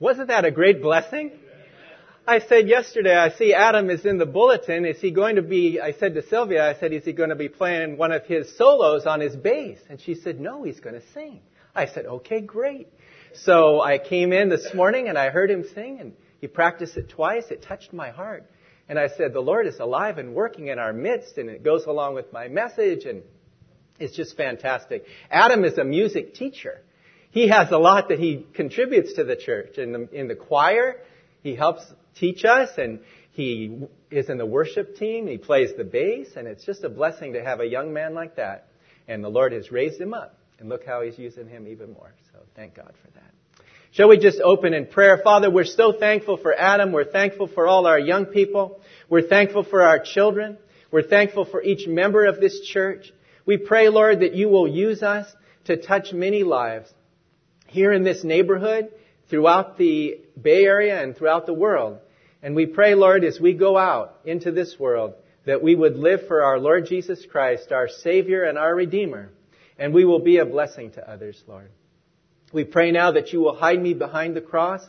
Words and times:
Wasn't 0.00 0.28
that 0.28 0.44
a 0.44 0.50
great 0.50 0.80
blessing? 0.80 1.32
I 2.24 2.40
said 2.40 2.68
yesterday, 2.68 3.16
I 3.16 3.30
see 3.30 3.54
Adam 3.54 3.90
is 3.90 4.04
in 4.04 4.18
the 4.18 4.26
bulletin. 4.26 4.84
Is 4.84 5.00
he 5.00 5.10
going 5.10 5.36
to 5.36 5.42
be, 5.42 5.80
I 5.80 5.92
said 5.92 6.14
to 6.14 6.22
Sylvia, 6.22 6.68
I 6.68 6.78
said, 6.78 6.92
is 6.92 7.04
he 7.04 7.12
going 7.12 7.30
to 7.30 7.36
be 7.36 7.48
playing 7.48 7.96
one 7.96 8.12
of 8.12 8.24
his 8.26 8.56
solos 8.56 9.06
on 9.06 9.20
his 9.20 9.34
bass? 9.34 9.78
And 9.88 10.00
she 10.00 10.14
said, 10.14 10.38
no, 10.38 10.62
he's 10.62 10.78
going 10.78 10.94
to 10.94 11.06
sing. 11.14 11.40
I 11.74 11.86
said, 11.86 12.06
okay, 12.06 12.40
great. 12.40 12.88
So 13.34 13.80
I 13.80 13.98
came 13.98 14.32
in 14.32 14.50
this 14.50 14.72
morning 14.74 15.08
and 15.08 15.18
I 15.18 15.30
heard 15.30 15.50
him 15.50 15.64
sing 15.74 16.00
and 16.00 16.12
he 16.40 16.46
practiced 16.46 16.96
it 16.96 17.08
twice. 17.08 17.44
It 17.50 17.62
touched 17.62 17.92
my 17.92 18.10
heart. 18.10 18.48
And 18.88 18.98
I 18.98 19.08
said, 19.08 19.32
the 19.32 19.40
Lord 19.40 19.66
is 19.66 19.78
alive 19.80 20.18
and 20.18 20.34
working 20.34 20.68
in 20.68 20.78
our 20.78 20.92
midst 20.92 21.38
and 21.38 21.48
it 21.50 21.64
goes 21.64 21.86
along 21.86 22.14
with 22.14 22.32
my 22.32 22.48
message 22.48 23.04
and 23.04 23.22
it's 23.98 24.14
just 24.14 24.36
fantastic. 24.36 25.04
Adam 25.30 25.64
is 25.64 25.76
a 25.78 25.84
music 25.84 26.34
teacher. 26.34 26.82
He 27.30 27.48
has 27.48 27.70
a 27.70 27.78
lot 27.78 28.08
that 28.08 28.18
he 28.18 28.46
contributes 28.54 29.14
to 29.14 29.24
the 29.24 29.36
church. 29.36 29.78
In 29.78 29.92
the, 29.92 30.08
in 30.12 30.28
the 30.28 30.34
choir, 30.34 30.96
he 31.42 31.54
helps 31.54 31.82
teach 32.18 32.44
us 32.44 32.70
and 32.78 33.00
he 33.32 33.82
is 34.10 34.28
in 34.28 34.38
the 34.38 34.46
worship 34.46 34.96
team. 34.96 35.26
He 35.26 35.38
plays 35.38 35.70
the 35.76 35.84
bass 35.84 36.28
and 36.36 36.48
it's 36.48 36.64
just 36.64 36.84
a 36.84 36.88
blessing 36.88 37.34
to 37.34 37.44
have 37.44 37.60
a 37.60 37.66
young 37.66 37.92
man 37.92 38.14
like 38.14 38.36
that. 38.36 38.68
And 39.06 39.22
the 39.22 39.28
Lord 39.28 39.52
has 39.52 39.70
raised 39.70 40.00
him 40.00 40.14
up. 40.14 40.38
And 40.58 40.68
look 40.68 40.84
how 40.84 41.02
he's 41.02 41.18
using 41.18 41.48
him 41.48 41.68
even 41.68 41.92
more. 41.92 42.12
So 42.32 42.40
thank 42.56 42.74
God 42.74 42.92
for 43.04 43.10
that. 43.12 43.64
Shall 43.92 44.08
we 44.08 44.18
just 44.18 44.40
open 44.40 44.74
in 44.74 44.86
prayer? 44.86 45.20
Father, 45.22 45.50
we're 45.50 45.64
so 45.64 45.92
thankful 45.92 46.36
for 46.36 46.52
Adam. 46.52 46.92
We're 46.92 47.04
thankful 47.10 47.46
for 47.46 47.66
all 47.66 47.86
our 47.86 47.98
young 47.98 48.26
people. 48.26 48.80
We're 49.08 49.28
thankful 49.28 49.62
for 49.62 49.82
our 49.82 50.00
children. 50.00 50.58
We're 50.90 51.06
thankful 51.06 51.44
for 51.44 51.62
each 51.62 51.86
member 51.86 52.26
of 52.26 52.40
this 52.40 52.60
church. 52.60 53.12
We 53.46 53.56
pray, 53.56 53.88
Lord, 53.88 54.20
that 54.20 54.34
you 54.34 54.48
will 54.48 54.66
use 54.66 55.02
us 55.02 55.26
to 55.64 55.76
touch 55.76 56.12
many 56.12 56.42
lives 56.42 56.92
here 57.68 57.92
in 57.92 58.02
this 58.04 58.24
neighborhood, 58.24 58.90
throughout 59.30 59.78
the 59.78 60.20
Bay 60.40 60.64
Area 60.64 61.02
and 61.02 61.16
throughout 61.16 61.46
the 61.46 61.54
world. 61.54 61.98
And 62.42 62.54
we 62.54 62.66
pray, 62.66 62.94
Lord, 62.94 63.24
as 63.24 63.40
we 63.40 63.52
go 63.52 63.76
out 63.76 64.20
into 64.24 64.52
this 64.52 64.76
world, 64.78 65.14
that 65.44 65.62
we 65.62 65.74
would 65.74 65.96
live 65.96 66.26
for 66.28 66.42
our 66.42 66.58
Lord 66.58 66.86
Jesus 66.86 67.24
Christ, 67.30 67.72
our 67.72 67.88
Savior 67.88 68.44
and 68.44 68.58
our 68.58 68.74
Redeemer, 68.74 69.30
and 69.78 69.94
we 69.94 70.04
will 70.04 70.20
be 70.20 70.38
a 70.38 70.44
blessing 70.44 70.92
to 70.92 71.10
others, 71.10 71.42
Lord. 71.46 71.70
We 72.52 72.64
pray 72.64 72.92
now 72.92 73.12
that 73.12 73.32
you 73.32 73.40
will 73.40 73.56
hide 73.56 73.80
me 73.80 73.94
behind 73.94 74.34
the 74.34 74.40
cross, 74.40 74.82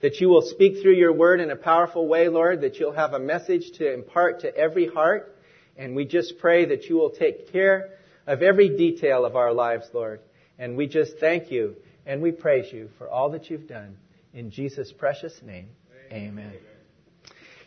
that 0.00 0.20
you 0.20 0.28
will 0.28 0.42
speak 0.42 0.82
through 0.82 0.94
your 0.94 1.12
word 1.12 1.40
in 1.40 1.50
a 1.50 1.56
powerful 1.56 2.06
way, 2.06 2.28
Lord, 2.28 2.60
that 2.60 2.76
you'll 2.76 2.92
have 2.92 3.14
a 3.14 3.18
message 3.18 3.72
to 3.78 3.92
impart 3.92 4.40
to 4.40 4.54
every 4.54 4.86
heart, 4.86 5.36
and 5.76 5.94
we 5.94 6.04
just 6.04 6.38
pray 6.38 6.66
that 6.66 6.84
you 6.84 6.96
will 6.96 7.10
take 7.10 7.52
care 7.52 7.90
of 8.26 8.42
every 8.42 8.76
detail 8.76 9.24
of 9.24 9.36
our 9.36 9.52
lives, 9.52 9.86
Lord. 9.92 10.20
And 10.58 10.76
we 10.76 10.86
just 10.86 11.18
thank 11.18 11.50
you 11.50 11.76
and 12.06 12.22
we 12.22 12.30
praise 12.30 12.72
you 12.72 12.88
for 12.98 13.08
all 13.10 13.30
that 13.30 13.50
you've 13.50 13.66
done. 13.66 13.96
In 14.32 14.50
Jesus' 14.50 14.92
precious 14.92 15.40
name, 15.42 15.68
amen. 16.12 16.54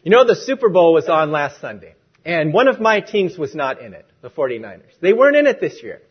You 0.03 0.11
know, 0.11 0.25
the 0.25 0.35
Super 0.35 0.69
Bowl 0.69 0.93
was 0.93 1.09
on 1.09 1.31
last 1.31 1.59
Sunday, 1.59 1.95
and 2.23 2.53
one 2.53 2.67
of 2.67 2.79
my 2.79 3.01
teams 3.01 3.37
was 3.37 3.53
not 3.53 3.81
in 3.81 3.93
it, 3.93 4.05
the 4.21 4.29
49ers. 4.29 4.99
They 5.01 5.13
weren't 5.13 5.35
in 5.35 5.45
it 5.45 5.59
this 5.59 5.83
year. 5.83 6.01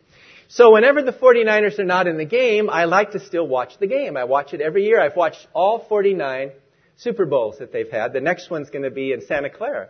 So 0.47 0.73
whenever 0.73 1.01
the 1.01 1.13
49ers 1.13 1.77
are 1.79 1.85
not 1.85 2.07
in 2.07 2.17
the 2.17 2.25
game, 2.25 2.69
I 2.69 2.85
like 2.85 3.11
to 3.11 3.19
still 3.19 3.47
watch 3.47 3.77
the 3.79 3.87
game. 3.87 4.17
I 4.17 4.23
watch 4.23 4.53
it 4.53 4.61
every 4.61 4.85
year. 4.85 4.99
I've 4.99 5.15
watched 5.15 5.47
all 5.53 5.85
49 5.87 6.51
Super 6.97 7.25
Bowls 7.25 7.59
that 7.59 7.71
they've 7.71 7.89
had. 7.89 8.13
The 8.13 8.21
next 8.21 8.49
one's 8.49 8.69
going 8.69 8.83
to 8.83 8.91
be 8.91 9.13
in 9.13 9.21
Santa 9.25 9.49
Clara, 9.49 9.89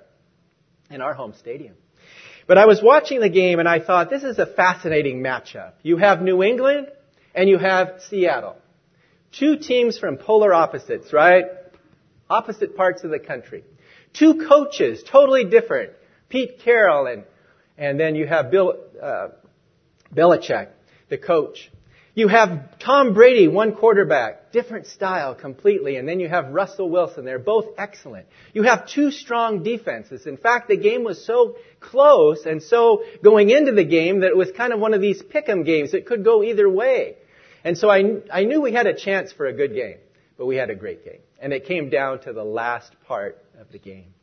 in 0.91 1.01
our 1.01 1.13
home 1.13 1.33
stadium. 1.33 1.75
But 2.45 2.57
I 2.57 2.65
was 2.65 2.81
watching 2.83 3.19
the 3.19 3.29
game 3.29 3.59
and 3.59 3.69
I 3.69 3.79
thought, 3.79 4.09
this 4.09 4.23
is 4.23 4.37
a 4.37 4.45
fascinating 4.45 5.21
matchup. 5.21 5.73
You 5.81 5.97
have 5.97 6.21
New 6.21 6.43
England 6.43 6.87
and 7.33 7.49
you 7.49 7.57
have 7.57 8.01
Seattle. 8.09 8.57
Two 9.31 9.57
teams 9.57 9.97
from 9.97 10.17
polar 10.17 10.53
opposites, 10.53 11.13
right? 11.13 11.45
Opposite 12.29 12.75
parts 12.75 13.03
of 13.03 13.11
the 13.11 13.19
country. 13.19 13.63
Two 14.13 14.45
coaches, 14.47 15.03
totally 15.09 15.45
different. 15.45 15.91
Pete 16.29 16.59
Carroll 16.63 17.07
and, 17.07 17.23
and 17.77 17.99
then 17.99 18.15
you 18.15 18.27
have 18.27 18.51
Bill, 18.51 18.75
uh, 19.01 19.29
Belichick, 20.13 20.69
the 21.09 21.17
coach. 21.17 21.71
You 22.15 22.27
have 22.27 22.79
Tom 22.79 23.13
Brady, 23.13 23.47
one 23.47 23.75
quarterback, 23.75 24.51
different 24.51 24.87
style 24.87 25.35
completely, 25.35 25.95
and 25.97 26.09
then 26.09 26.19
you 26.19 26.27
have 26.27 26.49
Russell 26.49 26.89
Wilson. 26.89 27.23
They're 27.23 27.37
both 27.39 27.65
excellent. 27.77 28.25
You 28.53 28.63
have 28.63 28.87
two 28.87 29.11
strong 29.11 29.63
defenses. 29.63 30.25
In 30.25 30.37
fact, 30.37 30.69
the 30.69 30.77
game 30.77 31.03
was 31.03 31.23
so 31.23 31.55
close 31.79 32.45
and 32.45 32.63
so 32.63 33.03
going 33.23 33.51
into 33.51 33.73
the 33.73 33.83
game 33.83 34.21
that 34.21 34.29
it 34.29 34.37
was 34.37 34.51
kind 34.51 34.73
of 34.73 34.79
one 34.79 34.93
of 34.93 35.01
these 35.01 35.21
pick'em 35.21 35.65
games. 35.65 35.93
It 35.93 36.07
could 36.07 36.23
go 36.23 36.43
either 36.43 36.67
way. 36.67 37.15
And 37.63 37.77
so 37.77 37.89
I, 37.89 38.21
I 38.33 38.45
knew 38.45 38.61
we 38.61 38.73
had 38.73 38.87
a 38.87 38.95
chance 38.95 39.31
for 39.31 39.45
a 39.45 39.53
good 39.53 39.73
game, 39.73 39.97
but 40.37 40.45
we 40.45 40.55
had 40.55 40.69
a 40.69 40.75
great 40.75 41.05
game. 41.05 41.19
And 41.39 41.53
it 41.53 41.65
came 41.65 41.89
down 41.89 42.21
to 42.21 42.33
the 42.33 42.43
last 42.43 42.91
part 43.07 43.43
of 43.59 43.71
the 43.71 43.79
game. 43.79 44.13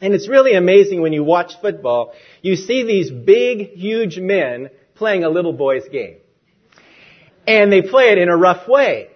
And 0.00 0.14
it's 0.14 0.28
really 0.28 0.54
amazing 0.54 1.00
when 1.00 1.12
you 1.12 1.24
watch 1.24 1.60
football, 1.60 2.12
you 2.42 2.54
see 2.54 2.84
these 2.84 3.10
big, 3.10 3.72
huge 3.72 4.18
men 4.18 4.70
playing 4.94 5.24
a 5.24 5.28
little 5.28 5.54
boy's 5.54 5.88
game. 5.88 6.18
And 7.46 7.72
they 7.72 7.82
play 7.82 8.10
it 8.10 8.18
in 8.18 8.28
a 8.28 8.36
rough 8.36 8.68
way. 8.68 9.08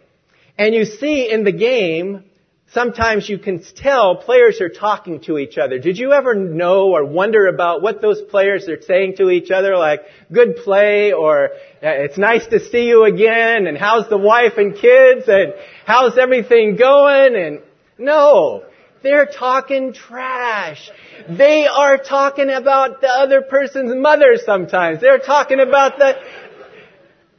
And 0.59 0.75
you 0.75 0.85
see 0.85 1.31
in 1.31 1.45
the 1.45 1.53
game 1.53 2.25
sometimes 2.73 3.29
you 3.29 3.39
can 3.39 3.63
tell 3.63 4.17
players 4.17 4.61
are 4.61 4.69
talking 4.69 5.21
to 5.21 5.39
each 5.39 5.59
other. 5.59 5.79
Did 5.79 5.99
you 5.99 6.13
ever 6.13 6.35
know 6.35 6.93
or 6.93 7.05
wonder 7.05 7.47
about 7.47 7.83
what 7.83 8.01
those 8.01 8.21
players 8.31 8.69
are 8.69 8.81
saying 8.81 9.17
to 9.17 9.31
each 9.31 9.51
other 9.51 9.77
like, 9.77 10.03
good 10.33 10.57
play 10.57 11.13
or 11.13 11.47
uh, 11.47 11.51
it's 11.83 12.19
nice 12.19 12.47
to 12.49 12.61
see 12.61 12.87
you 12.87 13.05
again 13.05 13.67
and 13.67 13.77
how's 13.77 14.09
the 14.09 14.19
wife 14.19 14.53
and 14.57 14.77
kids 14.77 15.25
and 15.27 15.55
how's 15.85 16.17
everything 16.17 16.77
going 16.77 17.35
and 17.35 17.61
no. 17.99 18.65
They're 19.03 19.27
talking 19.27 19.95
trash. 19.95 20.91
They 21.29 21.67
are 21.67 21.97
talking 21.97 22.51
about 22.51 23.01
the 23.01 23.09
other 23.09 23.41
person's 23.41 23.95
mother 23.95 24.37
sometimes. 24.45 25.01
They're 25.01 25.19
talking 25.19 25.59
about 25.59 25.99
the, 25.99 26.17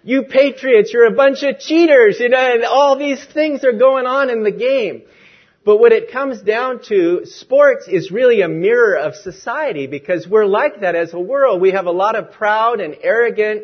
you 0.04 0.24
patriots, 0.24 0.92
you're 0.94 1.06
a 1.06 1.16
bunch 1.16 1.44
of 1.44 1.60
cheaters, 1.60 2.20
you 2.20 2.30
know, 2.30 2.54
and 2.54 2.64
all 2.64 2.98
these 2.98 3.24
things 3.24 3.64
are 3.64 3.74
going 3.74 4.06
on 4.06 4.30
in 4.30 4.44
the 4.44 4.52
game. 4.52 5.04
But 5.64 5.78
what 5.78 5.92
it 5.92 6.12
comes 6.12 6.42
down 6.42 6.82
to, 6.86 7.22
sports 7.26 7.88
is 7.88 8.12
really 8.12 8.42
a 8.42 8.48
mirror 8.48 8.96
of 8.96 9.16
society 9.16 9.86
because 9.86 10.28
we're 10.28 10.48
like 10.48 10.82
that 10.82 10.96
as 10.96 11.14
a 11.14 11.20
world. 11.20 11.62
We 11.62 11.72
have 11.72 11.86
a 11.86 11.92
lot 11.92 12.16
of 12.16 12.32
proud 12.32 12.80
and 12.80 12.96
arrogant 13.04 13.64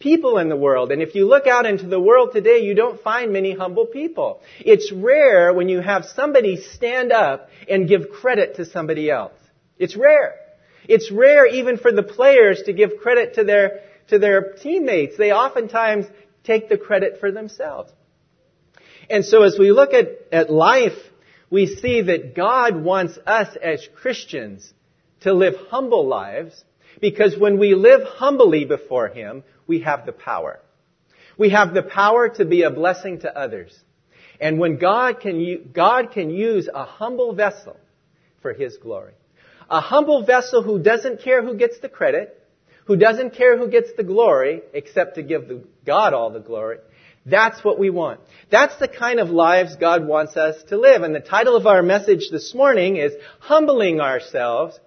people 0.00 0.38
in 0.38 0.48
the 0.48 0.56
world. 0.56 0.90
And 0.90 1.00
if 1.00 1.14
you 1.14 1.26
look 1.26 1.46
out 1.46 1.64
into 1.64 1.86
the 1.86 2.00
world 2.00 2.30
today, 2.32 2.58
you 2.58 2.74
don't 2.74 3.00
find 3.00 3.32
many 3.32 3.54
humble 3.54 3.86
people. 3.86 4.40
It's 4.58 4.90
rare 4.92 5.54
when 5.54 5.68
you 5.68 5.80
have 5.80 6.04
somebody 6.04 6.56
stand 6.60 7.12
up 7.12 7.48
and 7.68 7.88
give 7.88 8.10
credit 8.10 8.56
to 8.56 8.64
somebody 8.64 9.08
else. 9.08 9.32
It's 9.78 9.96
rare. 9.96 10.34
It's 10.88 11.10
rare 11.10 11.46
even 11.46 11.78
for 11.78 11.92
the 11.92 12.02
players 12.02 12.62
to 12.66 12.72
give 12.72 12.98
credit 13.00 13.34
to 13.34 13.44
their, 13.44 13.80
to 14.08 14.18
their 14.18 14.52
teammates. 14.54 15.16
They 15.16 15.32
oftentimes 15.32 16.06
take 16.44 16.68
the 16.68 16.78
credit 16.78 17.18
for 17.20 17.30
themselves. 17.32 17.92
And 19.08 19.24
so 19.24 19.42
as 19.42 19.58
we 19.58 19.72
look 19.72 19.92
at, 19.94 20.08
at 20.32 20.50
life 20.50 20.98
we 21.50 21.66
see 21.66 22.02
that 22.02 22.34
God 22.34 22.82
wants 22.82 23.18
us 23.26 23.56
as 23.62 23.86
Christians 23.94 24.72
to 25.20 25.32
live 25.32 25.54
humble 25.68 26.06
lives 26.06 26.64
because 27.00 27.38
when 27.38 27.58
we 27.58 27.74
live 27.74 28.02
humbly 28.04 28.64
before 28.64 29.08
Him, 29.08 29.44
we 29.66 29.80
have 29.80 30.06
the 30.06 30.12
power. 30.12 30.60
We 31.38 31.50
have 31.50 31.74
the 31.74 31.82
power 31.82 32.28
to 32.30 32.44
be 32.44 32.62
a 32.62 32.70
blessing 32.70 33.20
to 33.20 33.36
others. 33.36 33.78
And 34.40 34.58
when 34.58 34.78
God 34.78 35.20
can, 35.20 35.70
God 35.72 36.12
can 36.12 36.30
use 36.30 36.68
a 36.72 36.84
humble 36.84 37.34
vessel 37.34 37.76
for 38.42 38.52
His 38.52 38.76
glory. 38.78 39.14
A 39.68 39.80
humble 39.80 40.24
vessel 40.24 40.62
who 40.62 40.82
doesn't 40.82 41.22
care 41.22 41.42
who 41.42 41.56
gets 41.56 41.78
the 41.80 41.88
credit, 41.88 42.42
who 42.86 42.96
doesn't 42.96 43.34
care 43.34 43.58
who 43.58 43.68
gets 43.68 43.90
the 43.96 44.04
glory, 44.04 44.62
except 44.72 45.16
to 45.16 45.22
give 45.22 45.50
God 45.84 46.14
all 46.14 46.30
the 46.30 46.40
glory. 46.40 46.78
That's 47.24 47.62
what 47.64 47.78
we 47.78 47.90
want. 47.90 48.20
That's 48.50 48.76
the 48.76 48.86
kind 48.86 49.18
of 49.18 49.30
lives 49.30 49.74
God 49.76 50.06
wants 50.06 50.36
us 50.36 50.62
to 50.68 50.78
live. 50.78 51.02
And 51.02 51.12
the 51.14 51.20
title 51.20 51.56
of 51.56 51.66
our 51.66 51.82
message 51.82 52.30
this 52.30 52.54
morning 52.54 52.96
is 52.96 53.12
Humbling 53.40 54.00
Ourselves 54.00 54.78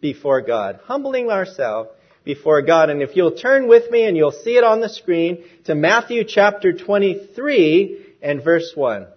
Before 0.00 0.40
God. 0.42 0.78
Humbling 0.84 1.28
Ourselves 1.28 1.90
Before 2.24 2.62
God. 2.62 2.90
And 2.90 3.02
if 3.02 3.16
you'll 3.16 3.36
turn 3.36 3.66
with 3.66 3.90
me 3.90 4.04
and 4.04 4.16
you'll 4.16 4.30
see 4.30 4.56
it 4.56 4.62
on 4.62 4.80
the 4.80 4.88
screen 4.88 5.42
to 5.64 5.74
Matthew 5.74 6.22
chapter 6.22 6.72
23 6.72 8.14
and 8.22 8.44
verse 8.44 8.70
1. 8.76 9.08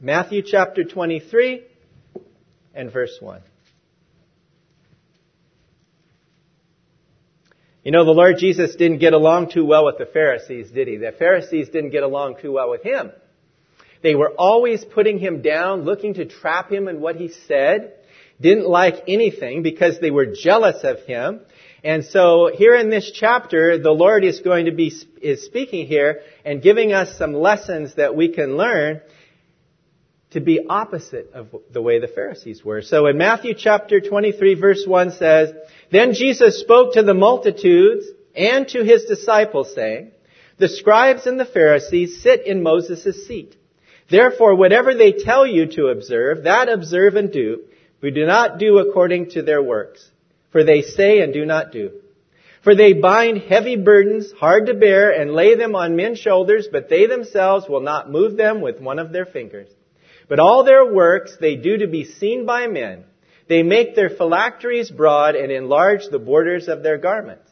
Matthew 0.00 0.42
chapter 0.46 0.84
23 0.84 1.64
and 2.74 2.92
verse 2.92 3.18
1. 3.20 3.42
You 7.82 7.92
know, 7.92 8.04
the 8.04 8.10
Lord 8.10 8.36
Jesus 8.36 8.76
didn't 8.76 8.98
get 8.98 9.14
along 9.14 9.52
too 9.52 9.64
well 9.64 9.86
with 9.86 9.96
the 9.96 10.04
Pharisees, 10.04 10.70
did 10.70 10.86
he? 10.86 10.98
The 10.98 11.12
Pharisees 11.18 11.70
didn't 11.70 11.90
get 11.90 12.02
along 12.02 12.36
too 12.42 12.52
well 12.52 12.68
with 12.68 12.82
him. 12.82 13.10
They 14.02 14.14
were 14.14 14.32
always 14.36 14.84
putting 14.84 15.18
him 15.18 15.40
down, 15.40 15.84
looking 15.84 16.14
to 16.14 16.26
trap 16.26 16.70
him 16.70 16.88
in 16.88 17.00
what 17.00 17.16
he 17.16 17.28
said, 17.48 17.94
didn't 18.38 18.68
like 18.68 19.04
anything 19.08 19.62
because 19.62 19.98
they 19.98 20.10
were 20.10 20.26
jealous 20.26 20.84
of 20.84 21.00
him. 21.00 21.40
And 21.82 22.04
so 22.04 22.50
here 22.54 22.74
in 22.74 22.90
this 22.90 23.10
chapter, 23.14 23.78
the 23.78 23.92
Lord 23.92 24.24
is 24.24 24.40
going 24.40 24.66
to 24.66 24.72
be, 24.72 24.92
is 25.22 25.46
speaking 25.46 25.86
here 25.86 26.20
and 26.44 26.62
giving 26.62 26.92
us 26.92 27.16
some 27.16 27.32
lessons 27.32 27.94
that 27.94 28.14
we 28.14 28.28
can 28.28 28.58
learn. 28.58 29.00
To 30.30 30.40
be 30.40 30.66
opposite 30.68 31.32
of 31.32 31.48
the 31.72 31.82
way 31.82 31.98
the 31.98 32.08
Pharisees 32.08 32.64
were. 32.64 32.82
So 32.82 33.06
in 33.06 33.18
Matthew 33.18 33.54
chapter 33.54 34.00
23 34.00 34.54
verse 34.54 34.84
1 34.86 35.12
says, 35.12 35.52
Then 35.90 36.14
Jesus 36.14 36.60
spoke 36.60 36.94
to 36.94 37.02
the 37.02 37.14
multitudes 37.14 38.06
and 38.34 38.68
to 38.68 38.84
his 38.84 39.04
disciples 39.04 39.74
saying, 39.74 40.12
The 40.58 40.68
scribes 40.68 41.26
and 41.26 41.38
the 41.38 41.44
Pharisees 41.44 42.22
sit 42.22 42.46
in 42.46 42.62
Moses' 42.62 43.26
seat. 43.26 43.56
Therefore, 44.08 44.54
whatever 44.56 44.94
they 44.94 45.12
tell 45.12 45.46
you 45.46 45.66
to 45.66 45.88
observe, 45.88 46.44
that 46.44 46.68
observe 46.68 47.16
and 47.16 47.32
do, 47.32 47.62
but 48.00 48.14
do 48.14 48.24
not 48.24 48.58
do 48.58 48.78
according 48.78 49.30
to 49.30 49.42
their 49.42 49.62
works. 49.62 50.08
For 50.52 50.64
they 50.64 50.82
say 50.82 51.20
and 51.20 51.32
do 51.32 51.44
not 51.44 51.70
do. 51.70 51.92
For 52.62 52.74
they 52.74 52.92
bind 52.92 53.38
heavy 53.38 53.76
burdens, 53.76 54.32
hard 54.32 54.66
to 54.66 54.74
bear, 54.74 55.10
and 55.10 55.32
lay 55.32 55.54
them 55.54 55.74
on 55.74 55.96
men's 55.96 56.18
shoulders, 56.18 56.68
but 56.70 56.88
they 56.88 57.06
themselves 57.06 57.68
will 57.68 57.80
not 57.80 58.10
move 58.10 58.36
them 58.36 58.60
with 58.60 58.80
one 58.80 58.98
of 58.98 59.12
their 59.12 59.26
fingers. 59.26 59.68
But 60.30 60.38
all 60.38 60.62
their 60.62 60.86
works 60.86 61.36
they 61.40 61.56
do 61.56 61.78
to 61.78 61.88
be 61.88 62.04
seen 62.04 62.46
by 62.46 62.68
men. 62.68 63.02
They 63.48 63.64
make 63.64 63.96
their 63.96 64.10
phylacteries 64.10 64.88
broad 64.88 65.34
and 65.34 65.50
enlarge 65.50 66.06
the 66.06 66.20
borders 66.20 66.68
of 66.68 66.84
their 66.84 66.98
garments. 66.98 67.50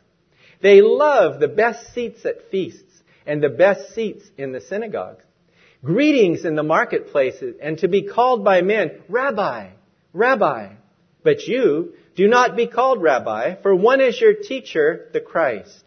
They 0.63 0.81
love 0.81 1.41
the 1.41 1.49
best 1.49 1.93
seats 1.93 2.25
at 2.25 2.53
feasts 2.53 3.03
and 3.27 3.43
the 3.43 3.49
best 3.49 3.97
seats 3.97 4.25
in 4.39 4.53
the 4.53 4.61
synagogues. 4.61 5.25
Greetings 5.85 6.45
in 6.45 6.55
the 6.55 6.63
marketplaces 6.63 7.57
and 7.61 7.79
to 7.79 7.89
be 7.89 8.05
called 8.05 8.45
by 8.45 8.63
men, 8.63 9.03
Rabbi, 9.09 9.71
Rabbi. 10.13 10.69
But 11.25 11.49
you 11.49 11.95
do 12.15 12.29
not 12.29 12.57
be 12.57 12.69
called 12.69 13.03
Rabbi, 13.03 13.57
for 13.61 13.75
one 13.75 14.01
is 14.01 14.21
your 14.21 14.35
teacher, 14.35 15.09
the 15.13 15.21
Christ. 15.21 15.83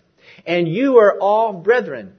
And 0.45 0.67
you 0.67 0.97
are 0.97 1.17
all 1.21 1.53
brethren. 1.53 2.15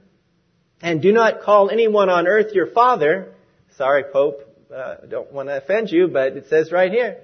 And 0.81 0.99
do 0.99 1.11
not 1.11 1.41
call 1.41 1.69
anyone 1.69 2.09
on 2.09 2.27
earth 2.27 2.53
your 2.53 2.71
father. 2.71 3.35
Sorry, 3.77 4.03
Pope, 4.11 4.52
uh, 4.73 4.95
don't 5.07 5.31
want 5.31 5.49
to 5.49 5.57
offend 5.57 5.91
you, 5.91 6.07
but 6.07 6.33
it 6.33 6.47
says 6.49 6.71
right 6.71 6.91
here. 6.91 7.17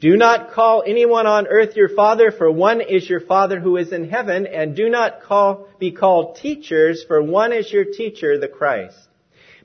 Do 0.00 0.16
not 0.16 0.52
call 0.52 0.84
anyone 0.86 1.26
on 1.26 1.48
earth 1.48 1.74
your 1.74 1.88
father, 1.88 2.30
for 2.30 2.50
one 2.50 2.80
is 2.80 3.08
your 3.08 3.20
father 3.20 3.58
who 3.58 3.76
is 3.76 3.92
in 3.92 4.08
heaven, 4.08 4.46
and 4.46 4.76
do 4.76 4.88
not 4.88 5.22
call, 5.22 5.66
be 5.80 5.90
called 5.90 6.36
teachers, 6.36 7.04
for 7.08 7.20
one 7.20 7.52
is 7.52 7.72
your 7.72 7.84
teacher, 7.84 8.38
the 8.38 8.46
Christ. 8.46 8.96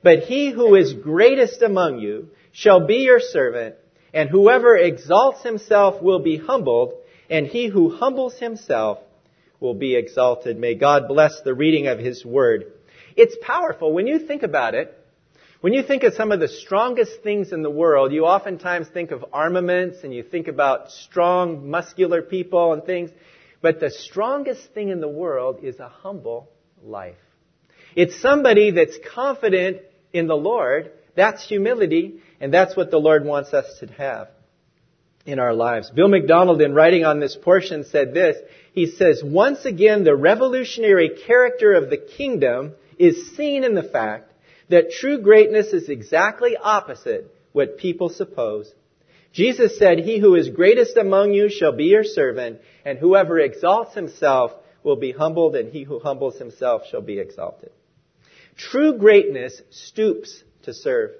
But 0.02 0.24
he 0.24 0.50
who 0.50 0.74
is 0.74 0.92
greatest 0.92 1.62
among 1.62 2.00
you 2.00 2.30
shall 2.50 2.84
be 2.84 3.04
your 3.04 3.20
servant, 3.20 3.76
and 4.12 4.28
whoever 4.28 4.76
exalts 4.76 5.44
himself 5.44 6.02
will 6.02 6.20
be 6.20 6.36
humbled, 6.36 6.94
and 7.30 7.46
he 7.46 7.68
who 7.68 7.96
humbles 7.96 8.34
himself 8.38 8.98
will 9.60 9.74
be 9.74 9.94
exalted. 9.94 10.58
May 10.58 10.74
God 10.74 11.06
bless 11.06 11.40
the 11.42 11.54
reading 11.54 11.86
of 11.86 12.00
his 12.00 12.24
word. 12.24 12.72
It's 13.16 13.36
powerful. 13.40 13.92
When 13.92 14.08
you 14.08 14.18
think 14.18 14.42
about 14.42 14.74
it, 14.74 14.98
when 15.64 15.72
you 15.72 15.82
think 15.82 16.02
of 16.02 16.12
some 16.12 16.30
of 16.30 16.40
the 16.40 16.48
strongest 16.48 17.22
things 17.22 17.50
in 17.50 17.62
the 17.62 17.70
world, 17.70 18.12
you 18.12 18.26
oftentimes 18.26 18.86
think 18.88 19.12
of 19.12 19.24
armaments 19.32 19.96
and 20.04 20.12
you 20.12 20.22
think 20.22 20.46
about 20.46 20.90
strong, 20.90 21.70
muscular 21.70 22.20
people 22.20 22.74
and 22.74 22.84
things. 22.84 23.08
But 23.62 23.80
the 23.80 23.88
strongest 23.88 24.74
thing 24.74 24.90
in 24.90 25.00
the 25.00 25.08
world 25.08 25.60
is 25.62 25.80
a 25.80 25.88
humble 25.88 26.50
life. 26.82 27.16
It's 27.96 28.20
somebody 28.20 28.72
that's 28.72 28.98
confident 29.14 29.78
in 30.12 30.26
the 30.26 30.36
Lord. 30.36 30.92
That's 31.16 31.48
humility, 31.48 32.20
and 32.40 32.52
that's 32.52 32.76
what 32.76 32.90
the 32.90 32.98
Lord 32.98 33.24
wants 33.24 33.54
us 33.54 33.78
to 33.80 33.86
have 33.86 34.28
in 35.24 35.38
our 35.38 35.54
lives. 35.54 35.90
Bill 35.90 36.08
MacDonald, 36.08 36.60
in 36.60 36.74
writing 36.74 37.06
on 37.06 37.20
this 37.20 37.38
portion, 37.42 37.84
said 37.84 38.12
this. 38.12 38.36
He 38.74 38.84
says, 38.84 39.22
Once 39.24 39.64
again, 39.64 40.04
the 40.04 40.14
revolutionary 40.14 41.12
character 41.26 41.72
of 41.72 41.88
the 41.88 41.96
kingdom 41.96 42.74
is 42.98 43.34
seen 43.34 43.64
in 43.64 43.74
the 43.74 43.82
fact 43.82 44.33
that 44.74 44.90
true 44.90 45.20
greatness 45.20 45.68
is 45.68 45.88
exactly 45.88 46.56
opposite 46.56 47.32
what 47.52 47.78
people 47.78 48.08
suppose. 48.08 48.72
Jesus 49.32 49.78
said, 49.78 50.00
He 50.00 50.18
who 50.18 50.34
is 50.34 50.48
greatest 50.48 50.96
among 50.96 51.32
you 51.32 51.48
shall 51.48 51.76
be 51.76 51.84
your 51.84 52.02
servant, 52.02 52.58
and 52.84 52.98
whoever 52.98 53.38
exalts 53.38 53.94
himself 53.94 54.50
will 54.82 54.96
be 54.96 55.12
humbled, 55.12 55.54
and 55.54 55.70
he 55.70 55.84
who 55.84 56.00
humbles 56.00 56.38
himself 56.38 56.82
shall 56.90 57.02
be 57.02 57.20
exalted. 57.20 57.70
True 58.56 58.98
greatness 58.98 59.62
stoops 59.70 60.42
to 60.64 60.74
serve. 60.74 61.12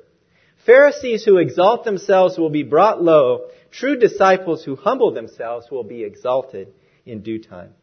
Pharisees 0.67 1.25
who 1.25 1.39
exalt 1.39 1.85
themselves 1.85 2.37
will 2.37 2.50
be 2.50 2.65
brought 2.65 3.03
low. 3.03 3.50
True 3.71 3.97
disciples 3.97 4.65
who 4.65 4.75
humble 4.75 5.12
themselves 5.12 5.71
will 5.71 5.85
be 5.85 6.03
exalted 6.03 6.73
in 7.07 7.23
due 7.23 7.41
time. 7.41 7.75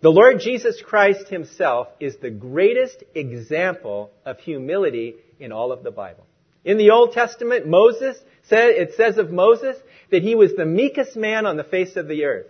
The 0.00 0.10
Lord 0.10 0.40
Jesus 0.40 0.82
Christ 0.84 1.28
himself 1.28 1.88
is 2.00 2.16
the 2.16 2.30
greatest 2.30 3.02
example 3.14 4.10
of 4.24 4.38
humility 4.38 5.14
in 5.38 5.52
all 5.52 5.72
of 5.72 5.82
the 5.82 5.90
Bible. 5.90 6.26
In 6.64 6.78
the 6.78 6.90
Old 6.90 7.12
Testament, 7.12 7.66
Moses 7.66 8.16
said, 8.48 8.70
it 8.70 8.94
says 8.96 9.18
of 9.18 9.30
Moses 9.30 9.76
that 10.10 10.22
he 10.22 10.34
was 10.34 10.54
the 10.54 10.66
meekest 10.66 11.16
man 11.16 11.46
on 11.46 11.56
the 11.56 11.64
face 11.64 11.96
of 11.96 12.08
the 12.08 12.24
earth. 12.24 12.46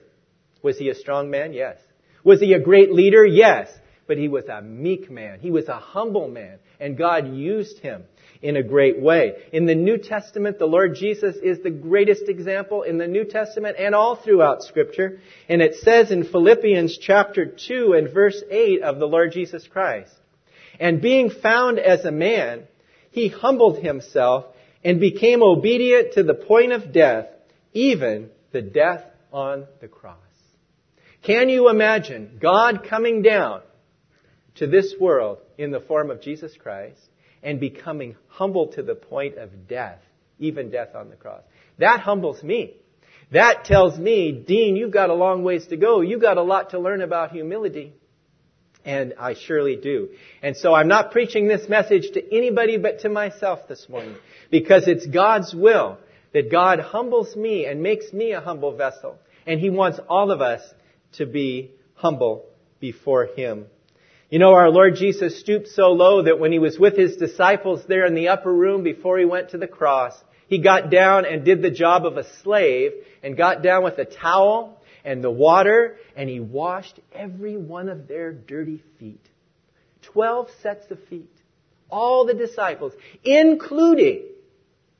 Was 0.63 0.79
he 0.79 0.89
a 0.89 0.95
strong 0.95 1.31
man? 1.31 1.53
Yes. 1.53 1.79
Was 2.23 2.41
he 2.41 2.55
a 2.55 2.61
great 2.61 2.93
leader? 2.93 3.25
Yes. 3.25 3.69
But 4.07 4.19
he 4.19 4.29
was 4.29 4.47
a 4.47 4.63
meek 4.63 5.11
man. 5.11 5.41
He 5.41 5.51
was 5.51 5.69
a 5.69 5.79
humble 5.79 6.29
man. 6.29 6.59
And 6.81 6.97
God 6.97 7.35
used 7.35 7.79
him 7.79 8.05
in 8.45 8.57
a 8.57 8.63
great 8.63 9.01
way. 9.01 9.33
In 9.55 9.65
the 9.65 9.75
New 9.75 9.97
Testament, 9.97 10.59
the 10.59 10.67
Lord 10.67 10.97
Jesus 10.97 11.35
is 11.37 11.61
the 11.63 11.71
greatest 11.71 12.29
example 12.29 12.83
in 12.83 12.99
the 12.99 13.07
New 13.07 13.25
Testament 13.25 13.77
and 13.79 13.95
all 13.95 14.17
throughout 14.17 14.63
Scripture. 14.63 15.19
And 15.49 15.63
it 15.63 15.77
says 15.77 16.11
in 16.11 16.25
Philippians 16.25 16.99
chapter 16.99 17.47
2 17.47 17.95
and 17.95 18.13
verse 18.13 18.43
8 18.51 18.83
of 18.83 18.99
the 18.99 19.07
Lord 19.07 19.33
Jesus 19.33 19.67
Christ, 19.67 20.13
And 20.79 21.01
being 21.01 21.31
found 21.31 21.79
as 21.79 22.05
a 22.05 22.13
man, 22.13 22.65
he 23.11 23.29
humbled 23.29 23.83
himself 23.83 24.45
and 24.85 25.01
became 25.01 25.43
obedient 25.43 26.13
to 26.13 26.23
the 26.23 26.35
point 26.35 26.73
of 26.73 26.93
death, 26.93 27.29
even 27.73 28.29
the 28.53 28.61
death 28.61 29.05
on 29.33 29.65
the 29.81 29.89
cross. 29.89 30.19
Can 31.23 31.49
you 31.49 31.71
imagine 31.71 32.39
God 32.43 32.87
coming 32.87 33.23
down 33.23 33.63
to 34.57 34.67
this 34.67 34.95
world 35.01 35.39
in 35.57 35.71
the 35.71 35.81
form 35.81 36.11
of 36.11 36.21
Jesus 36.21 36.55
Christ 36.59 37.01
and 37.45 37.61
becoming 37.61 38.17
humble 38.29 38.69
to 38.69 38.83
the 38.83 38.95
point 38.95 39.37
of 39.37 39.69
death, 39.69 40.01
even 40.39 40.71
death 40.71 40.97
on 40.97 41.11
the 41.11 41.17
cross. 41.17 41.43
That 41.79 42.01
humbles 42.01 42.43
me. 42.43 42.75
That 43.31 43.65
tells 43.65 43.99
me, 43.99 44.33
Dean, 44.33 44.77
you've 44.77 44.93
got 44.93 45.11
a 45.11 45.15
long 45.15 45.45
ways 45.45 45.67
to 45.69 45.77
go. 45.77 46.01
You've 46.01 46.21
got 46.21 46.39
a 46.39 46.43
lot 46.43 46.71
to 46.71 46.79
learn 46.79 47.03
about 47.03 47.33
humility. 47.33 47.93
And 48.85 49.15
I 49.19 49.35
surely 49.35 49.77
do. 49.77 50.11
And 50.43 50.57
so 50.57 50.75
I'm 50.75 50.89
not 50.89 51.11
preaching 51.11 51.47
this 51.47 51.69
message 51.69 52.11
to 52.15 52.37
anybody 52.37 52.77
but 52.77 53.01
to 53.01 53.09
myself 53.09 53.61
this 53.69 53.89
morning. 53.89 54.17
Because 54.51 54.89
it's 54.89 55.07
God's 55.07 55.55
will 55.55 55.99
that 56.33 56.51
God 56.51 56.81
humbles 56.81 57.35
me 57.37 57.67
and 57.67 57.83
makes 57.83 58.13
me 58.13 58.33
a 58.33 58.41
humble 58.41 58.77
vessel. 58.77 59.19
And 59.47 59.61
He 59.61 59.71
wants 59.71 60.01
all 60.09 60.31
of 60.31 60.41
us 60.41 60.61
to 61.15 61.27
be 61.27 61.73
humble 61.95 62.45
before 62.81 63.27
Him. 63.37 63.67
You 64.31 64.39
know, 64.39 64.55
our 64.55 64.71
Lord 64.71 64.97
Jesus 64.97 65.39
stooped 65.39 65.69
so 65.69 65.93
low 65.93 66.23
that 66.23 66.39
when 66.39 66.51
he 66.51 66.59
was 66.59 66.79
with 66.79 66.97
his 66.97 67.17
disciples 67.17 67.85
there 67.87 68.07
in 68.07 68.15
the 68.15 68.29
upper 68.29 68.53
room 68.53 68.83
before 68.83 69.19
he 69.19 69.25
went 69.25 69.51
to 69.51 69.59
the 69.59 69.67
cross, 69.67 70.15
he 70.49 70.59
got 70.59 70.91
down 70.91 71.27
and 71.27 71.45
did 71.45 71.63
the 71.63 71.71
job 71.71 72.07
of 72.07 72.17
a 72.17 72.25
slave 72.43 72.93
and 73.23 73.37
got 73.37 73.63
down 73.63 73.85
with 73.85 73.99
a 73.99 74.05
towel 74.05 74.81
and 75.05 75.23
the 75.23 75.31
water 75.31 75.97
and 76.17 76.29
he 76.29 76.41
washed 76.41 76.99
every 77.13 77.57
one 77.57 77.89
of 77.89 78.09
their 78.09 78.33
dirty 78.33 78.83
feet. 78.99 79.25
Twelve 80.03 80.49
sets 80.63 80.91
of 80.91 81.03
feet. 81.05 81.31
All 81.91 82.25
the 82.25 82.35
disciples, 82.35 82.93
including 83.25 84.23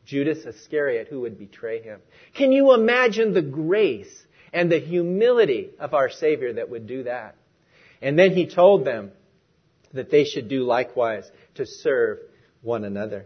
Judas 0.05 0.45
Iscariot 0.45 1.09
who 1.09 1.23
would 1.23 1.39
betray 1.39 1.83
him. 1.83 2.01
Can 2.35 2.53
you 2.53 2.75
imagine 2.75 3.33
the 3.33 3.43
grace 3.43 4.23
and 4.53 4.71
the 4.71 4.79
humility 4.79 5.71
of 5.81 5.95
our 5.95 6.11
Savior 6.11 6.53
that 6.55 6.71
would 6.71 6.87
do 6.87 7.05
that? 7.05 7.37
And 8.03 8.19
then 8.19 8.33
he 8.33 8.47
told 8.47 8.85
them, 8.85 9.13
that 9.95 10.11
they 10.11 10.25
should 10.25 10.49
do 10.49 10.65
likewise 10.65 11.25
to 11.55 11.65
serve 11.65 12.19
one 12.61 12.85
another. 12.85 13.25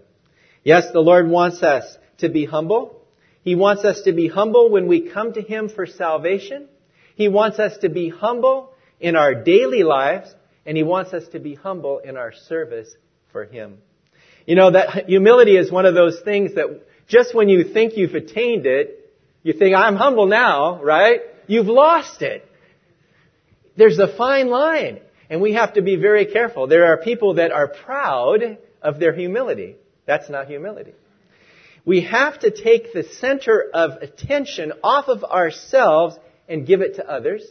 Yes, 0.62 0.92
the 0.92 1.00
Lord 1.00 1.28
wants 1.28 1.62
us 1.62 1.84
to 2.18 2.28
be 2.28 2.44
humble. 2.44 3.02
He 3.42 3.54
wants 3.54 3.84
us 3.84 4.02
to 4.02 4.12
be 4.12 4.28
humble 4.28 4.70
when 4.70 4.86
we 4.86 5.10
come 5.10 5.32
to 5.32 5.40
Him 5.40 5.68
for 5.68 5.86
salvation. 5.86 6.68
He 7.16 7.28
wants 7.28 7.58
us 7.58 7.78
to 7.78 7.88
be 7.88 8.10
humble 8.10 8.70
in 9.00 9.16
our 9.16 9.34
daily 9.34 9.82
lives, 9.82 10.32
and 10.66 10.76
He 10.76 10.82
wants 10.82 11.12
us 11.12 11.26
to 11.28 11.40
be 11.40 11.54
humble 11.54 11.98
in 11.98 12.16
our 12.16 12.32
service 12.32 12.88
for 13.32 13.44
Him. 13.44 13.78
You 14.46 14.56
know, 14.56 14.70
that 14.70 15.06
humility 15.06 15.56
is 15.56 15.72
one 15.72 15.86
of 15.86 15.94
those 15.94 16.20
things 16.20 16.54
that 16.54 16.82
just 17.06 17.34
when 17.34 17.48
you 17.48 17.64
think 17.72 17.96
you've 17.96 18.14
attained 18.14 18.66
it, 18.66 19.12
you 19.42 19.52
think, 19.52 19.74
I'm 19.74 19.96
humble 19.96 20.26
now, 20.26 20.82
right? 20.82 21.20
You've 21.46 21.66
lost 21.68 22.20
it. 22.22 22.44
There's 23.78 23.98
a 24.00 24.14
fine 24.16 24.48
line. 24.48 25.00
And 25.30 25.40
we 25.40 25.52
have 25.54 25.74
to 25.74 25.82
be 25.82 25.96
very 25.96 26.26
careful. 26.26 26.66
There 26.66 26.86
are 26.86 26.96
people 26.96 27.34
that 27.34 27.52
are 27.52 27.68
proud 27.68 28.58
of 28.82 28.98
their 28.98 29.14
humility. 29.14 29.76
That's 30.06 30.28
not 30.28 30.48
humility. 30.48 30.94
We 31.84 32.02
have 32.02 32.40
to 32.40 32.50
take 32.50 32.92
the 32.92 33.04
center 33.20 33.64
of 33.72 34.02
attention 34.02 34.72
off 34.82 35.08
of 35.08 35.22
ourselves 35.22 36.16
and 36.48 36.66
give 36.66 36.80
it 36.80 36.96
to 36.96 37.06
others, 37.06 37.42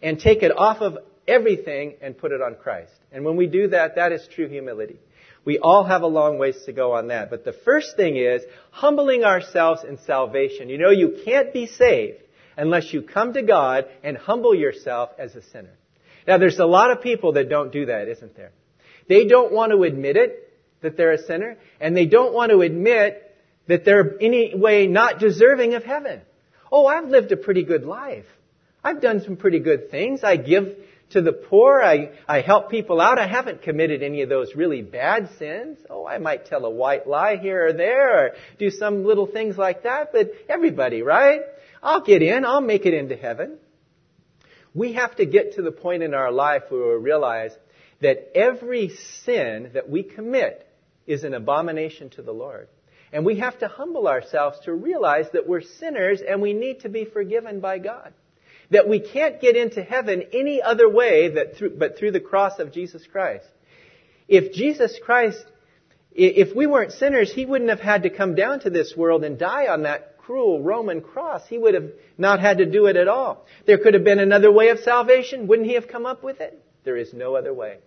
and 0.00 0.18
take 0.18 0.42
it 0.42 0.50
off 0.56 0.78
of 0.80 0.96
everything 1.26 1.96
and 2.00 2.16
put 2.16 2.32
it 2.32 2.40
on 2.40 2.54
Christ. 2.54 2.92
And 3.12 3.24
when 3.24 3.36
we 3.36 3.46
do 3.46 3.68
that, 3.68 3.96
that 3.96 4.10
is 4.10 4.26
true 4.34 4.48
humility. 4.48 4.98
We 5.44 5.58
all 5.58 5.84
have 5.84 6.00
a 6.00 6.06
long 6.06 6.38
ways 6.38 6.56
to 6.64 6.72
go 6.72 6.92
on 6.92 7.08
that. 7.08 7.28
But 7.28 7.44
the 7.44 7.52
first 7.52 7.96
thing 7.96 8.16
is 8.16 8.42
humbling 8.70 9.22
ourselves 9.24 9.84
in 9.84 9.98
salvation. 10.06 10.70
You 10.70 10.78
know, 10.78 10.90
you 10.90 11.20
can't 11.26 11.52
be 11.52 11.66
saved 11.66 12.22
unless 12.58 12.92
you 12.92 13.00
come 13.00 13.32
to 13.32 13.42
God 13.42 13.86
and 14.02 14.16
humble 14.16 14.54
yourself 14.54 15.10
as 15.18 15.34
a 15.34 15.42
sinner. 15.42 15.72
Now, 16.26 16.36
there's 16.36 16.58
a 16.58 16.66
lot 16.66 16.90
of 16.90 17.00
people 17.00 17.32
that 17.32 17.48
don't 17.48 17.72
do 17.72 17.86
that, 17.86 18.08
isn't 18.08 18.36
there? 18.36 18.50
They 19.08 19.24
don't 19.24 19.52
want 19.52 19.72
to 19.72 19.84
admit 19.84 20.16
it, 20.16 20.52
that 20.82 20.96
they're 20.96 21.12
a 21.12 21.22
sinner, 21.22 21.56
and 21.80 21.96
they 21.96 22.06
don't 22.06 22.34
want 22.34 22.50
to 22.50 22.60
admit 22.60 23.24
that 23.68 23.84
they're 23.84 24.16
any 24.20 24.54
way 24.54 24.86
not 24.86 25.18
deserving 25.18 25.74
of 25.74 25.84
heaven. 25.84 26.20
Oh, 26.70 26.86
I've 26.86 27.08
lived 27.08 27.32
a 27.32 27.36
pretty 27.36 27.62
good 27.62 27.84
life. 27.84 28.26
I've 28.84 29.00
done 29.00 29.22
some 29.22 29.36
pretty 29.36 29.60
good 29.60 29.90
things. 29.90 30.22
I 30.22 30.36
give 30.36 30.76
to 31.10 31.22
the 31.22 31.32
poor. 31.32 31.82
I, 31.82 32.10
I 32.28 32.42
help 32.42 32.70
people 32.70 33.00
out. 33.00 33.18
I 33.18 33.26
haven't 33.26 33.62
committed 33.62 34.02
any 34.02 34.22
of 34.22 34.28
those 34.28 34.54
really 34.54 34.82
bad 34.82 35.30
sins. 35.38 35.78
Oh, 35.88 36.06
I 36.06 36.18
might 36.18 36.46
tell 36.46 36.64
a 36.64 36.70
white 36.70 37.06
lie 37.06 37.36
here 37.36 37.68
or 37.68 37.72
there 37.72 38.26
or 38.26 38.30
do 38.58 38.70
some 38.70 39.04
little 39.04 39.26
things 39.26 39.56
like 39.56 39.84
that, 39.84 40.12
but 40.12 40.32
everybody, 40.48 41.02
right? 41.02 41.40
I'll 41.82 42.02
get 42.02 42.22
in. 42.22 42.44
I'll 42.44 42.60
make 42.60 42.86
it 42.86 42.94
into 42.94 43.16
heaven. 43.16 43.58
We 44.74 44.94
have 44.94 45.16
to 45.16 45.26
get 45.26 45.54
to 45.54 45.62
the 45.62 45.72
point 45.72 46.02
in 46.02 46.14
our 46.14 46.30
life 46.30 46.64
where 46.68 46.98
we 46.98 47.02
realize 47.02 47.52
that 48.00 48.36
every 48.36 48.90
sin 49.24 49.70
that 49.74 49.88
we 49.88 50.02
commit 50.02 50.66
is 51.06 51.24
an 51.24 51.34
abomination 51.34 52.10
to 52.10 52.22
the 52.22 52.32
Lord. 52.32 52.68
And 53.12 53.24
we 53.24 53.38
have 53.38 53.58
to 53.60 53.68
humble 53.68 54.06
ourselves 54.06 54.58
to 54.64 54.74
realize 54.74 55.26
that 55.32 55.48
we're 55.48 55.62
sinners 55.62 56.20
and 56.20 56.42
we 56.42 56.52
need 56.52 56.80
to 56.80 56.88
be 56.88 57.06
forgiven 57.06 57.60
by 57.60 57.78
God. 57.78 58.12
That 58.70 58.86
we 58.86 59.00
can't 59.00 59.40
get 59.40 59.56
into 59.56 59.82
heaven 59.82 60.24
any 60.32 60.60
other 60.60 60.88
way 60.88 61.34
through, 61.56 61.78
but 61.78 61.96
through 61.98 62.12
the 62.12 62.20
cross 62.20 62.58
of 62.58 62.72
Jesus 62.72 63.02
Christ. 63.10 63.46
If 64.28 64.52
Jesus 64.52 64.98
Christ, 65.02 65.42
if 66.12 66.54
we 66.54 66.66
weren't 66.66 66.92
sinners, 66.92 67.32
He 67.32 67.46
wouldn't 67.46 67.70
have 67.70 67.80
had 67.80 68.02
to 68.02 68.10
come 68.10 68.34
down 68.34 68.60
to 68.60 68.70
this 68.70 68.94
world 68.94 69.24
and 69.24 69.38
die 69.38 69.68
on 69.68 69.84
that 69.84 70.17
cruel 70.28 70.60
Roman 70.60 71.00
cross. 71.00 71.40
He 71.48 71.56
would 71.56 71.72
have 71.72 71.90
not 72.18 72.38
had 72.38 72.58
to 72.58 72.66
do 72.66 72.84
it 72.84 72.96
at 72.96 73.08
all. 73.08 73.46
There 73.66 73.78
could 73.78 73.94
have 73.94 74.04
been 74.04 74.18
another 74.18 74.52
way 74.52 74.68
of 74.68 74.80
salvation. 74.80 75.46
Wouldn't 75.46 75.66
He 75.66 75.72
have 75.72 75.88
come 75.88 76.04
up 76.04 76.22
with 76.22 76.42
it? 76.42 76.62
There 76.84 76.98
is 76.98 77.14
no 77.14 77.34
other 77.34 77.54
way. 77.54 77.78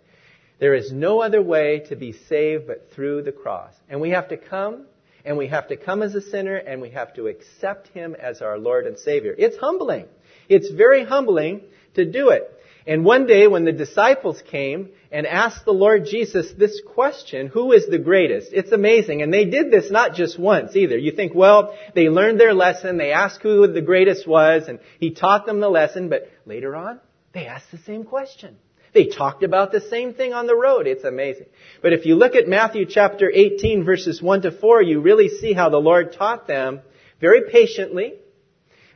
There 0.57 0.73
is 0.73 0.91
no 0.91 1.21
other 1.21 1.39
way 1.39 1.83
to 1.89 1.95
be 1.95 2.13
saved 2.13 2.65
but 2.65 2.89
through 2.95 3.21
the 3.21 3.31
cross. 3.31 3.75
And 3.87 4.01
we 4.01 4.09
have 4.09 4.29
to 4.29 4.37
come, 4.37 4.87
and 5.23 5.37
we 5.37 5.49
have 5.49 5.67
to 5.67 5.77
come 5.77 6.01
as 6.01 6.15
a 6.15 6.21
sinner, 6.21 6.55
and 6.55 6.81
we 6.81 6.89
have 6.89 7.13
to 7.13 7.27
accept 7.27 7.89
Him 7.89 8.15
as 8.15 8.41
our 8.41 8.57
Lord 8.57 8.87
and 8.87 8.97
Savior. 8.97 9.35
It's 9.37 9.57
humbling. 9.57 10.07
It's 10.49 10.71
very 10.71 11.05
humbling 11.05 11.61
to 11.93 12.05
do 12.05 12.29
it. 12.29 12.51
And 12.87 13.05
one 13.05 13.27
day 13.27 13.47
when 13.47 13.65
the 13.65 13.71
disciples 13.71 14.41
came 14.49 14.89
and 15.11 15.27
asked 15.27 15.65
the 15.65 15.71
Lord 15.71 16.05
Jesus 16.05 16.51
this 16.57 16.81
question, 16.85 17.47
who 17.47 17.73
is 17.73 17.87
the 17.87 17.99
greatest? 17.99 18.49
It's 18.53 18.71
amazing. 18.71 19.21
And 19.21 19.31
they 19.31 19.45
did 19.45 19.69
this 19.69 19.91
not 19.91 20.15
just 20.15 20.39
once 20.39 20.75
either. 20.75 20.97
You 20.97 21.11
think, 21.11 21.35
well, 21.35 21.75
they 21.93 22.09
learned 22.09 22.39
their 22.39 22.53
lesson, 22.53 22.97
they 22.97 23.11
asked 23.11 23.41
who 23.43 23.67
the 23.67 23.81
greatest 23.81 24.27
was, 24.27 24.67
and 24.67 24.79
he 24.99 25.11
taught 25.11 25.45
them 25.45 25.59
the 25.59 25.69
lesson, 25.69 26.09
but 26.09 26.29
later 26.45 26.75
on, 26.75 26.99
they 27.33 27.45
asked 27.45 27.71
the 27.71 27.77
same 27.79 28.03
question. 28.03 28.57
They 28.93 29.05
talked 29.05 29.43
about 29.43 29.71
the 29.71 29.81
same 29.81 30.13
thing 30.15 30.33
on 30.33 30.47
the 30.47 30.55
road. 30.55 30.85
It's 30.85 31.05
amazing. 31.05 31.45
But 31.81 31.93
if 31.93 32.05
you 32.05 32.15
look 32.15 32.35
at 32.35 32.47
Matthew 32.47 32.85
chapter 32.85 33.31
18 33.33 33.85
verses 33.85 34.21
1 34.21 34.41
to 34.41 34.51
4, 34.51 34.81
you 34.81 35.01
really 35.01 35.29
see 35.29 35.53
how 35.53 35.69
the 35.69 35.77
Lord 35.77 36.13
taught 36.13 36.47
them 36.47 36.81
very 37.21 37.49
patiently, 37.49 38.15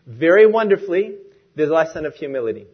very 0.05 0.47
wonderfully, 0.47 1.15
the 1.55 1.67
lesson 1.67 2.05
of 2.05 2.15
humility. 2.15 2.65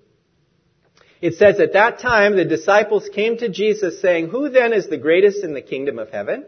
It 1.21 1.35
says, 1.35 1.59
at 1.59 1.73
that 1.73 1.99
time 1.99 2.35
the 2.35 2.45
disciples 2.45 3.07
came 3.13 3.37
to 3.37 3.49
Jesus 3.49 4.01
saying, 4.01 4.29
Who 4.29 4.49
then 4.49 4.73
is 4.73 4.87
the 4.87 4.97
greatest 4.97 5.43
in 5.43 5.53
the 5.53 5.61
kingdom 5.61 5.99
of 5.99 6.09
heaven? 6.09 6.45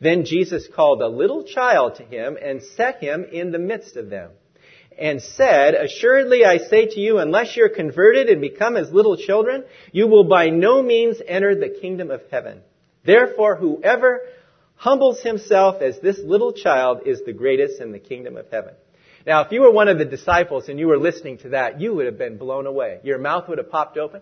Then 0.00 0.24
Jesus 0.24 0.68
called 0.74 1.02
a 1.02 1.08
little 1.08 1.44
child 1.44 1.96
to 1.96 2.02
him 2.02 2.36
and 2.40 2.62
set 2.62 3.02
him 3.02 3.24
in 3.24 3.52
the 3.52 3.58
midst 3.58 3.96
of 3.96 4.10
them 4.10 4.30
and 4.98 5.22
said, 5.22 5.74
Assuredly 5.74 6.44
I 6.44 6.58
say 6.58 6.86
to 6.86 7.00
you, 7.00 7.18
unless 7.18 7.56
you're 7.56 7.68
converted 7.68 8.28
and 8.28 8.40
become 8.40 8.76
as 8.76 8.90
little 8.90 9.16
children, 9.16 9.64
you 9.92 10.06
will 10.06 10.24
by 10.24 10.48
no 10.48 10.82
means 10.82 11.20
enter 11.26 11.54
the 11.54 11.76
kingdom 11.80 12.10
of 12.10 12.22
heaven. 12.30 12.62
Therefore, 13.04 13.56
whoever 13.56 14.22
humbles 14.76 15.20
himself 15.22 15.82
as 15.82 16.00
this 16.00 16.18
little 16.18 16.52
child 16.52 17.00
is 17.06 17.22
the 17.24 17.32
greatest 17.32 17.80
in 17.80 17.92
the 17.92 17.98
kingdom 17.98 18.36
of 18.36 18.50
heaven. 18.50 18.74
Now, 19.26 19.42
if 19.42 19.50
you 19.50 19.62
were 19.62 19.72
one 19.72 19.88
of 19.88 19.98
the 19.98 20.04
disciples 20.04 20.68
and 20.68 20.78
you 20.78 20.86
were 20.86 20.98
listening 20.98 21.38
to 21.38 21.48
that, 21.50 21.80
you 21.80 21.94
would 21.94 22.06
have 22.06 22.16
been 22.16 22.38
blown 22.38 22.66
away. 22.66 23.00
Your 23.02 23.18
mouth 23.18 23.48
would 23.48 23.58
have 23.58 23.70
popped 23.70 23.98
open. 23.98 24.20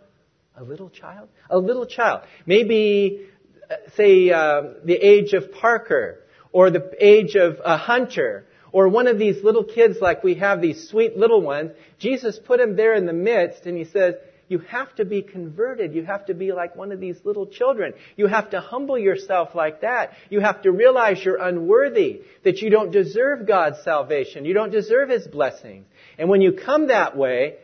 A 0.57 0.65
little 0.65 0.89
child? 0.89 1.29
A 1.51 1.59
little 1.59 1.85
child. 1.85 2.23
Maybe, 2.47 3.27
uh, 3.71 3.75
say, 3.97 4.31
uh, 4.31 4.63
the 4.85 4.95
age 4.95 5.35
of 5.35 5.53
Parker, 5.53 6.21
or 6.53 6.71
the 6.71 6.91
age 6.99 7.35
of 7.35 7.61
a 7.63 7.77
Hunter, 7.77 8.47
or 8.73 8.89
one 8.89 9.07
of 9.07 9.19
these 9.19 9.45
little 9.45 9.65
kids 9.65 9.99
like 10.01 10.25
we 10.25 10.35
have 10.37 10.63
these 10.63 10.89
sweet 10.89 11.17
little 11.17 11.43
ones, 11.43 11.73
Jesus 11.99 12.39
put 12.39 12.59
him 12.59 12.75
there 12.75 12.95
in 12.95 13.05
the 13.05 13.13
midst 13.13 13.67
and 13.67 13.77
he 13.77 13.85
says, 13.85 14.15
you 14.49 14.59
have 14.59 14.95
to 14.97 15.05
be 15.05 15.23
converted. 15.23 15.95
You 15.95 16.05
have 16.05 16.27
to 16.27 16.35
be 16.35 16.53
like 16.53 16.77
one 16.77 16.93
of 16.93 17.01
these 17.01 17.17
little 17.25 17.47
children. 17.47 17.95
You 18.17 18.27
have 18.27 18.51
to 18.51 18.61
humble 18.61 18.99
yourself 18.99 19.55
like 19.55 19.81
that. 19.81 20.13
You 20.31 20.41
have 20.41 20.63
to 20.63 20.71
realize 20.71 21.25
you're 21.25 21.43
unworthy, 21.43 22.23
that 22.45 22.59
you 22.59 22.71
don't 22.71 22.91
deserve 22.91 23.47
God's 23.47 23.83
salvation. 23.83 24.45
You 24.45 24.55
don't 24.55 24.71
deserve 24.71 25.09
His 25.09 25.27
blessings. 25.27 25.87
And 26.19 26.29
when 26.29 26.41
you 26.41 26.53
come 26.53 26.89
that 26.89 27.17
way, 27.17 27.57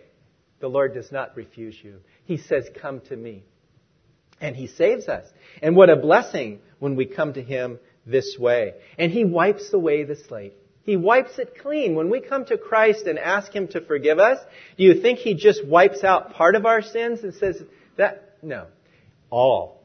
the 0.60 0.68
Lord 0.68 0.94
does 0.94 1.10
not 1.12 1.36
refuse 1.36 1.76
you. 1.82 1.96
He 2.24 2.38
says, 2.38 2.68
come 2.80 3.00
to 3.08 3.16
me. 3.16 3.44
And 4.40 4.56
He 4.56 4.66
saves 4.66 5.08
us. 5.08 5.26
And 5.62 5.76
what 5.76 5.90
a 5.90 5.96
blessing 5.96 6.60
when 6.78 6.96
we 6.96 7.06
come 7.06 7.34
to 7.34 7.42
Him 7.42 7.78
this 8.06 8.36
way. 8.38 8.74
And 8.98 9.12
He 9.12 9.24
wipes 9.24 9.72
away 9.72 10.04
the 10.04 10.16
slate. 10.16 10.54
He 10.90 10.96
wipes 10.96 11.38
it 11.38 11.56
clean. 11.62 11.94
When 11.94 12.10
we 12.10 12.18
come 12.20 12.44
to 12.46 12.58
Christ 12.58 13.06
and 13.06 13.16
ask 13.16 13.52
Him 13.52 13.68
to 13.68 13.80
forgive 13.80 14.18
us, 14.18 14.40
do 14.76 14.82
you 14.82 15.00
think 15.00 15.20
He 15.20 15.34
just 15.34 15.64
wipes 15.64 16.02
out 16.02 16.32
part 16.32 16.56
of 16.56 16.66
our 16.66 16.82
sins 16.82 17.22
and 17.22 17.32
says 17.32 17.62
that? 17.96 18.38
No. 18.42 18.66
All. 19.30 19.82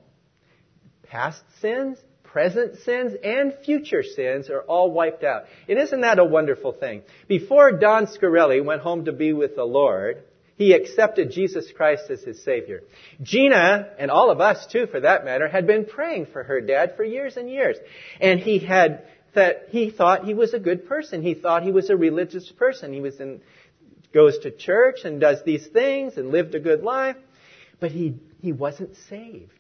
Past 1.04 1.44
sins, 1.62 2.00
present 2.24 2.80
sins, 2.80 3.14
and 3.24 3.54
future 3.64 4.02
sins 4.02 4.50
are 4.50 4.62
all 4.62 4.90
wiped 4.90 5.24
out. 5.24 5.44
And 5.70 5.78
isn't 5.78 6.02
that 6.02 6.18
a 6.18 6.26
wonderful 6.26 6.72
thing? 6.72 7.04
Before 7.28 7.72
Don 7.74 8.08
Scarelli 8.08 8.66
went 8.66 8.82
home 8.82 9.06
to 9.06 9.12
be 9.12 9.32
with 9.32 9.56
the 9.56 9.64
Lord, 9.64 10.24
he 10.58 10.74
accepted 10.74 11.30
Jesus 11.30 11.72
Christ 11.76 12.10
as 12.10 12.24
his 12.24 12.44
Savior. 12.44 12.82
Gina, 13.22 13.90
and 14.00 14.10
all 14.10 14.32
of 14.32 14.42
us 14.42 14.66
too 14.66 14.88
for 14.88 15.02
that 15.02 15.24
matter, 15.24 15.48
had 15.48 15.68
been 15.68 15.86
praying 15.86 16.28
for 16.34 16.42
her 16.42 16.62
dad 16.62 16.96
for 16.96 17.04
years 17.04 17.38
and 17.38 17.48
years. 17.48 17.78
And 18.20 18.40
he 18.40 18.58
had 18.58 19.06
that 19.36 19.68
he 19.70 19.92
thought 19.92 20.26
he 20.26 20.34
was 20.34 20.54
a 20.54 20.60
good 20.60 20.88
person. 20.88 21.22
He 21.22 21.34
thought 21.34 21.64
he 21.64 21.72
was 21.72 21.90
a 21.90 21.98
religious 21.98 22.52
person. 22.52 22.94
He 22.94 23.02
was 23.02 23.20
in, 23.20 23.42
goes 24.14 24.40
to 24.40 24.52
church 24.52 25.00
and 25.04 25.22
does 25.22 25.44
these 25.46 25.68
things 25.68 26.18
and 26.18 26.30
lived 26.30 26.56
a 26.56 26.60
good 26.60 26.82
life. 26.82 27.18
But 27.80 27.92
he, 27.92 28.16
he 28.42 28.52
wasn't 28.52 28.96
saved. 29.10 29.52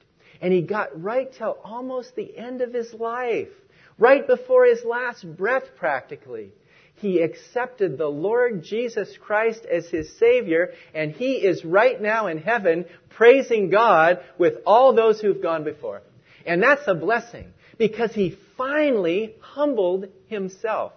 And 0.41 0.51
he 0.51 0.61
got 0.61 1.01
right 1.01 1.31
till 1.31 1.57
almost 1.63 2.15
the 2.15 2.37
end 2.37 2.61
of 2.61 2.73
his 2.73 2.93
life. 2.93 3.49
Right 3.97 4.25
before 4.25 4.65
his 4.65 4.83
last 4.83 5.25
breath 5.37 5.63
practically. 5.77 6.51
He 6.95 7.21
accepted 7.21 7.97
the 7.97 8.07
Lord 8.07 8.63
Jesus 8.63 9.17
Christ 9.17 9.65
as 9.65 9.87
his 9.89 10.17
Savior, 10.17 10.71
and 10.93 11.11
he 11.11 11.33
is 11.33 11.65
right 11.65 12.01
now 12.01 12.27
in 12.27 12.37
heaven 12.37 12.85
praising 13.09 13.69
God 13.69 14.19
with 14.37 14.55
all 14.65 14.93
those 14.93 15.19
who've 15.19 15.41
gone 15.41 15.65
before. 15.65 16.01
And 16.45 16.63
that's 16.63 16.87
a 16.87 16.95
blessing 16.95 17.51
because 17.77 18.13
he 18.13 18.37
finally 18.57 19.35
humbled 19.39 20.07
himself. 20.27 20.93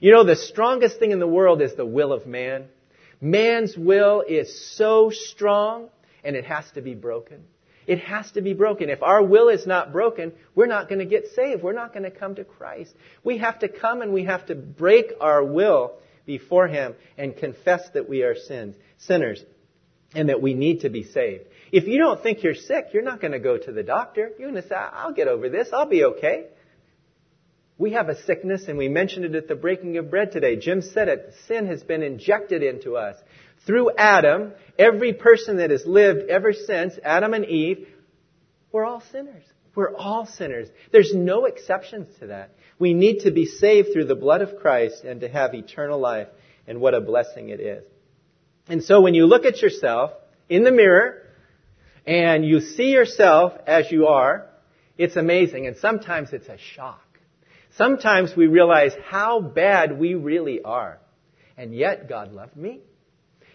You 0.00 0.12
know, 0.12 0.24
the 0.24 0.36
strongest 0.36 0.98
thing 0.98 1.10
in 1.10 1.18
the 1.18 1.26
world 1.26 1.62
is 1.62 1.74
the 1.74 1.86
will 1.86 2.12
of 2.12 2.26
man. 2.26 2.66
Man's 3.20 3.76
will 3.76 4.22
is 4.26 4.76
so 4.76 5.10
strong 5.10 5.88
and 6.22 6.36
it 6.36 6.44
has 6.44 6.70
to 6.72 6.82
be 6.82 6.94
broken. 6.94 7.44
It 7.86 8.00
has 8.00 8.30
to 8.32 8.42
be 8.42 8.52
broken. 8.52 8.90
If 8.90 9.02
our 9.02 9.22
will 9.22 9.48
is 9.48 9.66
not 9.66 9.92
broken, 9.92 10.32
we're 10.54 10.66
not 10.66 10.88
going 10.88 10.98
to 10.98 11.06
get 11.06 11.28
saved. 11.34 11.62
We're 11.62 11.72
not 11.72 11.94
going 11.94 12.02
to 12.02 12.10
come 12.10 12.34
to 12.34 12.44
Christ. 12.44 12.94
We 13.24 13.38
have 13.38 13.60
to 13.60 13.68
come 13.68 14.02
and 14.02 14.12
we 14.12 14.24
have 14.24 14.46
to 14.46 14.54
break 14.54 15.12
our 15.20 15.42
will 15.42 15.94
before 16.26 16.68
Him 16.68 16.94
and 17.16 17.34
confess 17.34 17.88
that 17.94 18.06
we 18.08 18.22
are 18.22 18.36
sins, 18.36 18.76
sinners 18.98 19.42
and 20.14 20.28
that 20.28 20.42
we 20.42 20.54
need 20.54 20.80
to 20.82 20.90
be 20.90 21.02
saved. 21.02 21.44
If 21.70 21.86
you 21.86 21.98
don't 21.98 22.22
think 22.22 22.42
you're 22.42 22.54
sick, 22.54 22.88
you're 22.92 23.02
not 23.02 23.20
going 23.20 23.32
to 23.32 23.38
go 23.38 23.58
to 23.58 23.72
the 23.72 23.82
doctor. 23.82 24.30
You're 24.38 24.50
going 24.50 24.62
to 24.62 24.68
say, 24.68 24.74
I'll 24.74 25.12
get 25.12 25.28
over 25.28 25.48
this. 25.48 25.68
I'll 25.72 25.88
be 25.88 26.04
okay. 26.04 26.46
We 27.76 27.92
have 27.92 28.08
a 28.08 28.20
sickness, 28.24 28.64
and 28.66 28.76
we 28.76 28.88
mentioned 28.88 29.24
it 29.24 29.34
at 29.34 29.46
the 29.46 29.54
breaking 29.54 29.98
of 29.98 30.10
bread 30.10 30.32
today. 30.32 30.56
Jim 30.56 30.82
said 30.82 31.08
it. 31.08 31.34
Sin 31.46 31.66
has 31.68 31.82
been 31.82 32.02
injected 32.02 32.62
into 32.62 32.96
us. 32.96 33.16
Through 33.66 33.92
Adam, 33.96 34.52
every 34.78 35.12
person 35.12 35.58
that 35.58 35.70
has 35.70 35.86
lived 35.86 36.28
ever 36.28 36.52
since, 36.52 36.94
Adam 37.04 37.34
and 37.34 37.44
Eve, 37.44 37.86
we're 38.72 38.84
all 38.84 39.02
sinners. 39.12 39.44
We're 39.74 39.94
all 39.94 40.26
sinners. 40.26 40.68
There's 40.90 41.14
no 41.14 41.44
exceptions 41.44 42.08
to 42.18 42.28
that. 42.28 42.50
We 42.80 42.94
need 42.94 43.20
to 43.20 43.30
be 43.30 43.46
saved 43.46 43.92
through 43.92 44.06
the 44.06 44.16
blood 44.16 44.42
of 44.42 44.58
Christ 44.58 45.04
and 45.04 45.20
to 45.20 45.28
have 45.28 45.54
eternal 45.54 46.00
life, 46.00 46.28
and 46.66 46.80
what 46.80 46.94
a 46.94 47.00
blessing 47.00 47.50
it 47.50 47.60
is. 47.60 47.84
And 48.68 48.82
so 48.82 49.00
when 49.00 49.14
you 49.14 49.26
look 49.26 49.44
at 49.44 49.62
yourself 49.62 50.12
in 50.48 50.64
the 50.64 50.72
mirror, 50.72 51.22
and 52.08 52.42
you 52.42 52.60
see 52.60 52.90
yourself 52.90 53.52
as 53.66 53.92
you 53.92 54.06
are, 54.06 54.46
It's 54.96 55.14
amazing, 55.14 55.68
and 55.68 55.76
sometimes 55.76 56.32
it's 56.32 56.48
a 56.48 56.58
shock. 56.58 57.06
Sometimes 57.76 58.34
we 58.34 58.48
realize 58.48 58.92
how 59.06 59.40
bad 59.40 59.96
we 59.96 60.14
really 60.14 60.60
are. 60.60 60.98
And 61.56 61.72
yet 61.72 62.08
God 62.08 62.32
loved 62.32 62.56
me. 62.56 62.80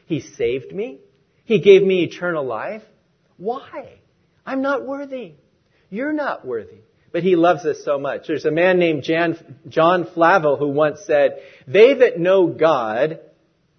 He 0.06 0.22
saved 0.22 0.72
me. 0.72 1.00
He 1.44 1.60
gave 1.60 1.82
me 1.84 2.04
eternal 2.04 2.46
life. 2.46 2.84
Why? 3.36 3.96
I'm 4.46 4.62
not 4.62 4.86
worthy. 4.86 5.34
You're 5.90 6.14
not 6.14 6.46
worthy. 6.46 6.82
But 7.12 7.24
he 7.24 7.36
loves 7.36 7.66
us 7.66 7.84
so 7.84 8.00
much. 8.00 8.28
There's 8.28 8.46
a 8.46 8.52
man 8.52 8.80
named 8.80 9.04
Jan, 9.04 9.36
John 9.68 10.06
Flavel 10.14 10.56
who 10.56 10.70
once 10.70 11.00
said, 11.06 11.42
They 11.68 11.96
that 11.96 12.18
know 12.18 12.48
God 12.48 13.20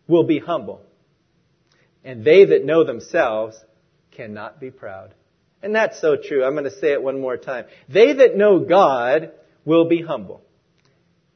will 0.07 0.25
be 0.25 0.39
humble, 0.39 0.83
and 2.05 2.25
they 2.25 2.45
that 2.45 2.67
know 2.67 2.85
themselves 2.85 3.57
cannot 4.15 4.61
be 4.61 4.71
proud. 4.71 5.15
And 5.63 5.75
that's 5.75 6.01
so 6.01 6.17
true. 6.17 6.45
I'm 6.45 6.53
going 6.53 6.65
to 6.65 6.79
say 6.79 6.93
it 6.93 7.03
one 7.03 7.21
more 7.21 7.37
time. 7.37 7.65
They 7.89 8.13
that 8.13 8.37
know 8.37 8.61
God 8.61 9.33
will 9.65 9.89
be 9.89 10.03
humble, 10.03 10.43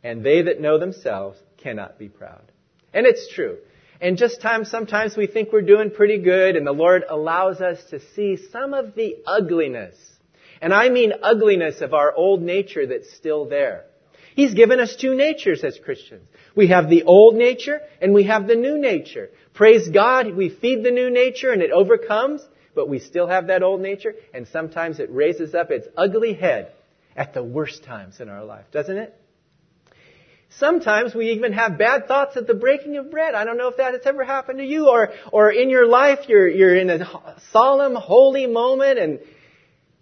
and 0.03 0.25
they 0.25 0.43
that 0.43 0.61
know 0.61 0.79
themselves 0.79 1.39
cannot 1.57 1.99
be 1.99 2.09
proud. 2.09 2.53
And 2.93 3.07
it's 3.07 3.33
true. 3.33 3.59
And 4.01 4.17
just 4.17 4.41
times, 4.41 4.71
sometimes 4.71 5.17
we 5.17 5.27
think 5.27 5.53
we're 5.53 5.63
doing 5.63 5.91
pretty 5.91 6.19
good, 6.19 6.57
and 6.57 6.67
the 6.67 6.73
Lord 6.73 7.05
allows 7.09 7.61
us 7.61 7.83
to 7.91 8.01
see 8.15 8.39
some 8.53 8.75
of 8.75 8.95
the 8.95 9.17
ugliness. 9.27 9.97
And 10.61 10.75
I 10.75 10.89
mean 10.89 11.13
ugliness 11.23 11.81
of 11.81 11.95
our 11.95 12.15
old 12.15 12.43
nature 12.43 12.87
that's 12.87 13.13
still 13.15 13.49
there. 13.49 13.85
He's 14.35 14.55
given 14.55 14.79
us 14.79 14.95
two 14.95 15.17
natures 15.17 15.65
as 15.65 15.79
Christians. 15.85 16.29
We 16.55 16.69
have 16.69 16.89
the 16.89 17.03
old 17.03 17.35
nature 17.35 17.81
and 18.01 18.15
we 18.15 18.25
have 18.25 18.47
the 18.47 18.55
new 18.55 18.79
nature. 18.79 19.31
Praise 19.53 19.89
God, 19.89 20.33
we 20.33 20.49
feed 20.49 20.85
the 20.85 20.93
new 20.93 21.11
nature 21.11 21.51
and 21.51 21.61
it 21.61 21.73
overcomes, 21.73 22.41
but 22.75 22.89
we 22.89 22.99
still 22.99 23.27
have 23.27 23.49
that 23.49 23.63
old 23.63 23.81
nature 23.81 24.15
and 24.33 24.47
sometimes 24.49 25.01
it 25.01 25.13
raises 25.13 25.55
up 25.55 25.71
its 25.71 25.87
ugly 25.97 26.35
head 26.35 26.73
at 27.17 27.35
the 27.35 27.43
worst 27.43 27.85
times 27.85 28.21
in 28.21 28.29
our 28.29 28.45
life, 28.45 28.67
doesn't 28.73 28.97
it? 28.97 29.15
Sometimes 30.51 31.15
we 31.15 31.33
even 31.33 31.53
have 31.53 31.77
bad 31.77 32.09
thoughts 32.09 32.37
at 32.37 32.47
the 32.47 32.55
breaking 32.55 32.97
of 32.97 33.11
bread. 33.11 33.35
I 33.35 33.45
don't 33.45 33.59
know 33.59 33.69
if 33.69 33.77
that 33.77 33.93
has 33.93 34.07
ever 34.07 34.25
happened 34.25 34.59
to 34.59 34.65
you 34.65 34.89
or, 34.89 35.11
or 35.31 35.51
in 35.51 35.69
your 35.69 35.87
life 35.87 36.21
you're, 36.29 36.49
you're 36.49 36.77
in 36.77 36.89
a 36.89 37.37
solemn, 37.53 37.95
holy 37.95 38.47
moment 38.47 38.99
and 38.99 39.19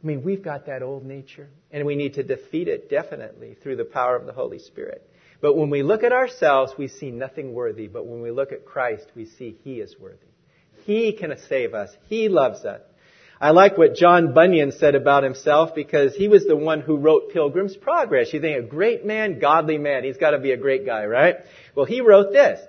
I 0.03 0.07
mean, 0.07 0.23
we've 0.23 0.43
got 0.43 0.67
that 0.67 0.83
old 0.83 1.05
nature 1.05 1.49
and 1.73 1.85
we 1.85 1.97
need 1.97 2.15
to 2.15 2.23
defeat 2.23 2.69
it 2.69 2.89
definitely 2.89 3.57
through 3.61 3.77
the 3.77 3.85
power 3.85 4.15
of 4.15 4.27
the 4.27 4.33
Holy 4.33 4.61
Spirit. 4.61 5.03
But 5.41 5.57
when 5.57 5.69
we 5.69 5.83
look 5.83 6.05
at 6.05 6.13
ourselves, 6.13 6.73
we 6.79 6.89
see 6.89 7.11
nothing 7.11 7.55
worthy. 7.55 7.89
But 7.89 8.07
when 8.07 8.23
we 8.23 8.31
look 8.31 8.53
at 8.53 8.65
Christ, 8.65 9.07
we 9.15 9.27
see 9.27 9.59
He 9.65 9.81
is 9.81 9.97
worthy. 9.99 10.27
He 10.87 11.13
can 11.13 11.37
save 11.49 11.75
us. 11.75 11.91
He 12.09 12.29
loves 12.29 12.65
us. 12.65 12.81
I 13.41 13.51
like 13.51 13.77
what 13.77 13.97
John 13.97 14.33
Bunyan 14.33 14.71
said 14.73 14.95
about 14.95 15.25
himself 15.25 15.75
because 15.75 16.15
he 16.15 16.29
was 16.29 16.47
the 16.47 16.57
one 16.57 16.81
who 16.81 16.97
wrote 16.97 17.33
Pilgrim's 17.33 17.77
Progress. 17.77 18.33
You 18.33 18.41
think 18.41 18.65
a 18.65 18.67
great 18.67 19.05
man, 19.05 19.41
godly 19.41 19.79
man, 19.79 20.05
he's 20.05 20.17
got 20.17 20.31
to 20.31 20.39
be 20.39 20.53
a 20.53 20.57
great 20.57 20.87
guy, 20.87 21.05
right? 21.05 21.37
Well, 21.75 21.87
he 21.87 22.01
wrote 22.01 22.33
this. 22.33 22.61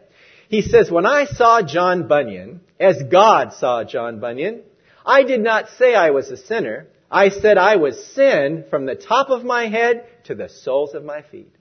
He 0.50 0.64
says, 0.64 0.90
when 0.90 1.06
I 1.06 1.26
saw 1.26 1.62
John 1.62 2.08
Bunyan, 2.08 2.62
as 2.80 3.02
God 3.04 3.54
saw 3.54 3.84
John 3.84 4.20
Bunyan, 4.20 4.64
I 5.06 5.24
did 5.24 5.42
not 5.42 5.70
say 5.78 5.94
I 5.94 6.10
was 6.10 6.30
a 6.32 6.38
sinner. 6.38 6.88
I 7.10 7.30
said 7.30 7.58
I 7.58 7.76
was 7.76 8.04
sin 8.14 8.66
from 8.70 8.86
the 8.86 8.96
top 8.96 9.30
of 9.30 9.46
my 9.46 9.68
head 9.68 10.06
to 10.26 10.36
the 10.36 10.50
soles 10.50 10.96
of 10.96 11.06
my 11.06 11.22
feet. 11.22 11.54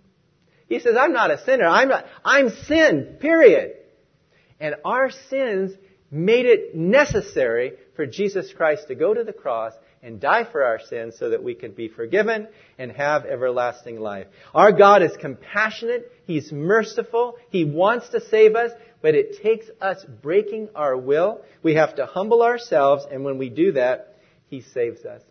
He 0.69 0.81
says, 0.81 0.97
I'm 0.99 1.13
not 1.13 1.31
a 1.31 1.45
sinner. 1.45 1.67
I'm 1.67 1.89
not, 1.89 2.07
I'm 2.25 2.49
sin, 2.49 3.19
period. 3.21 3.75
And 4.59 4.75
our 4.85 5.11
sins 5.11 5.73
made 6.11 6.47
it 6.47 6.75
necessary 6.75 7.75
for 7.95 8.07
Jesus 8.07 8.53
Christ 8.53 8.89
to 8.89 8.95
go 8.95 9.15
to 9.15 9.25
the 9.25 9.33
cross 9.33 9.73
and 10.03 10.21
die 10.21 10.45
for 10.45 10.63
our 10.63 10.79
sins 10.79 11.17
so 11.19 11.31
that 11.31 11.43
we 11.43 11.55
can 11.55 11.73
be 11.73 11.89
forgiven 11.89 12.47
and 12.79 12.93
have 12.93 13.25
everlasting 13.25 13.99
life. 13.99 14.27
Our 14.55 14.71
God 14.73 15.03
is 15.03 15.17
compassionate. 15.17 16.13
He's 16.27 16.53
merciful. 16.53 17.37
He 17.51 17.65
wants 17.65 18.11
to 18.11 18.21
save 18.21 18.55
us, 18.55 18.71
but 19.03 19.15
it 19.15 19.43
takes 19.43 19.67
us 19.81 20.05
breaking 20.23 20.69
our 20.75 20.97
will. 20.97 21.41
We 21.63 21.75
have 21.75 21.97
to 21.97 22.07
humble 22.07 22.43
ourselves, 22.43 23.05
and 23.11 23.25
when 23.25 23.39
we 23.39 23.49
do 23.49 23.73
that, 23.73 24.15
He 24.49 24.61
saves 24.61 25.05
us. 25.05 25.23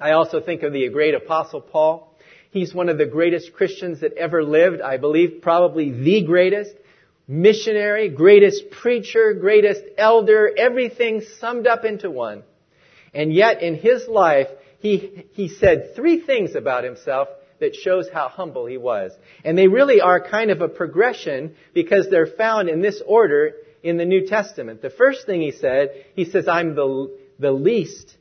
I 0.00 0.12
also 0.12 0.40
think 0.40 0.62
of 0.62 0.72
the 0.72 0.88
great 0.90 1.14
apostle 1.14 1.60
Paul. 1.60 2.14
He's 2.50 2.74
one 2.74 2.88
of 2.88 2.98
the 2.98 3.06
greatest 3.06 3.52
Christians 3.52 4.00
that 4.00 4.16
ever 4.16 4.42
lived. 4.42 4.80
I 4.80 4.96
believe 4.96 5.42
probably 5.42 5.90
the 5.90 6.24
greatest 6.24 6.72
missionary, 7.28 8.08
greatest 8.08 8.70
preacher, 8.70 9.34
greatest 9.34 9.82
elder, 9.98 10.50
everything 10.56 11.22
summed 11.38 11.66
up 11.66 11.84
into 11.84 12.10
one. 12.10 12.42
And 13.12 13.32
yet 13.32 13.62
in 13.62 13.74
his 13.74 14.08
life, 14.08 14.48
he, 14.80 15.26
he 15.32 15.48
said 15.48 15.94
three 15.94 16.20
things 16.20 16.54
about 16.54 16.84
himself 16.84 17.28
that 17.60 17.74
shows 17.74 18.08
how 18.12 18.28
humble 18.28 18.66
he 18.66 18.78
was. 18.78 19.12
And 19.44 19.58
they 19.58 19.68
really 19.68 20.00
are 20.00 20.20
kind 20.20 20.50
of 20.50 20.62
a 20.62 20.68
progression 20.68 21.54
because 21.74 22.08
they're 22.08 22.26
found 22.26 22.68
in 22.68 22.80
this 22.80 23.02
order 23.06 23.54
in 23.82 23.96
the 23.96 24.04
New 24.04 24.26
Testament. 24.26 24.80
The 24.80 24.90
first 24.90 25.26
thing 25.26 25.40
he 25.42 25.52
said, 25.52 25.90
he 26.14 26.24
says, 26.24 26.48
I'm 26.48 26.74
the, 26.74 27.16
the 27.38 27.52
least 27.52 28.16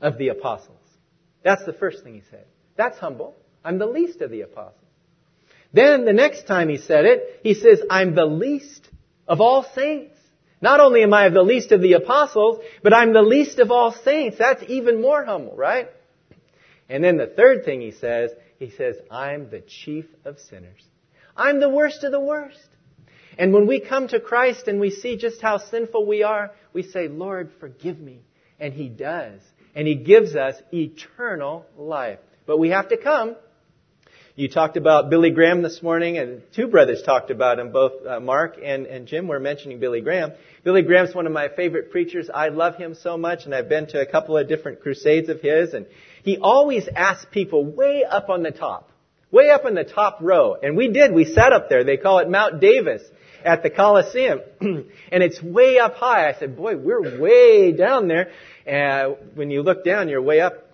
of 0.00 0.16
the 0.18 0.28
apostles. 0.28 0.76
That's 1.42 1.64
the 1.64 1.72
first 1.72 2.02
thing 2.02 2.14
he 2.14 2.22
said. 2.30 2.44
That's 2.76 2.98
humble. 2.98 3.34
I'm 3.64 3.78
the 3.78 3.86
least 3.86 4.22
of 4.22 4.30
the 4.30 4.42
apostles. 4.42 4.77
Then 5.72 6.04
the 6.04 6.12
next 6.12 6.46
time 6.46 6.68
he 6.68 6.78
said 6.78 7.04
it, 7.04 7.40
he 7.42 7.54
says, 7.54 7.80
I'm 7.90 8.14
the 8.14 8.26
least 8.26 8.88
of 9.26 9.40
all 9.40 9.64
saints. 9.74 10.16
Not 10.60 10.80
only 10.80 11.02
am 11.02 11.14
I 11.14 11.28
the 11.28 11.42
least 11.42 11.72
of 11.72 11.82
the 11.82 11.92
apostles, 11.92 12.60
but 12.82 12.94
I'm 12.94 13.12
the 13.12 13.22
least 13.22 13.58
of 13.58 13.70
all 13.70 13.92
saints. 13.92 14.38
That's 14.38 14.62
even 14.66 15.00
more 15.00 15.24
humble, 15.24 15.54
right? 15.54 15.88
And 16.88 17.04
then 17.04 17.16
the 17.16 17.26
third 17.26 17.64
thing 17.64 17.80
he 17.80 17.92
says, 17.92 18.30
he 18.58 18.70
says, 18.70 18.96
I'm 19.10 19.50
the 19.50 19.60
chief 19.60 20.06
of 20.24 20.38
sinners. 20.38 20.82
I'm 21.36 21.60
the 21.60 21.68
worst 21.68 22.02
of 22.02 22.10
the 22.10 22.20
worst. 22.20 22.58
And 23.38 23.52
when 23.52 23.68
we 23.68 23.78
come 23.78 24.08
to 24.08 24.18
Christ 24.18 24.66
and 24.66 24.80
we 24.80 24.90
see 24.90 25.16
just 25.16 25.40
how 25.40 25.58
sinful 25.58 26.04
we 26.06 26.24
are, 26.24 26.50
we 26.72 26.82
say, 26.82 27.06
Lord, 27.06 27.52
forgive 27.60 28.00
me. 28.00 28.22
And 28.58 28.74
he 28.74 28.88
does. 28.88 29.40
And 29.76 29.86
he 29.86 29.94
gives 29.94 30.34
us 30.34 30.56
eternal 30.72 31.64
life. 31.76 32.18
But 32.46 32.58
we 32.58 32.70
have 32.70 32.88
to 32.88 32.96
come 32.96 33.36
you 34.38 34.48
talked 34.48 34.76
about 34.76 35.10
Billy 35.10 35.30
Graham 35.30 35.62
this 35.62 35.82
morning, 35.82 36.16
and 36.16 36.42
two 36.54 36.68
brothers 36.68 37.02
talked 37.02 37.32
about 37.32 37.58
him, 37.58 37.72
both 37.72 38.06
uh, 38.06 38.20
Mark 38.20 38.56
and, 38.62 38.86
and 38.86 39.08
Jim 39.08 39.26
were 39.26 39.40
mentioning 39.40 39.80
Billy 39.80 40.00
Graham. 40.00 40.30
Billy 40.62 40.82
Graham's 40.82 41.12
one 41.12 41.26
of 41.26 41.32
my 41.32 41.48
favorite 41.48 41.90
preachers. 41.90 42.30
I 42.32 42.50
love 42.50 42.76
him 42.76 42.94
so 42.94 43.16
much, 43.16 43.46
and 43.46 43.54
I've 43.54 43.68
been 43.68 43.88
to 43.88 44.00
a 44.00 44.06
couple 44.06 44.38
of 44.38 44.46
different 44.46 44.80
crusades 44.80 45.28
of 45.28 45.40
his, 45.40 45.74
and 45.74 45.86
he 46.22 46.38
always 46.38 46.88
asks 46.94 47.26
people 47.32 47.64
way 47.64 48.04
up 48.08 48.28
on 48.28 48.44
the 48.44 48.52
top, 48.52 48.92
way 49.32 49.50
up 49.50 49.66
in 49.66 49.74
the 49.74 49.82
top 49.82 50.18
row, 50.20 50.54
and 50.54 50.76
we 50.76 50.86
did. 50.86 51.12
We 51.12 51.24
sat 51.24 51.52
up 51.52 51.68
there. 51.68 51.82
They 51.82 51.96
call 51.96 52.20
it 52.20 52.30
Mount 52.30 52.60
Davis 52.60 53.02
at 53.44 53.64
the 53.64 53.70
Coliseum, 53.70 54.38
and 54.60 54.86
it's 55.10 55.42
way 55.42 55.80
up 55.80 55.96
high. 55.96 56.28
I 56.28 56.38
said, 56.38 56.56
boy, 56.56 56.76
we're 56.76 57.20
way 57.20 57.72
down 57.72 58.06
there. 58.06 58.30
And 58.64 59.16
when 59.34 59.50
you 59.50 59.62
look 59.62 59.84
down, 59.84 60.08
you're 60.08 60.22
way 60.22 60.40
up 60.40 60.67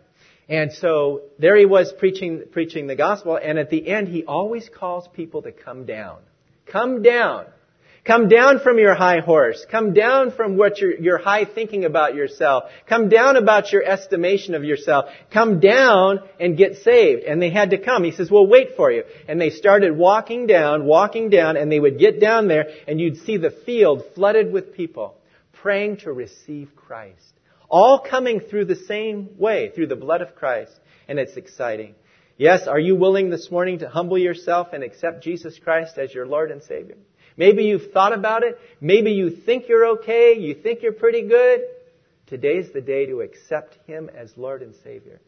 and 0.49 0.73
so 0.73 1.23
there 1.39 1.57
he 1.57 1.67
was 1.67 1.93
preaching, 1.93 2.43
preaching 2.53 2.87
the 2.87 2.97
gospel, 2.97 3.39
and 3.43 3.59
at 3.59 3.71
the 3.71 3.89
end 3.89 4.09
he 4.09 4.25
always 4.25 4.69
calls 4.69 5.09
people 5.09 5.43
to 5.43 5.53
come 5.53 5.87
down. 5.87 6.19
Come 6.67 7.03
down. 7.03 7.47
Come 8.05 8.29
down 8.29 8.61
from 8.61 8.79
your 8.79 8.95
high 8.95 9.21
horse. 9.21 9.65
Come 9.71 9.95
down 9.95 10.31
from 10.33 10.59
what 10.59 10.79
your, 10.79 10.95
your 10.95 11.17
high 11.17 11.47
thinking 11.47 11.87
about 11.87 12.15
yourself. 12.15 12.65
Come 12.87 13.09
down 13.09 13.37
about 13.37 13.73
your 13.73 13.83
estimation 13.83 14.55
of 14.55 14.63
yourself. 14.63 15.07
Come 15.33 15.59
down 15.59 16.21
and 16.39 16.59
get 16.59 16.77
saved. 16.83 17.23
And 17.23 17.41
they 17.41 17.49
had 17.49 17.71
to 17.71 17.79
come. 17.79 18.05
He 18.05 18.13
says, 18.13 18.31
we'll 18.31 18.47
wait 18.47 18.77
for 18.77 18.93
you. 18.93 19.05
And 19.27 19.41
they 19.41 19.49
started 19.49 19.97
walking 19.97 20.47
down, 20.47 20.85
walking 20.85 21.31
down, 21.31 21.57
and 21.57 21.73
they 21.73 21.81
would 21.81 21.99
get 21.99 22.21
down 22.21 22.47
there 22.47 22.67
and 22.87 23.01
you'd 23.01 23.25
see 23.25 23.39
the 23.39 23.51
field 23.51 24.05
flooded 24.15 24.53
with 24.53 24.75
people 24.75 25.17
praying 25.55 25.97
to 25.97 26.13
receive 26.13 26.77
Christ. 26.77 27.34
All 27.75 27.99
coming 27.99 28.39
through 28.39 28.67
the 28.67 28.77
same 28.77 29.31
way, 29.37 29.73
through 29.75 29.89
the 29.89 29.97
blood 29.97 30.21
of 30.21 30.37
Christ. 30.37 30.71
And 31.09 31.19
it's 31.19 31.37
exciting. 31.37 31.97
Yes, 32.37 32.69
are 32.69 32.79
you 32.79 32.95
willing 32.95 33.31
this 33.31 33.51
morning 33.51 33.81
to 33.81 33.89
humble 33.89 34.17
yourself 34.17 34.69
and 34.73 34.85
accept 34.85 35.25
Jesus 35.25 35.59
Christ 35.59 35.99
as 35.99 36.15
your 36.15 36.25
Lord 36.25 36.53
and 36.53 36.63
Savior? 36.63 36.95
Maybe 37.37 37.65
you've 37.65 37.91
thought 37.91 38.13
about 38.13 38.45
it. 38.45 38.61
Maybe 38.81 39.11
you 39.11 39.29
think 39.29 39.69
you're 39.69 39.99
okay. 39.99 40.39
You 40.39 40.55
think 40.55 40.83
you're 40.85 40.93
pretty 40.93 41.27
good. 41.27 41.63
Today's 42.29 42.73
the 42.73 42.81
day 42.81 43.07
to 43.07 43.23
accept 43.23 43.77
Him 43.89 44.09
as 44.09 44.33
Lord 44.37 44.63
and 44.63 44.77
Savior 44.85 45.21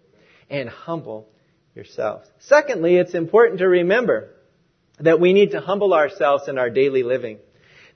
and 0.49 0.69
humble 0.69 1.29
yourself. 1.75 2.23
Secondly, 2.39 2.95
it's 2.95 3.15
important 3.15 3.59
to 3.59 3.67
remember 3.67 4.29
that 5.01 5.19
we 5.19 5.33
need 5.33 5.51
to 5.51 5.61
humble 5.61 5.93
ourselves 5.93 6.47
in 6.47 6.59
our 6.59 6.71
daily 6.71 7.03
living. 7.03 7.39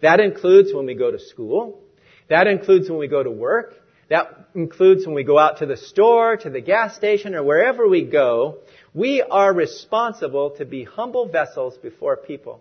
That 0.03 0.19
includes 0.19 0.75
when 0.75 0.87
we 0.87 0.95
go 0.95 1.13
to 1.13 1.21
school. 1.21 1.85
That 2.29 2.49
includes 2.49 2.91
when 2.91 2.99
we 2.99 3.07
go 3.07 3.23
to 3.23 3.31
work. 3.31 3.77
That 4.11 4.49
includes 4.57 5.07
when 5.07 5.15
we 5.15 5.23
go 5.23 5.39
out 5.39 5.59
to 5.59 5.67
the 5.67 5.77
store, 5.77 6.37
to 6.37 6.51
the 6.51 6.61
gas 6.61 6.97
station, 6.97 7.35
or 7.37 7.45
wherever 7.45 7.89
we 7.89 8.05
go. 8.05 8.59
We 8.93 9.23
are 9.23 9.55
responsible 9.55 10.57
to 10.59 10.65
be 10.65 10.83
humble 10.83 11.29
vessels 11.29 11.79
before 11.79 12.17
people 12.17 12.61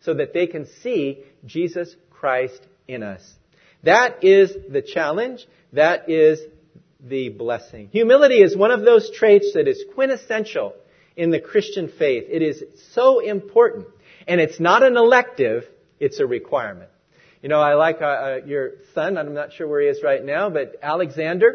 so 0.00 0.14
that 0.14 0.34
they 0.34 0.48
can 0.48 0.66
see 0.82 1.22
Jesus 1.46 1.94
Christ 2.10 2.60
in 2.88 3.04
us. 3.04 3.22
That 3.84 4.24
is 4.24 4.52
the 4.68 4.82
challenge. 4.82 5.46
That 5.72 6.10
is 6.10 6.40
the 7.00 7.28
blessing. 7.28 7.90
Humility 7.92 8.42
is 8.42 8.56
one 8.56 8.72
of 8.72 8.84
those 8.84 9.08
traits 9.12 9.52
that 9.54 9.68
is 9.68 9.84
quintessential 9.94 10.74
in 11.16 11.30
the 11.30 11.40
Christian 11.40 11.92
faith. 11.96 12.24
It 12.28 12.42
is 12.42 12.64
so 12.92 13.20
important. 13.20 13.86
And 14.26 14.40
it's 14.40 14.58
not 14.58 14.82
an 14.82 14.96
elective, 14.96 15.64
it's 16.00 16.18
a 16.18 16.26
requirement. 16.26 16.90
You 17.42 17.48
know, 17.48 17.60
I 17.60 17.74
like 17.74 18.02
uh, 18.02 18.04
uh, 18.04 18.40
your 18.46 18.72
son, 18.94 19.16
I'm 19.16 19.32
not 19.32 19.52
sure 19.52 19.68
where 19.68 19.80
he 19.80 19.86
is 19.86 20.02
right 20.02 20.24
now, 20.24 20.50
but 20.50 20.74
Alexander 20.82 21.54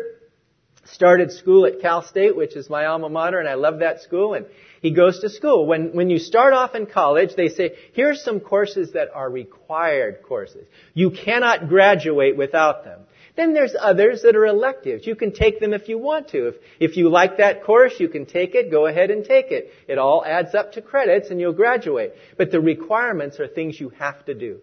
started 0.85 1.31
school 1.31 1.65
at 1.65 1.81
Cal 1.81 2.03
State, 2.03 2.35
which 2.35 2.55
is 2.55 2.69
my 2.69 2.85
alma 2.85 3.09
mater, 3.09 3.39
and 3.39 3.49
I 3.49 3.55
love 3.55 3.79
that 3.79 4.01
school, 4.01 4.33
and 4.33 4.45
he 4.81 4.91
goes 4.91 5.19
to 5.19 5.29
school. 5.29 5.65
When, 5.65 5.93
when 5.93 6.09
you 6.09 6.19
start 6.19 6.53
off 6.53 6.75
in 6.75 6.85
college, 6.85 7.35
they 7.35 7.49
say, 7.49 7.75
here's 7.93 8.23
some 8.23 8.39
courses 8.39 8.93
that 8.93 9.09
are 9.13 9.29
required 9.29 10.23
courses. 10.23 10.65
You 10.93 11.11
cannot 11.11 11.67
graduate 11.67 12.37
without 12.37 12.83
them. 12.85 13.01
Then 13.35 13.53
there's 13.53 13.75
others 13.77 14.21
that 14.21 14.35
are 14.35 14.45
electives. 14.45 15.07
You 15.07 15.15
can 15.15 15.33
take 15.33 15.59
them 15.59 15.73
if 15.73 15.89
you 15.89 15.97
want 15.97 16.29
to. 16.29 16.49
If, 16.49 16.55
if 16.79 16.97
you 16.97 17.09
like 17.09 17.37
that 17.37 17.63
course, 17.63 17.93
you 17.99 18.07
can 18.07 18.25
take 18.25 18.53
it, 18.53 18.69
go 18.69 18.85
ahead 18.85 19.09
and 19.09 19.25
take 19.25 19.51
it. 19.51 19.71
It 19.87 19.97
all 19.97 20.23
adds 20.23 20.53
up 20.53 20.73
to 20.73 20.81
credits 20.81 21.29
and 21.29 21.39
you'll 21.39 21.53
graduate. 21.53 22.13
But 22.37 22.51
the 22.51 22.61
requirements 22.61 23.39
are 23.39 23.47
things 23.47 23.79
you 23.79 23.89
have 23.97 24.23
to 24.25 24.35
do. 24.35 24.59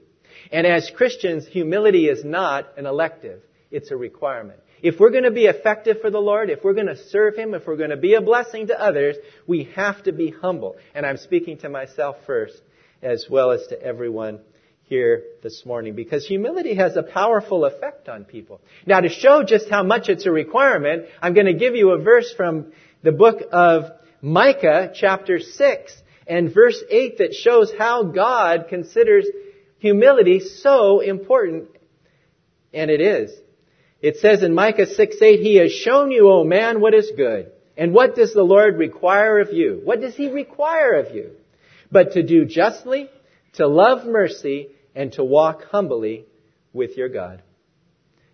And 0.52 0.66
as 0.66 0.90
Christians, 0.94 1.46
humility 1.46 2.08
is 2.08 2.24
not 2.24 2.76
an 2.76 2.86
elective. 2.86 3.42
It's 3.70 3.90
a 3.90 3.96
requirement. 3.96 4.60
If 4.82 4.98
we're 4.98 5.10
going 5.10 5.24
to 5.24 5.30
be 5.30 5.44
effective 5.46 6.00
for 6.00 6.10
the 6.10 6.18
Lord, 6.18 6.50
if 6.50 6.64
we're 6.64 6.74
going 6.74 6.86
to 6.86 6.96
serve 6.96 7.36
Him, 7.36 7.54
if 7.54 7.66
we're 7.66 7.76
going 7.76 7.90
to 7.90 7.96
be 7.96 8.14
a 8.14 8.20
blessing 8.20 8.68
to 8.68 8.80
others, 8.80 9.16
we 9.46 9.64
have 9.76 10.02
to 10.04 10.12
be 10.12 10.30
humble. 10.30 10.76
And 10.94 11.04
I'm 11.04 11.18
speaking 11.18 11.58
to 11.58 11.68
myself 11.68 12.16
first, 12.26 12.60
as 13.02 13.26
well 13.30 13.52
as 13.52 13.66
to 13.68 13.80
everyone 13.80 14.40
here 14.90 15.22
this 15.40 15.64
morning 15.64 15.94
because 15.94 16.26
humility 16.26 16.74
has 16.74 16.96
a 16.96 17.02
powerful 17.04 17.64
effect 17.64 18.08
on 18.08 18.24
people. 18.24 18.60
Now 18.84 19.00
to 19.00 19.08
show 19.08 19.44
just 19.44 19.70
how 19.70 19.84
much 19.84 20.08
it's 20.08 20.26
a 20.26 20.32
requirement, 20.32 21.06
I'm 21.22 21.32
going 21.32 21.46
to 21.46 21.54
give 21.54 21.76
you 21.76 21.92
a 21.92 22.02
verse 22.02 22.34
from 22.36 22.72
the 23.02 23.12
book 23.12 23.40
of 23.52 23.84
Micah 24.20 24.90
chapter 24.92 25.38
6 25.38 26.02
and 26.26 26.52
verse 26.52 26.82
8 26.90 27.18
that 27.18 27.34
shows 27.34 27.72
how 27.78 28.02
God 28.02 28.66
considers 28.68 29.26
humility 29.80 30.40
so 30.40 31.00
important. 31.00 31.68
And 32.72 32.90
it 32.90 33.00
is. 33.00 33.32
It 34.00 34.18
says 34.18 34.42
in 34.42 34.54
Micah 34.54 34.86
6 34.86 35.16
8, 35.20 35.40
He 35.40 35.56
has 35.56 35.72
shown 35.72 36.10
you, 36.10 36.30
O 36.30 36.44
man, 36.44 36.80
what 36.80 36.94
is 36.94 37.10
good. 37.16 37.50
And 37.76 37.92
what 37.92 38.14
does 38.14 38.32
the 38.32 38.42
Lord 38.42 38.78
require 38.78 39.40
of 39.40 39.52
you? 39.52 39.80
What 39.82 40.00
does 40.00 40.14
He 40.14 40.30
require 40.30 40.94
of 40.94 41.14
you? 41.14 41.32
But 41.90 42.12
to 42.12 42.22
do 42.22 42.44
justly, 42.44 43.10
to 43.54 43.66
love 43.66 44.06
mercy, 44.06 44.68
and 44.94 45.12
to 45.14 45.24
walk 45.24 45.64
humbly 45.64 46.26
with 46.72 46.96
your 46.96 47.08
God. 47.08 47.42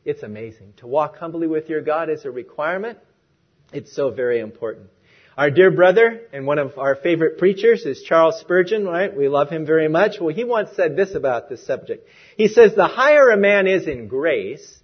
It's 0.04 0.22
amazing. 0.22 0.74
To 0.78 0.86
walk 0.86 1.16
humbly 1.16 1.46
with 1.46 1.68
your 1.68 1.80
God 1.80 2.10
is 2.10 2.24
a 2.24 2.30
requirement. 2.30 2.98
It's 3.72 3.94
so 3.94 4.10
very 4.10 4.40
important. 4.40 4.88
Our 5.36 5.50
dear 5.50 5.70
brother 5.70 6.22
and 6.32 6.46
one 6.46 6.58
of 6.58 6.78
our 6.78 6.94
favorite 6.94 7.36
preachers 7.36 7.84
is 7.84 8.02
Charles 8.02 8.40
Spurgeon, 8.40 8.86
right? 8.86 9.14
We 9.14 9.28
love 9.28 9.50
him 9.50 9.66
very 9.66 9.86
much. 9.86 10.18
Well, 10.18 10.34
he 10.34 10.44
once 10.44 10.70
said 10.74 10.96
this 10.96 11.14
about 11.14 11.50
this 11.50 11.66
subject. 11.66 12.08
He 12.38 12.48
says, 12.48 12.74
the 12.74 12.86
higher 12.86 13.28
a 13.28 13.36
man 13.36 13.66
is 13.66 13.86
in 13.86 14.08
grace, 14.08 14.78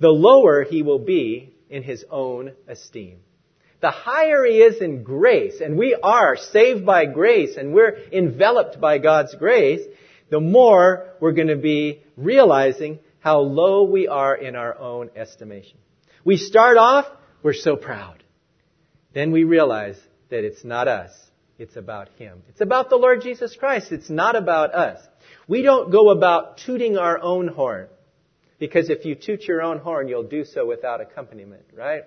the 0.00 0.08
lower 0.08 0.64
he 0.64 0.82
will 0.82 0.98
be 0.98 1.54
in 1.70 1.84
his 1.84 2.04
own 2.10 2.52
esteem. 2.66 3.20
The 3.80 3.92
higher 3.92 4.44
he 4.44 4.58
is 4.58 4.82
in 4.82 5.04
grace, 5.04 5.60
and 5.60 5.78
we 5.78 5.96
are 6.02 6.36
saved 6.36 6.84
by 6.84 7.06
grace, 7.06 7.56
and 7.56 7.72
we're 7.72 7.96
enveloped 8.10 8.80
by 8.80 8.98
God's 8.98 9.36
grace, 9.36 9.86
the 10.30 10.40
more 10.40 11.14
we're 11.20 11.30
going 11.30 11.46
to 11.46 11.56
be 11.56 12.02
realizing 12.16 12.98
how 13.20 13.38
low 13.38 13.84
we 13.84 14.08
are 14.08 14.34
in 14.34 14.56
our 14.56 14.76
own 14.76 15.10
estimation. 15.14 15.78
We 16.24 16.38
start 16.38 16.76
off, 16.76 17.06
we're 17.44 17.52
so 17.52 17.76
proud. 17.76 18.24
Then 19.16 19.32
we 19.32 19.44
realize 19.44 19.96
that 20.28 20.44
it's 20.44 20.62
not 20.62 20.88
us. 20.88 21.10
It's 21.58 21.76
about 21.76 22.10
Him. 22.18 22.42
It's 22.50 22.60
about 22.60 22.90
the 22.90 22.96
Lord 22.96 23.22
Jesus 23.22 23.56
Christ. 23.56 23.90
It's 23.90 24.10
not 24.10 24.36
about 24.36 24.74
us. 24.74 25.00
We 25.48 25.62
don't 25.62 25.90
go 25.90 26.10
about 26.10 26.58
tooting 26.58 26.98
our 26.98 27.18
own 27.18 27.48
horn. 27.48 27.88
Because 28.58 28.90
if 28.90 29.06
you 29.06 29.14
toot 29.14 29.44
your 29.44 29.62
own 29.62 29.78
horn, 29.78 30.08
you'll 30.08 30.28
do 30.28 30.44
so 30.44 30.66
without 30.66 31.00
accompaniment, 31.00 31.62
right? 31.74 32.02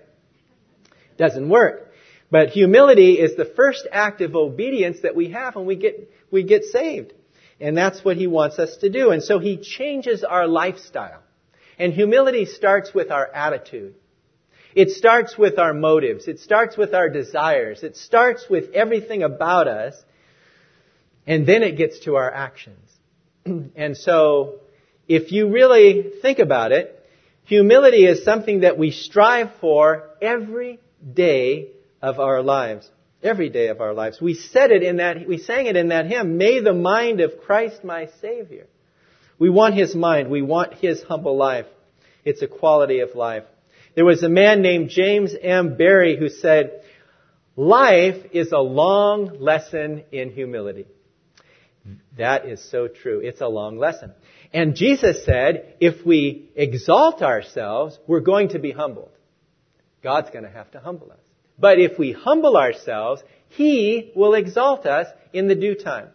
Doesn't 1.18 1.48
work. 1.48 1.90
But 2.30 2.50
humility 2.50 3.14
is 3.14 3.34
the 3.34 3.52
first 3.56 3.88
act 3.90 4.20
of 4.20 4.36
obedience 4.36 4.98
that 5.02 5.16
we 5.16 5.32
have 5.32 5.56
when 5.56 5.66
we 5.66 5.74
get, 5.74 6.12
we 6.30 6.44
get 6.44 6.62
saved. 6.62 7.12
And 7.58 7.76
that's 7.76 8.04
what 8.04 8.18
he 8.18 8.28
wants 8.28 8.60
us 8.60 8.76
to 8.82 8.88
do. 8.88 9.10
And 9.10 9.20
so 9.20 9.40
he 9.40 9.56
changes 9.56 10.22
our 10.22 10.46
lifestyle. 10.46 11.24
And 11.76 11.92
humility 11.92 12.44
starts 12.44 12.94
with 12.94 13.10
our 13.10 13.26
attitude. 13.26 13.96
It 14.74 14.90
starts 14.90 15.36
with 15.36 15.58
our 15.58 15.74
motives. 15.74 16.28
It 16.28 16.40
starts 16.40 16.76
with 16.76 16.94
our 16.94 17.08
desires. 17.08 17.82
It 17.82 17.96
starts 17.96 18.46
with 18.48 18.72
everything 18.72 19.22
about 19.22 19.68
us. 19.68 19.94
And 21.26 21.46
then 21.46 21.62
it 21.62 21.76
gets 21.76 22.00
to 22.00 22.16
our 22.16 22.32
actions. 22.32 22.88
and 23.44 23.96
so, 23.96 24.60
if 25.08 25.32
you 25.32 25.50
really 25.50 26.12
think 26.22 26.38
about 26.38 26.72
it, 26.72 27.04
humility 27.44 28.06
is 28.06 28.24
something 28.24 28.60
that 28.60 28.78
we 28.78 28.90
strive 28.90 29.50
for 29.60 30.10
every 30.20 30.78
day 31.14 31.68
of 32.00 32.20
our 32.20 32.42
lives 32.42 32.88
every 33.22 33.50
day 33.50 33.68
of 33.68 33.80
our 33.80 33.92
lives. 33.92 34.20
We 34.20 34.34
said 34.34 34.70
it 34.70 34.82
in 34.82 34.96
that, 34.96 35.26
we 35.26 35.38
sang 35.38 35.66
it 35.66 35.76
in 35.76 35.88
that 35.88 36.06
hymn, 36.06 36.38
May 36.38 36.60
the 36.60 36.72
mind 36.72 37.20
of 37.20 37.40
Christ 37.44 37.84
my 37.84 38.08
Savior. 38.20 38.66
We 39.38 39.50
want 39.50 39.74
His 39.74 39.94
mind. 39.94 40.30
We 40.30 40.42
want 40.42 40.74
His 40.74 41.02
humble 41.02 41.36
life. 41.36 41.66
It's 42.24 42.42
a 42.42 42.46
quality 42.46 43.00
of 43.00 43.14
life. 43.14 43.44
There 44.00 44.06
was 44.06 44.22
a 44.22 44.30
man 44.30 44.62
named 44.62 44.88
James 44.88 45.34
M. 45.38 45.76
Barrie 45.76 46.16
who 46.16 46.30
said, 46.30 46.84
life 47.54 48.16
is 48.32 48.50
a 48.50 48.58
long 48.58 49.40
lesson 49.40 50.04
in 50.10 50.30
humility. 50.30 50.86
That 52.16 52.46
is 52.46 52.66
so 52.70 52.88
true. 52.88 53.20
It's 53.22 53.42
a 53.42 53.46
long 53.46 53.76
lesson. 53.76 54.14
And 54.54 54.74
Jesus 54.74 55.26
said, 55.26 55.74
if 55.80 56.06
we 56.06 56.48
exalt 56.56 57.20
ourselves, 57.20 57.98
we're 58.06 58.20
going 58.20 58.48
to 58.48 58.58
be 58.58 58.70
humbled. 58.70 59.10
God's 60.02 60.30
going 60.30 60.44
to 60.44 60.50
have 60.50 60.70
to 60.70 60.80
humble 60.80 61.12
us. 61.12 61.20
But 61.58 61.78
if 61.78 61.98
we 61.98 62.12
humble 62.12 62.56
ourselves, 62.56 63.22
He 63.50 64.12
will 64.16 64.32
exalt 64.32 64.86
us 64.86 65.08
in 65.34 65.46
the 65.46 65.54
due 65.54 65.74
time. 65.74 66.08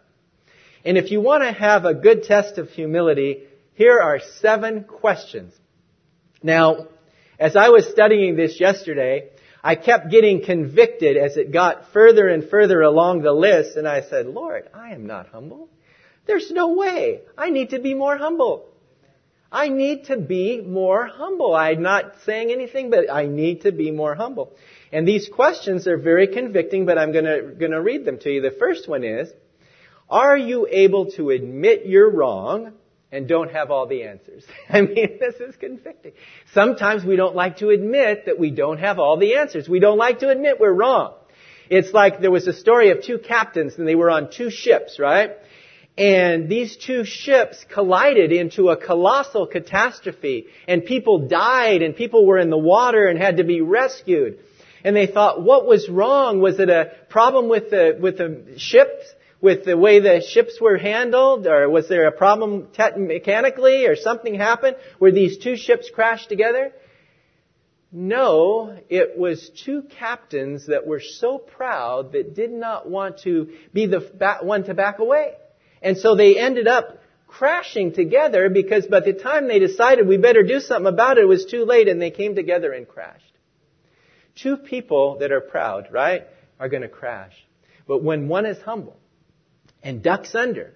And 0.83 0.97
if 0.97 1.11
you 1.11 1.21
want 1.21 1.43
to 1.43 1.51
have 1.51 1.85
a 1.85 1.93
good 1.93 2.23
test 2.23 2.57
of 2.57 2.69
humility, 2.69 3.43
here 3.75 3.99
are 3.99 4.21
seven 4.41 4.85
questions. 4.85 5.53
Now, 6.41 6.87
as 7.39 7.55
I 7.55 7.69
was 7.69 7.87
studying 7.89 8.35
this 8.35 8.59
yesterday, 8.59 9.29
I 9.63 9.75
kept 9.75 10.11
getting 10.11 10.43
convicted 10.43 11.17
as 11.17 11.37
it 11.37 11.51
got 11.51 11.91
further 11.91 12.27
and 12.27 12.47
further 12.49 12.81
along 12.81 13.21
the 13.21 13.33
list, 13.33 13.77
and 13.77 13.87
I 13.87 14.01
said, 14.01 14.27
Lord, 14.27 14.69
I 14.73 14.91
am 14.93 15.07
not 15.07 15.27
humble. 15.27 15.69
There's 16.27 16.51
no 16.51 16.73
way. 16.73 17.21
I 17.37 17.49
need 17.49 17.71
to 17.71 17.79
be 17.79 17.93
more 17.93 18.17
humble. 18.17 18.69
I 19.51 19.69
need 19.69 20.05
to 20.05 20.17
be 20.17 20.61
more 20.61 21.07
humble. 21.07 21.55
I'm 21.55 21.81
not 21.81 22.15
saying 22.25 22.51
anything, 22.51 22.89
but 22.89 23.11
I 23.11 23.25
need 23.25 23.61
to 23.61 23.71
be 23.71 23.89
more 23.89 24.13
humble. 24.13 24.53
And 24.91 25.07
these 25.07 25.29
questions 25.29 25.87
are 25.87 25.97
very 25.97 26.27
convicting, 26.27 26.85
but 26.85 26.97
I'm 26.97 27.11
gonna, 27.11 27.41
gonna 27.41 27.81
read 27.81 28.05
them 28.05 28.19
to 28.19 28.29
you. 28.29 28.41
The 28.41 28.51
first 28.51 28.87
one 28.87 29.03
is, 29.03 29.31
are 30.09 30.37
you 30.37 30.67
able 30.69 31.11
to 31.11 31.29
admit 31.31 31.85
you're 31.85 32.09
wrong 32.09 32.73
and 33.15 33.28
don't 33.28 33.51
have 33.51 33.71
all 33.71 33.88
the 33.88 34.04
answers? 34.04 34.43
I 34.69 34.82
mean, 34.82 35.19
this 35.19 35.36
is 35.36 35.56
convicting. 35.56 36.12
Sometimes 36.54 37.06
we 37.06 37.15
don't 37.15 37.36
like 37.36 37.58
to 37.58 37.69
admit 37.69 38.25
that 38.25 38.38
we 38.38 38.51
don't 38.51 38.80
have 38.80 38.99
all 38.99 39.17
the 39.17 39.36
answers. 39.36 39.69
We 39.69 39.80
don't 39.80 39.97
like 39.97 40.19
to 40.19 40.30
admit 40.30 40.60
we're 40.60 40.73
wrong. 40.73 41.13
It's 41.69 41.93
like 41.93 42.19
there 42.19 42.32
was 42.32 42.45
a 42.47 42.54
story 42.54 42.91
of 42.91 43.01
two 43.01 43.17
captains 43.17 43.75
and 43.78 43.88
they 43.88 43.95
were 43.95 44.12
on 44.12 44.30
two 44.32 44.51
ships, 44.51 44.99
right? 44.99 45.32
And 45.97 46.49
these 46.49 46.75
two 46.75 47.06
ships 47.06 47.65
collided 47.73 48.34
into 48.34 48.69
a 48.69 48.78
colossal 48.78 49.47
catastrophe 49.47 50.47
and 50.67 50.84
people 50.84 51.30
died 51.30 51.82
and 51.82 51.95
people 51.95 52.25
were 52.28 52.38
in 52.38 52.49
the 52.49 52.58
water 52.58 53.08
and 53.08 53.17
had 53.17 53.38
to 53.38 53.45
be 53.45 53.62
rescued 53.62 54.39
and 54.86 54.95
they 54.95 55.08
thought, 55.08 55.41
what 55.41 55.65
was 55.65 55.89
wrong? 55.89 56.41
Was 56.41 56.60
it 56.60 56.69
a 56.69 56.91
problem 57.10 57.49
with 57.49 57.71
the, 57.71 57.97
with 57.99 58.19
the 58.19 58.54
ships? 58.58 59.06
With 59.45 59.63
the 59.63 59.77
way 59.77 59.99
the 59.99 60.21
ships 60.21 60.60
were 60.60 60.75
handled? 60.75 61.45
Or 61.45 61.69
was 61.69 61.88
there 61.88 62.08
a 62.08 62.12
problem 62.12 62.69
te- 62.73 62.97
mechanically? 62.97 63.86
Or 63.86 63.95
something 63.95 64.34
happened 64.34 64.75
where 64.97 65.12
these 65.12 65.38
two 65.38 65.55
ships 65.55 65.91
crashed 65.93 66.29
together? 66.29 66.73
No, 67.91 68.75
it 68.89 69.15
was 69.15 69.51
two 69.63 69.84
captains 69.84 70.65
that 70.65 70.88
were 70.88 70.99
so 70.99 71.38
proud 71.38 72.13
that 72.13 72.34
did 72.34 72.51
not 72.51 72.89
want 72.89 73.19
to 73.19 73.51
be 73.71 73.86
the 73.86 73.99
one 74.41 74.63
to 74.63 74.73
back 74.73 74.97
away. 74.97 75.36
And 75.79 75.95
so 75.95 76.15
they 76.15 76.39
ended 76.39 76.67
up 76.67 76.97
crashing 77.27 77.93
together 77.93 78.49
because 78.49 78.88
by 78.88 79.01
the 79.01 79.13
time 79.13 79.47
they 79.47 79.60
decided 79.60 80.08
we 80.08 80.17
better 80.17 80.41
do 80.41 80.60
something 80.60 80.91
about 80.91 81.19
it, 81.19 81.25
it 81.25 81.27
was 81.27 81.45
too 81.45 81.65
late 81.65 81.88
and 81.88 82.01
they 82.01 82.10
came 82.10 82.34
together 82.34 82.71
and 82.71 82.88
crashed. 82.88 83.38
Two 84.34 84.58
people 84.58 85.19
that 85.19 85.31
are 85.31 85.39
proud, 85.39 85.89
right, 85.91 86.23
are 86.60 86.67
going 86.67 86.81
to 86.81 86.89
crash. 86.89 87.36
But 87.88 88.01
when 88.01 88.27
one 88.27 88.47
is 88.47 88.60
humble 88.63 88.97
and 89.85 90.01
ducks 90.01 90.33
under, 90.33 90.73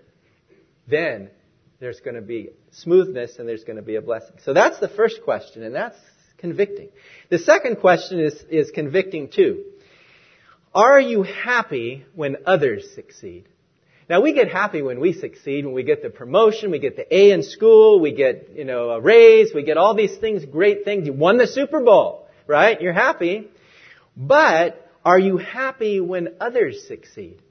then 0.88 1.32
there's 1.80 2.00
going 2.00 2.16
to 2.16 2.22
be 2.22 2.52
smoothness 2.72 3.38
and 3.40 3.50
there's 3.50 3.64
going 3.64 3.78
to 3.78 3.82
be 3.82 3.96
a 3.96 4.02
blessing. 4.02 4.36
So 4.46 4.54
that's 4.54 4.80
the 4.80 4.88
first 4.88 5.24
question, 5.24 5.64
and 5.64 5.76
that's 5.76 5.98
convicting. 6.38 6.90
The 7.30 7.40
second 7.40 7.78
question 7.78 8.20
is, 8.20 8.34
is 8.50 8.72
convicting 8.72 9.30
too. 9.30 9.66
Are 10.74 11.02
you 11.02 11.24
happy 11.24 12.06
when 12.14 12.38
others 12.46 12.88
succeed? 12.94 13.50
Now 14.08 14.22
we 14.22 14.34
get 14.34 14.50
happy 14.50 14.84
when 14.84 15.00
we 15.00 15.14
succeed, 15.14 15.66
when 15.66 15.74
we 15.74 15.84
get 15.84 16.04
the 16.04 16.10
promotion, 16.12 16.70
we 16.70 16.80
get 16.80 16.96
the 16.96 17.16
A 17.16 17.32
in 17.32 17.42
school, 17.42 18.00
we 18.00 18.14
get, 18.14 18.52
you 18.56 18.64
know, 18.64 18.92
a 18.92 19.02
raise, 19.02 19.54
we 19.54 19.64
get 19.64 19.78
all 19.78 19.96
these 19.96 20.16
things, 20.18 20.46
great 20.46 20.86
things. 20.86 21.08
You 21.08 21.14
won 21.14 21.38
the 21.38 21.48
Super 21.48 21.82
Bowl, 21.82 22.28
right? 22.46 22.80
You're 22.80 22.94
happy. 22.94 23.48
But 24.16 24.88
are 25.04 25.20
you 25.20 25.38
happy 25.38 26.00
when 26.00 26.36
others 26.40 26.88
succeed? 26.88 27.42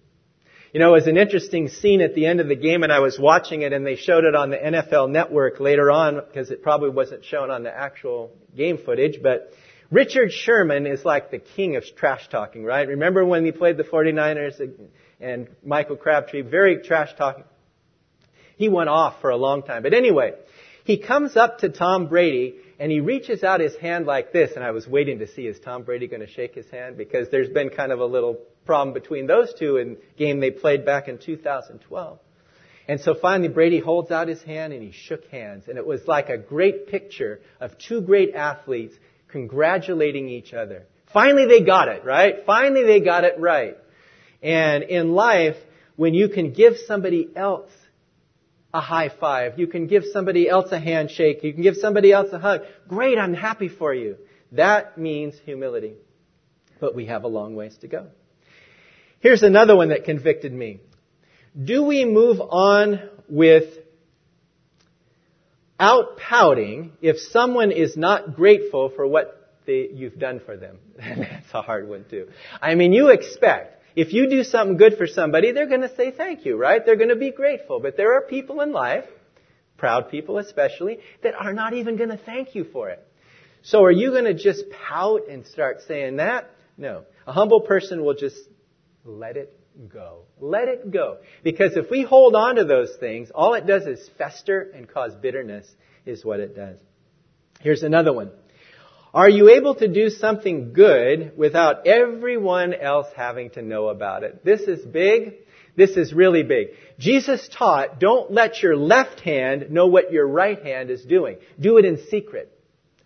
You 0.72 0.80
know, 0.80 0.90
it 0.90 0.98
was 0.98 1.06
an 1.06 1.16
interesting 1.16 1.68
scene 1.68 2.02
at 2.02 2.14
the 2.14 2.26
end 2.26 2.40
of 2.40 2.48
the 2.48 2.54
game 2.54 2.82
and 2.82 2.92
I 2.92 2.98
was 2.98 3.18
watching 3.18 3.62
it 3.62 3.72
and 3.72 3.86
they 3.86 3.96
showed 3.96 4.24
it 4.24 4.34
on 4.34 4.50
the 4.50 4.58
NFL 4.58 5.10
network 5.10 5.60
later 5.60 5.90
on 5.90 6.16
because 6.16 6.50
it 6.50 6.62
probably 6.62 6.90
wasn't 6.90 7.24
shown 7.24 7.50
on 7.50 7.62
the 7.62 7.74
actual 7.74 8.32
game 8.54 8.76
footage, 8.76 9.20
but 9.22 9.50
Richard 9.90 10.30
Sherman 10.30 10.86
is 10.86 11.06
like 11.06 11.30
the 11.30 11.38
king 11.38 11.76
of 11.76 11.84
trash 11.96 12.28
talking, 12.28 12.64
right? 12.64 12.86
Remember 12.86 13.24
when 13.24 13.46
he 13.46 13.52
played 13.52 13.78
the 13.78 13.84
49ers 13.84 14.60
and 15.20 15.48
Michael 15.64 15.96
Crabtree, 15.96 16.42
very 16.42 16.82
trash 16.82 17.14
talking. 17.16 17.44
He 18.58 18.68
went 18.68 18.90
off 18.90 19.22
for 19.22 19.30
a 19.30 19.36
long 19.36 19.62
time. 19.62 19.82
But 19.82 19.94
anyway, 19.94 20.32
he 20.88 20.96
comes 20.96 21.36
up 21.36 21.58
to 21.58 21.68
Tom 21.68 22.06
Brady 22.06 22.54
and 22.78 22.90
he 22.90 23.00
reaches 23.00 23.44
out 23.44 23.60
his 23.60 23.76
hand 23.76 24.06
like 24.06 24.32
this, 24.32 24.52
and 24.54 24.64
I 24.64 24.70
was 24.70 24.88
waiting 24.88 25.18
to 25.18 25.28
see 25.28 25.46
is 25.46 25.60
Tom 25.60 25.82
Brady 25.82 26.06
going 26.06 26.22
to 26.22 26.26
shake 26.26 26.54
his 26.54 26.68
hand 26.70 26.96
because 26.96 27.28
there's 27.28 27.50
been 27.50 27.68
kind 27.68 27.92
of 27.92 28.00
a 28.00 28.06
little 28.06 28.38
problem 28.64 28.94
between 28.94 29.26
those 29.26 29.52
two 29.52 29.76
in 29.76 29.98
game 30.16 30.40
they 30.40 30.50
played 30.50 30.86
back 30.86 31.06
in 31.06 31.18
2012. 31.18 32.18
And 32.88 33.00
so 33.02 33.14
finally 33.14 33.50
Brady 33.50 33.80
holds 33.80 34.10
out 34.10 34.28
his 34.28 34.42
hand 34.42 34.72
and 34.72 34.82
he 34.82 34.92
shook 34.92 35.26
hands, 35.26 35.64
and 35.68 35.76
it 35.76 35.86
was 35.86 36.00
like 36.06 36.30
a 36.30 36.38
great 36.38 36.86
picture 36.88 37.40
of 37.60 37.76
two 37.76 38.00
great 38.00 38.34
athletes 38.34 38.94
congratulating 39.30 40.30
each 40.30 40.54
other. 40.54 40.86
Finally 41.12 41.48
they 41.48 41.66
got 41.66 41.88
it, 41.88 42.02
right? 42.06 42.46
Finally 42.46 42.84
they 42.84 43.00
got 43.00 43.24
it 43.24 43.38
right. 43.38 43.76
And 44.42 44.84
in 44.84 45.12
life, 45.12 45.56
when 45.96 46.14
you 46.14 46.30
can 46.30 46.54
give 46.54 46.78
somebody 46.86 47.28
else 47.36 47.68
a 48.72 48.80
high 48.80 49.08
five. 49.08 49.58
You 49.58 49.66
can 49.66 49.86
give 49.86 50.04
somebody 50.12 50.48
else 50.48 50.70
a 50.72 50.78
handshake. 50.78 51.42
You 51.42 51.52
can 51.52 51.62
give 51.62 51.76
somebody 51.76 52.12
else 52.12 52.28
a 52.32 52.38
hug. 52.38 52.62
Great, 52.86 53.18
I'm 53.18 53.34
happy 53.34 53.68
for 53.68 53.94
you. 53.94 54.16
That 54.52 54.98
means 54.98 55.34
humility. 55.44 55.94
But 56.80 56.94
we 56.94 57.06
have 57.06 57.24
a 57.24 57.28
long 57.28 57.54
ways 57.54 57.76
to 57.80 57.88
go. 57.88 58.06
Here's 59.20 59.42
another 59.42 59.76
one 59.76 59.88
that 59.88 60.04
convicted 60.04 60.52
me. 60.52 60.80
Do 61.60 61.82
we 61.82 62.04
move 62.04 62.40
on 62.40 63.08
with 63.28 63.64
out 65.80 66.18
pouting 66.18 66.92
if 67.00 67.18
someone 67.18 67.72
is 67.72 67.96
not 67.96 68.36
grateful 68.36 68.90
for 68.90 69.06
what 69.06 69.34
you've 69.66 70.18
done 70.18 70.40
for 70.44 70.56
them? 70.56 70.78
That's 70.98 71.46
a 71.52 71.62
hard 71.62 71.88
one 71.88 72.04
too. 72.08 72.28
I 72.60 72.74
mean, 72.74 72.92
you 72.92 73.08
expect 73.08 73.77
if 73.98 74.12
you 74.12 74.30
do 74.30 74.44
something 74.44 74.76
good 74.76 74.96
for 74.96 75.08
somebody, 75.08 75.50
they're 75.50 75.66
going 75.66 75.80
to 75.80 75.94
say 75.96 76.12
thank 76.12 76.46
you, 76.46 76.56
right? 76.56 76.86
They're 76.86 76.94
going 76.94 77.08
to 77.08 77.16
be 77.16 77.32
grateful. 77.32 77.80
But 77.80 77.96
there 77.96 78.14
are 78.16 78.22
people 78.22 78.60
in 78.60 78.70
life, 78.70 79.04
proud 79.76 80.08
people 80.08 80.38
especially, 80.38 81.00
that 81.24 81.34
are 81.34 81.52
not 81.52 81.72
even 81.72 81.96
going 81.96 82.10
to 82.10 82.16
thank 82.16 82.54
you 82.54 82.62
for 82.62 82.90
it. 82.90 83.04
So 83.62 83.82
are 83.82 83.90
you 83.90 84.12
going 84.12 84.26
to 84.26 84.34
just 84.34 84.70
pout 84.70 85.28
and 85.28 85.44
start 85.44 85.78
saying 85.88 86.18
that? 86.18 86.48
No. 86.76 87.06
A 87.26 87.32
humble 87.32 87.62
person 87.62 88.04
will 88.04 88.14
just 88.14 88.38
let 89.04 89.36
it 89.36 89.58
go. 89.92 90.20
Let 90.38 90.68
it 90.68 90.92
go. 90.92 91.16
Because 91.42 91.76
if 91.76 91.90
we 91.90 92.02
hold 92.02 92.36
on 92.36 92.54
to 92.54 92.64
those 92.64 92.94
things, 93.00 93.30
all 93.34 93.54
it 93.54 93.66
does 93.66 93.84
is 93.84 94.08
fester 94.16 94.70
and 94.76 94.88
cause 94.88 95.16
bitterness 95.16 95.68
is 96.06 96.24
what 96.24 96.38
it 96.38 96.54
does. 96.54 96.78
Here's 97.60 97.82
another 97.82 98.12
one. 98.12 98.30
Are 99.14 99.28
you 99.28 99.48
able 99.50 99.74
to 99.76 99.88
do 99.88 100.10
something 100.10 100.72
good 100.72 101.32
without 101.36 101.86
everyone 101.86 102.74
else 102.74 103.06
having 103.16 103.50
to 103.50 103.62
know 103.62 103.88
about 103.88 104.22
it? 104.22 104.44
This 104.44 104.60
is 104.60 104.84
big. 104.84 105.34
This 105.76 105.90
is 105.90 106.12
really 106.12 106.42
big. 106.42 106.68
Jesus 106.98 107.48
taught, 107.56 108.00
don't 108.00 108.30
let 108.32 108.62
your 108.62 108.76
left 108.76 109.20
hand 109.20 109.70
know 109.70 109.86
what 109.86 110.12
your 110.12 110.26
right 110.26 110.62
hand 110.62 110.90
is 110.90 111.02
doing. 111.04 111.38
Do 111.58 111.78
it 111.78 111.84
in 111.84 112.06
secret. 112.10 112.52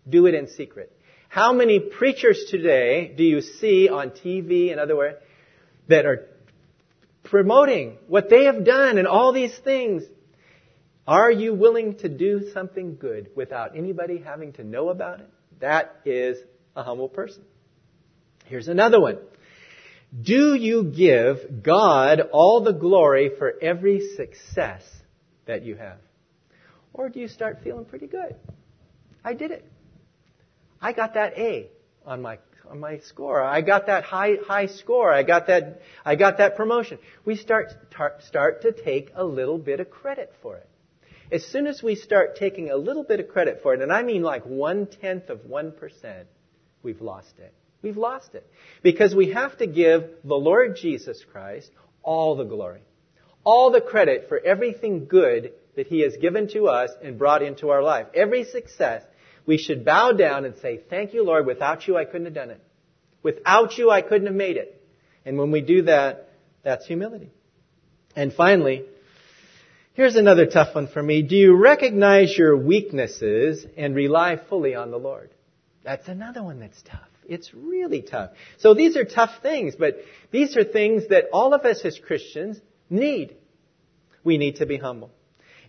Do 0.08 0.26
it 0.26 0.34
in 0.34 0.48
secret. 0.48 0.90
How 1.28 1.52
many 1.52 1.78
preachers 1.78 2.46
today 2.50 3.12
do 3.16 3.22
you 3.22 3.40
see 3.40 3.88
on 3.88 4.10
TV 4.10 4.70
and 4.70 4.80
other 4.80 4.94
otherwhere 4.94 5.18
that 5.88 6.04
are 6.04 6.28
promoting 7.24 7.98
what 8.08 8.28
they 8.28 8.44
have 8.44 8.64
done 8.64 8.98
and 8.98 9.06
all 9.06 9.32
these 9.32 9.56
things? 9.58 10.02
Are 11.06 11.30
you 11.30 11.54
willing 11.54 11.98
to 11.98 12.08
do 12.08 12.50
something 12.52 12.96
good 12.96 13.30
without 13.36 13.76
anybody 13.76 14.18
having 14.18 14.52
to 14.54 14.64
know 14.64 14.88
about 14.88 15.20
it? 15.20 15.30
That 15.62 16.00
is 16.04 16.38
a 16.74 16.82
humble 16.82 17.08
person. 17.08 17.44
Here's 18.46 18.66
another 18.66 19.00
one. 19.00 19.18
Do 20.20 20.54
you 20.54 20.84
give 20.84 21.62
God 21.62 22.20
all 22.32 22.62
the 22.62 22.72
glory 22.72 23.30
for 23.38 23.54
every 23.62 24.00
success 24.16 24.82
that 25.46 25.64
you 25.64 25.76
have? 25.76 25.98
Or 26.92 27.08
do 27.08 27.20
you 27.20 27.28
start 27.28 27.60
feeling 27.62 27.84
pretty 27.84 28.08
good? 28.08 28.34
I 29.24 29.34
did 29.34 29.52
it. 29.52 29.64
I 30.80 30.92
got 30.92 31.14
that 31.14 31.38
A 31.38 31.70
on 32.04 32.20
my 32.22 32.38
on 32.68 32.80
my 32.80 32.98
score. 32.98 33.40
I 33.40 33.60
got 33.60 33.86
that 33.86 34.02
high 34.02 34.38
high 34.44 34.66
score. 34.66 35.12
I 35.12 35.22
got 35.22 35.46
that 35.46 35.80
I 36.04 36.16
got 36.16 36.38
that 36.38 36.56
promotion. 36.56 36.98
We 37.24 37.36
start 37.36 37.72
start 38.26 38.62
to 38.62 38.72
take 38.72 39.12
a 39.14 39.24
little 39.24 39.58
bit 39.58 39.78
of 39.78 39.90
credit 39.90 40.34
for 40.42 40.56
it. 40.56 40.68
As 41.32 41.46
soon 41.46 41.66
as 41.66 41.82
we 41.82 41.94
start 41.94 42.36
taking 42.36 42.70
a 42.70 42.76
little 42.76 43.04
bit 43.04 43.18
of 43.18 43.28
credit 43.28 43.60
for 43.62 43.72
it, 43.72 43.80
and 43.80 43.90
I 43.90 44.02
mean 44.02 44.22
like 44.22 44.44
one 44.44 44.86
tenth 44.86 45.30
of 45.30 45.38
1%, 45.40 46.24
we've 46.82 47.00
lost 47.00 47.38
it. 47.38 47.54
We've 47.80 47.96
lost 47.96 48.34
it. 48.34 48.46
Because 48.82 49.14
we 49.14 49.32
have 49.32 49.56
to 49.56 49.66
give 49.66 50.04
the 50.24 50.34
Lord 50.34 50.76
Jesus 50.76 51.24
Christ 51.32 51.70
all 52.02 52.36
the 52.36 52.44
glory, 52.44 52.82
all 53.44 53.70
the 53.70 53.80
credit 53.80 54.26
for 54.28 54.38
everything 54.38 55.06
good 55.06 55.52
that 55.74 55.86
He 55.86 56.00
has 56.02 56.14
given 56.20 56.48
to 56.48 56.66
us 56.68 56.90
and 57.02 57.18
brought 57.18 57.42
into 57.42 57.70
our 57.70 57.82
life. 57.82 58.08
Every 58.14 58.44
success, 58.44 59.02
we 59.46 59.56
should 59.56 59.86
bow 59.86 60.12
down 60.12 60.44
and 60.44 60.58
say, 60.58 60.80
Thank 60.90 61.14
you, 61.14 61.24
Lord. 61.24 61.46
Without 61.46 61.88
you, 61.88 61.96
I 61.96 62.04
couldn't 62.04 62.26
have 62.26 62.34
done 62.34 62.50
it. 62.50 62.60
Without 63.22 63.78
you, 63.78 63.90
I 63.90 64.02
couldn't 64.02 64.26
have 64.26 64.36
made 64.36 64.58
it. 64.58 64.86
And 65.24 65.38
when 65.38 65.50
we 65.50 65.62
do 65.62 65.82
that, 65.82 66.28
that's 66.62 66.86
humility. 66.86 67.30
And 68.14 68.34
finally, 68.34 68.84
Here's 69.94 70.16
another 70.16 70.46
tough 70.46 70.74
one 70.74 70.88
for 70.88 71.02
me. 71.02 71.20
Do 71.20 71.36
you 71.36 71.54
recognize 71.54 72.34
your 72.36 72.56
weaknesses 72.56 73.66
and 73.76 73.94
rely 73.94 74.40
fully 74.48 74.74
on 74.74 74.90
the 74.90 74.96
Lord? 74.96 75.30
That's 75.84 76.08
another 76.08 76.42
one 76.42 76.60
that's 76.60 76.80
tough. 76.80 77.00
It's 77.28 77.52
really 77.52 78.00
tough. 78.00 78.30
So 78.58 78.72
these 78.72 78.96
are 78.96 79.04
tough 79.04 79.42
things, 79.42 79.74
but 79.78 79.96
these 80.30 80.56
are 80.56 80.64
things 80.64 81.08
that 81.08 81.24
all 81.30 81.52
of 81.52 81.66
us 81.66 81.84
as 81.84 81.98
Christians 81.98 82.58
need. 82.88 83.36
We 84.24 84.38
need 84.38 84.56
to 84.56 84.66
be 84.66 84.78
humble. 84.78 85.10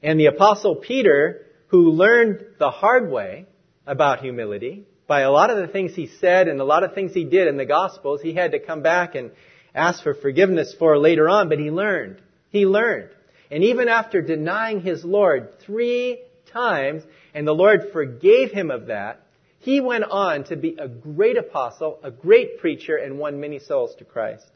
And 0.02 0.18
the 0.18 0.28
apostle 0.28 0.78
Peter, 0.78 1.46
who 1.68 1.92
learned 1.92 2.46
the 2.60 2.72
hard 2.72 3.12
way 3.12 3.46
about 3.86 4.22
humility, 4.22 4.86
by 5.06 5.22
a 5.22 5.32
lot 5.32 5.50
of 5.50 5.58
the 5.58 5.68
things 5.68 5.96
he 5.96 6.08
said 6.08 6.48
and 6.48 6.62
a 6.62 6.66
lot 6.66 6.84
of 6.84 6.94
things 6.94 7.14
he 7.14 7.26
did 7.26 7.50
in 7.50 7.58
the 7.58 7.66
Gospels, 7.66 8.22
he 8.22 8.34
had 8.34 8.54
to 8.54 8.60
come 8.60 8.84
back 8.84 9.16
and 9.16 9.32
ask 9.76 10.02
for 10.02 10.14
forgiveness 10.14 10.74
for 10.80 10.98
later 10.98 11.28
on, 11.28 11.50
but 11.50 11.60
he 11.60 11.72
learned. 11.72 12.22
He 12.52 12.66
learned. 12.66 13.10
And 13.54 13.64
even 13.66 13.88
after 13.88 14.20
denying 14.20 14.82
his 14.82 15.06
Lord 15.06 15.60
three 15.60 16.24
times, 16.52 17.04
and 17.36 17.48
the 17.48 17.54
Lord 17.54 17.92
forgave 17.94 18.50
him 18.50 18.72
of 18.72 18.88
that, 18.88 19.28
he 19.60 19.80
went 19.80 20.06
on 20.06 20.46
to 20.46 20.56
be 20.56 20.76
a 20.80 20.88
great 20.88 21.38
apostle, 21.38 22.00
a 22.02 22.10
great 22.10 22.58
preacher, 22.58 22.96
and 22.96 23.20
won 23.20 23.40
many 23.40 23.60
souls 23.60 23.94
to 24.00 24.06
Christ. 24.06 24.48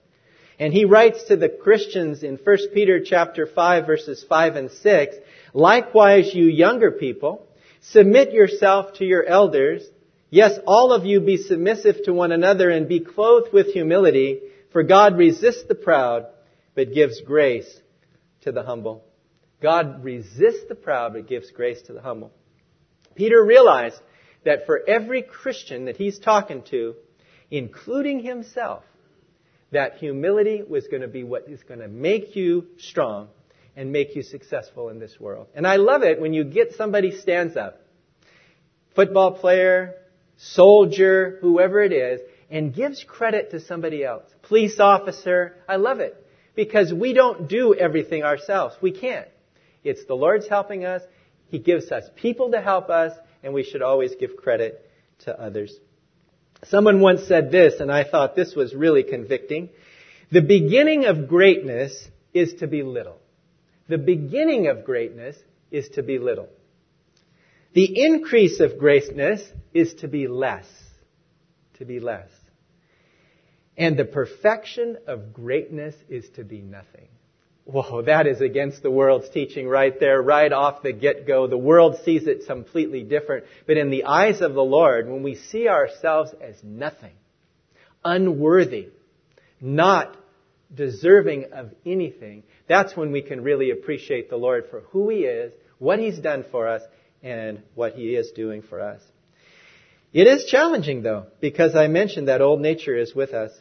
And 0.59 0.73
he 0.73 0.85
writes 0.85 1.25
to 1.25 1.35
the 1.35 1.47
Christians 1.47 2.23
in 2.23 2.37
1 2.37 2.57
Peter 2.73 2.99
chapter 3.05 3.45
5 3.45 3.85
verses 3.85 4.25
5 4.27 4.55
and 4.55 4.71
6, 4.71 5.15
Likewise, 5.53 6.33
you 6.33 6.45
younger 6.45 6.89
people, 6.89 7.45
submit 7.81 8.31
yourself 8.31 8.95
to 8.95 9.05
your 9.05 9.23
elders. 9.23 9.83
Yes, 10.31 10.57
all 10.65 10.91
of 10.91 11.05
you 11.05 11.19
be 11.19 11.37
submissive 11.37 11.97
to 12.05 12.13
one 12.13 12.31
another 12.31 12.71
and 12.71 12.89
be 12.89 13.01
clothed 13.01 13.53
with 13.53 13.73
humility, 13.73 14.39
for 14.71 14.81
God 14.81 15.19
resists 15.19 15.65
the 15.67 15.75
proud, 15.75 16.25
but 16.73 16.95
gives 16.95 17.21
grace 17.21 17.79
to 18.47 18.53
the 18.53 18.63
humble. 18.63 19.03
God 19.61 20.05
resists 20.05 20.63
the 20.69 20.75
proud 20.75 21.13
but 21.13 21.27
gives 21.27 21.51
grace 21.51 21.81
to 21.83 21.93
the 21.93 22.01
humble. 22.01 22.31
Peter 23.13 23.43
realized 23.43 23.99
that 24.45 24.65
for 24.65 24.81
every 24.87 25.21
Christian 25.21 25.85
that 25.85 25.97
he's 25.97 26.17
talking 26.17 26.63
to, 26.69 26.95
including 27.51 28.21
himself, 28.21 28.83
that 29.71 29.97
humility 29.97 30.63
was 30.65 30.87
going 30.87 31.01
to 31.01 31.09
be 31.09 31.25
what 31.25 31.49
is 31.49 31.61
going 31.63 31.81
to 31.81 31.89
make 31.89 32.37
you 32.37 32.67
strong 32.77 33.27
and 33.75 33.91
make 33.91 34.15
you 34.15 34.23
successful 34.23 34.87
in 34.87 34.97
this 34.97 35.19
world. 35.19 35.47
And 35.53 35.67
I 35.67 35.75
love 35.75 36.03
it 36.03 36.21
when 36.21 36.33
you 36.33 36.45
get 36.45 36.73
somebody 36.75 37.11
stands 37.11 37.57
up, 37.57 37.81
football 38.95 39.33
player, 39.33 39.95
soldier, 40.37 41.37
whoever 41.41 41.81
it 41.81 41.91
is, 41.91 42.21
and 42.49 42.73
gives 42.73 43.03
credit 43.03 43.51
to 43.51 43.59
somebody 43.59 44.05
else. 44.05 44.23
Police 44.43 44.79
officer, 44.79 45.57
I 45.67 45.75
love 45.75 45.99
it 45.99 46.23
because 46.57 46.91
we 46.91 47.13
don't 47.13 47.47
do 47.47 47.75
everything 47.75 48.23
ourselves. 48.23 48.75
We 48.81 48.91
can't. 48.91 49.27
It's 49.83 50.03
the 50.05 50.15
Lord's 50.15 50.49
helping 50.49 50.83
us. 50.83 51.03
He 51.49 51.59
gives 51.59 51.91
us 51.91 52.03
people 52.15 52.51
to 52.51 52.59
help 52.59 52.89
us, 52.89 53.13
and 53.43 53.53
we 53.53 53.63
should 53.63 53.83
always 53.83 54.15
give 54.19 54.35
credit 54.35 54.83
to 55.19 55.39
others. 55.39 55.73
Someone 56.65 56.99
once 56.99 57.25
said 57.27 57.51
this, 57.51 57.79
and 57.79 57.91
I 57.91 58.03
thought 58.03 58.35
this 58.35 58.55
was 58.55 58.73
really 58.73 59.03
convicting. 59.03 59.69
The 60.31 60.41
beginning 60.41 61.05
of 61.05 61.27
greatness 61.27 62.07
is 62.33 62.55
to 62.55 62.67
be 62.67 62.81
little. 62.81 63.19
The 63.87 63.99
beginning 63.99 64.67
of 64.67 64.83
greatness 64.83 65.37
is 65.69 65.87
to 65.89 66.01
be 66.01 66.17
little. 66.17 66.49
The 67.73 68.03
increase 68.03 68.59
of 68.59 68.79
greatness 68.79 69.47
is 69.75 69.93
to 69.95 70.07
be 70.07 70.27
less. 70.27 70.65
To 71.77 71.85
be 71.85 71.99
less. 71.99 72.29
And 73.77 73.95
the 73.95 74.05
perfection 74.05 74.97
of 75.05 75.33
greatness 75.33 75.95
is 76.09 76.27
to 76.35 76.43
be 76.43 76.61
nothing. 76.61 77.07
Whoa, 77.65 78.01
that 78.03 78.27
is 78.27 78.41
against 78.41 78.81
the 78.81 78.89
world's 78.89 79.29
teaching 79.29 79.67
right 79.67 79.99
there, 79.99 80.21
right 80.21 80.51
off 80.51 80.81
the 80.81 80.93
get-go. 80.93 81.47
The 81.47 81.57
world 81.57 81.99
sees 82.05 82.25
it 82.25 82.47
completely 82.47 83.03
different. 83.03 83.45
But 83.67 83.77
in 83.77 83.89
the 83.89 84.05
eyes 84.05 84.41
of 84.41 84.53
the 84.53 84.63
Lord, 84.63 85.07
when 85.09 85.21
we 85.21 85.35
see 85.35 85.67
ourselves 85.67 86.31
as 86.41 86.55
nothing, 86.63 87.13
unworthy, 88.05 88.87
not 89.59 90.15
deserving 90.73 91.51
of 91.51 91.71
anything, 91.85 92.43
that's 92.67 92.95
when 92.95 93.11
we 93.11 93.21
can 93.21 93.43
really 93.43 93.71
appreciate 93.71 94.29
the 94.29 94.37
Lord 94.37 94.67
for 94.71 94.81
who 94.91 95.09
He 95.09 95.19
is, 95.19 95.51
what 95.77 95.99
He's 95.99 96.17
done 96.17 96.45
for 96.49 96.67
us, 96.67 96.81
and 97.21 97.61
what 97.75 97.93
He 97.93 98.15
is 98.15 98.31
doing 98.31 98.61
for 98.61 98.79
us. 98.79 99.01
It 100.13 100.25
is 100.25 100.45
challenging 100.45 101.03
though, 101.03 101.27
because 101.41 101.75
I 101.75 101.87
mentioned 101.87 102.29
that 102.29 102.41
old 102.41 102.61
nature 102.61 102.95
is 102.95 103.13
with 103.13 103.33
us. 103.33 103.51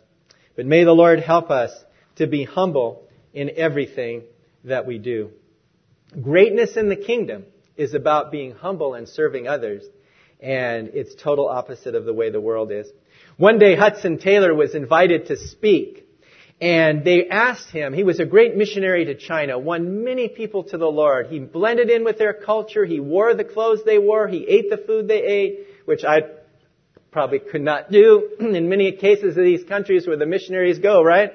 But 0.56 0.66
may 0.66 0.84
the 0.84 0.92
Lord 0.92 1.20
help 1.20 1.50
us 1.50 1.72
to 2.16 2.26
be 2.26 2.44
humble 2.44 3.04
in 3.34 3.50
everything 3.56 4.22
that 4.64 4.86
we 4.86 4.98
do. 4.98 5.30
Greatness 6.20 6.76
in 6.76 6.88
the 6.88 6.96
kingdom 6.96 7.44
is 7.76 7.92
about 7.94 8.32
being 8.32 8.52
humble 8.52 8.94
and 8.94 9.06
serving 9.06 9.46
others, 9.46 9.84
and 10.40 10.88
it's 10.94 11.14
total 11.14 11.48
opposite 11.48 11.94
of 11.94 12.06
the 12.06 12.14
way 12.14 12.30
the 12.30 12.40
world 12.40 12.72
is. 12.72 12.90
One 13.36 13.58
day 13.58 13.76
Hudson 13.76 14.18
Taylor 14.18 14.54
was 14.54 14.74
invited 14.74 15.26
to 15.26 15.36
speak, 15.36 16.08
and 16.58 17.04
they 17.04 17.28
asked 17.28 17.70
him, 17.70 17.92
he 17.92 18.02
was 18.02 18.18
a 18.18 18.24
great 18.24 18.56
missionary 18.56 19.04
to 19.06 19.14
China, 19.14 19.58
won 19.58 20.04
many 20.04 20.28
people 20.28 20.64
to 20.64 20.78
the 20.78 20.86
Lord. 20.86 21.26
He 21.26 21.38
blended 21.38 21.90
in 21.90 22.02
with 22.02 22.16
their 22.16 22.32
culture, 22.32 22.86
he 22.86 22.98
wore 22.98 23.34
the 23.34 23.44
clothes 23.44 23.80
they 23.84 23.98
wore, 23.98 24.26
he 24.26 24.46
ate 24.46 24.70
the 24.70 24.78
food 24.78 25.06
they 25.06 25.22
ate, 25.22 25.66
which 25.84 26.02
I 26.02 26.20
probably 27.16 27.38
could 27.38 27.62
not 27.62 27.90
do 27.90 28.28
in 28.40 28.68
many 28.68 28.92
cases 28.92 29.38
of 29.38 29.42
these 29.42 29.64
countries 29.64 30.06
where 30.06 30.18
the 30.18 30.26
missionaries 30.26 30.78
go, 30.78 31.02
right? 31.02 31.32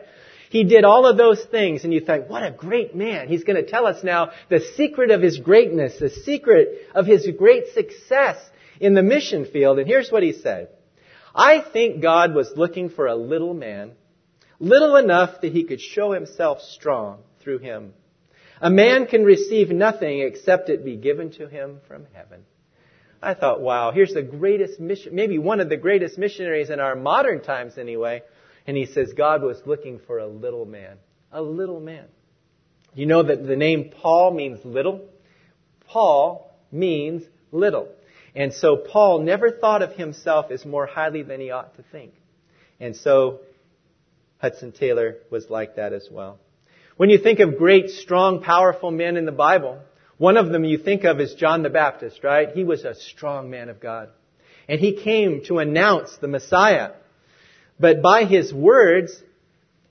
He 0.51 0.63
did 0.63 0.85
all 0.85 1.07
of 1.07 1.17
those 1.17 1.43
things 1.43 1.83
and 1.83 1.91
you 1.91 2.01
think, 2.01 2.29
what 2.29 2.43
a 2.43 2.51
great 2.51 2.95
man. 2.95 3.27
He's 3.27 3.43
going 3.43 3.55
to 3.55 3.67
tell 3.67 3.87
us 3.87 4.03
now 4.03 4.29
the 4.47 4.59
secret 4.59 5.09
of 5.09 5.23
his 5.23 5.39
greatness, 5.39 5.97
the 5.97 6.11
secret 6.11 6.87
of 6.93 7.07
his 7.07 7.27
great 7.35 7.69
success 7.73 8.37
in 8.79 8.93
the 8.93 9.01
mission 9.01 9.45
field. 9.45 9.79
And 9.79 9.87
here's 9.87 10.11
what 10.11 10.21
he 10.21 10.33
said. 10.33 10.69
I 11.33 11.61
think 11.73 11.99
God 11.99 12.35
was 12.35 12.51
looking 12.55 12.91
for 12.91 13.07
a 13.07 13.15
little 13.15 13.55
man, 13.55 13.93
little 14.59 14.97
enough 14.97 15.41
that 15.41 15.51
he 15.51 15.63
could 15.63 15.81
show 15.81 16.11
himself 16.11 16.61
strong 16.61 17.23
through 17.39 17.57
him. 17.57 17.95
A 18.61 18.69
man 18.69 19.07
can 19.07 19.23
receive 19.23 19.71
nothing 19.71 20.19
except 20.19 20.69
it 20.69 20.85
be 20.85 20.95
given 20.95 21.31
to 21.39 21.47
him 21.47 21.79
from 21.87 22.05
heaven. 22.13 22.43
I 23.21 23.33
thought, 23.35 23.61
wow, 23.61 23.91
here's 23.91 24.13
the 24.13 24.23
greatest 24.23 24.79
mission, 24.79 25.13
maybe 25.13 25.37
one 25.37 25.59
of 25.59 25.69
the 25.69 25.77
greatest 25.77 26.17
missionaries 26.17 26.69
in 26.69 26.79
our 26.79 26.95
modern 26.95 27.41
times 27.41 27.77
anyway, 27.77 28.23
and 28.65 28.75
he 28.75 28.85
says 28.85 29.13
God 29.13 29.43
was 29.43 29.61
looking 29.65 29.99
for 30.07 30.17
a 30.17 30.27
little 30.27 30.65
man. 30.65 30.97
A 31.31 31.41
little 31.41 31.79
man. 31.79 32.05
You 32.93 33.05
know 33.05 33.23
that 33.23 33.45
the 33.45 33.55
name 33.55 33.91
Paul 34.01 34.33
means 34.33 34.65
little? 34.65 35.01
Paul 35.87 36.51
means 36.71 37.23
little. 37.51 37.89
And 38.35 38.53
so 38.53 38.77
Paul 38.77 39.19
never 39.19 39.51
thought 39.51 39.81
of 39.81 39.93
himself 39.93 40.51
as 40.51 40.65
more 40.65 40.85
highly 40.85 41.23
than 41.23 41.39
he 41.39 41.51
ought 41.51 41.75
to 41.77 41.83
think. 41.91 42.13
And 42.79 42.95
so 42.95 43.41
Hudson 44.39 44.71
Taylor 44.71 45.17
was 45.29 45.49
like 45.49 45.75
that 45.75 45.93
as 45.93 46.07
well. 46.09 46.39
When 46.97 47.09
you 47.09 47.17
think 47.17 47.39
of 47.39 47.57
great, 47.57 47.89
strong, 47.89 48.41
powerful 48.41 48.91
men 48.91 49.15
in 49.17 49.25
the 49.25 49.31
Bible, 49.31 49.79
one 50.21 50.37
of 50.37 50.49
them 50.49 50.63
you 50.63 50.77
think 50.77 51.03
of 51.03 51.19
is 51.19 51.33
John 51.33 51.63
the 51.63 51.71
Baptist, 51.71 52.23
right? 52.23 52.51
He 52.51 52.63
was 52.63 52.85
a 52.85 52.93
strong 52.93 53.49
man 53.49 53.69
of 53.69 53.79
God. 53.79 54.09
And 54.69 54.79
he 54.79 54.93
came 54.93 55.41
to 55.45 55.57
announce 55.57 56.15
the 56.17 56.27
Messiah. 56.27 56.91
But 57.79 58.03
by 58.03 58.25
his 58.25 58.53
words, 58.53 59.19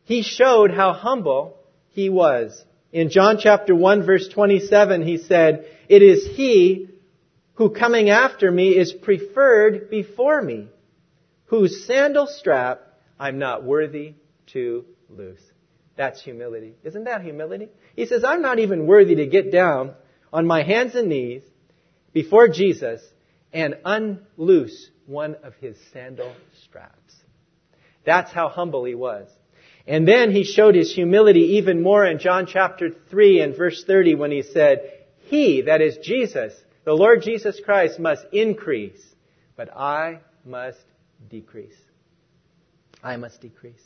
he 0.05 0.23
showed 0.23 0.71
how 0.71 0.93
humble 0.93 1.57
he 1.89 2.11
was. 2.11 2.65
In 2.93 3.11
John 3.11 3.39
chapter 3.41 3.75
1 3.75 4.07
verse 4.07 4.29
27, 4.29 5.03
he 5.03 5.19
said, 5.19 5.67
It 5.89 6.01
is 6.01 6.25
he 6.37 6.91
who 7.55 7.71
coming 7.71 8.09
after 8.09 8.53
me 8.53 8.69
is 8.69 8.93
preferred 8.93 9.91
before 9.91 10.41
me, 10.41 10.69
whose 11.47 11.85
sandal 11.89 12.29
strap 12.29 12.83
I'm 13.19 13.41
not 13.41 13.65
worthy 13.65 14.15
to 14.53 14.85
loose. 15.09 15.43
That's 15.97 16.23
humility. 16.23 16.77
Isn't 16.85 17.05
that 17.07 17.23
humility? 17.23 17.69
He 17.97 18.07
says, 18.07 18.23
I'm 18.23 18.43
not 18.43 18.61
even 18.61 18.87
worthy 18.87 19.17
to 19.17 19.27
get 19.27 19.51
down 19.51 19.97
on 20.33 20.47
my 20.47 20.63
hands 20.63 20.95
and 20.95 21.09
knees 21.09 21.43
before 22.13 22.49
Jesus 22.49 23.01
and 23.53 23.77
unloose 23.85 24.91
one 25.07 25.37
of 25.43 25.55
his 25.57 25.77
sandal 25.93 26.33
straps. 26.65 27.15
That's 28.05 28.31
how 28.31 28.49
humble 28.49 28.85
he 28.85 28.95
was. 28.95 29.29
And 29.87 30.07
then 30.07 30.31
he 30.31 30.45
showed 30.45 30.75
his 30.75 30.95
humility 30.95 31.57
even 31.57 31.83
more 31.83 32.05
in 32.05 32.19
John 32.19 32.47
chapter 32.47 32.91
3 33.11 33.41
and 33.41 33.57
verse 33.57 33.83
30 33.85 34.15
when 34.15 34.31
he 34.31 34.43
said, 34.43 34.93
He, 35.23 35.63
that 35.63 35.81
is 35.81 35.99
Jesus, 35.99 36.55
the 36.85 36.93
Lord 36.93 37.23
Jesus 37.23 37.61
Christ 37.65 37.99
must 37.99 38.25
increase, 38.33 39.01
but 39.57 39.75
I 39.77 40.21
must 40.45 40.79
decrease. 41.29 41.77
I 43.03 43.17
must 43.17 43.41
decrease. 43.41 43.83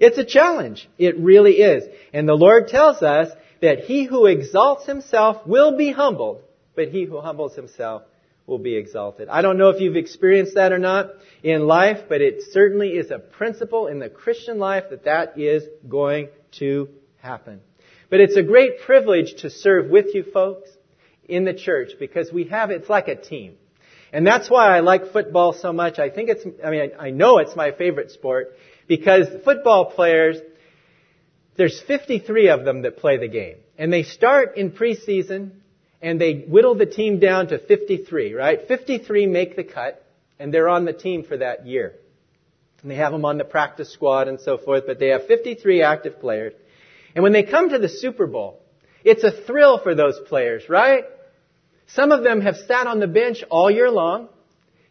It's 0.00 0.18
a 0.18 0.24
challenge. 0.24 0.88
It 0.98 1.18
really 1.18 1.54
is. 1.54 1.84
And 2.12 2.28
the 2.28 2.34
Lord 2.34 2.68
tells 2.68 3.02
us 3.02 3.28
that 3.60 3.80
he 3.80 4.04
who 4.04 4.26
exalts 4.26 4.86
himself 4.86 5.46
will 5.46 5.76
be 5.76 5.92
humbled, 5.92 6.42
but 6.74 6.88
he 6.88 7.04
who 7.04 7.20
humbles 7.20 7.54
himself 7.54 8.02
will 8.46 8.58
be 8.58 8.76
exalted. 8.76 9.28
I 9.28 9.42
don't 9.42 9.56
know 9.56 9.70
if 9.70 9.80
you've 9.80 9.96
experienced 9.96 10.54
that 10.54 10.72
or 10.72 10.78
not 10.78 11.10
in 11.42 11.66
life, 11.66 12.04
but 12.08 12.20
it 12.20 12.42
certainly 12.50 12.90
is 12.90 13.10
a 13.10 13.18
principle 13.18 13.86
in 13.86 13.98
the 13.98 14.08
Christian 14.08 14.58
life 14.58 14.84
that 14.90 15.04
that 15.04 15.38
is 15.38 15.64
going 15.88 16.28
to 16.58 16.88
happen. 17.16 17.60
But 18.10 18.20
it's 18.20 18.36
a 18.36 18.42
great 18.42 18.80
privilege 18.80 19.42
to 19.42 19.50
serve 19.50 19.90
with 19.90 20.14
you 20.14 20.24
folks 20.24 20.68
in 21.26 21.44
the 21.44 21.54
church 21.54 21.92
because 21.98 22.30
we 22.32 22.44
have, 22.44 22.70
it's 22.70 22.88
like 22.88 23.08
a 23.08 23.16
team. 23.16 23.54
And 24.12 24.26
that's 24.26 24.48
why 24.48 24.76
I 24.76 24.80
like 24.80 25.10
football 25.10 25.54
so 25.54 25.72
much. 25.72 25.98
I 25.98 26.10
think 26.10 26.28
it's, 26.28 26.44
I 26.64 26.70
mean, 26.70 26.92
I 27.00 27.10
know 27.10 27.38
it's 27.38 27.56
my 27.56 27.72
favorite 27.72 28.12
sport 28.12 28.56
because 28.86 29.26
football 29.42 29.86
players, 29.86 30.36
there's 31.56 31.80
53 31.82 32.48
of 32.48 32.64
them 32.64 32.82
that 32.82 32.98
play 32.98 33.16
the 33.16 33.28
game. 33.28 33.56
And 33.78 33.92
they 33.92 34.02
start 34.02 34.56
in 34.56 34.70
preseason 34.72 35.52
and 36.02 36.20
they 36.20 36.40
whittle 36.40 36.74
the 36.74 36.86
team 36.86 37.18
down 37.18 37.48
to 37.48 37.58
53, 37.58 38.34
right? 38.34 38.68
53 38.68 39.26
make 39.26 39.56
the 39.56 39.64
cut, 39.64 40.04
and 40.38 40.52
they're 40.52 40.68
on 40.68 40.84
the 40.84 40.92
team 40.92 41.24
for 41.24 41.38
that 41.38 41.66
year. 41.66 41.94
And 42.82 42.90
they 42.90 42.96
have 42.96 43.12
them 43.12 43.24
on 43.24 43.38
the 43.38 43.44
practice 43.44 43.90
squad 43.90 44.28
and 44.28 44.38
so 44.38 44.58
forth, 44.58 44.84
but 44.86 44.98
they 44.98 45.08
have 45.08 45.26
53 45.26 45.82
active 45.82 46.20
players. 46.20 46.52
And 47.14 47.22
when 47.22 47.32
they 47.32 47.42
come 47.42 47.70
to 47.70 47.78
the 47.78 47.88
Super 47.88 48.26
Bowl, 48.26 48.60
it's 49.02 49.24
a 49.24 49.30
thrill 49.30 49.78
for 49.78 49.94
those 49.94 50.20
players, 50.28 50.68
right? 50.68 51.04
Some 51.86 52.12
of 52.12 52.22
them 52.22 52.42
have 52.42 52.56
sat 52.56 52.86
on 52.86 53.00
the 53.00 53.06
bench 53.06 53.42
all 53.48 53.70
year 53.70 53.90
long, 53.90 54.28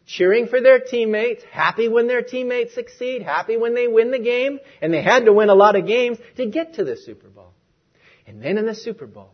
cheering 0.06 0.48
for 0.48 0.62
their 0.62 0.80
teammates, 0.80 1.44
happy 1.52 1.88
when 1.88 2.08
their 2.08 2.22
teammates 2.22 2.74
succeed, 2.74 3.22
happy 3.22 3.58
when 3.58 3.74
they 3.76 3.88
win 3.88 4.12
the 4.12 4.20
game, 4.20 4.60
and 4.82 4.94
they 4.94 5.02
had 5.02 5.26
to 5.26 5.34
win 5.34 5.50
a 5.50 5.56
lot 5.56 5.76
of 5.76 5.88
games 5.88 6.18
to 6.38 6.46
get 6.46 6.76
to 6.76 6.84
the 6.84 6.98
Super 6.98 7.28
Bowl. 7.28 7.54
And 8.28 8.42
then 8.42 8.58
in 8.58 8.66
the 8.66 8.76
Super 8.76 9.08
Bowl, 9.08 9.32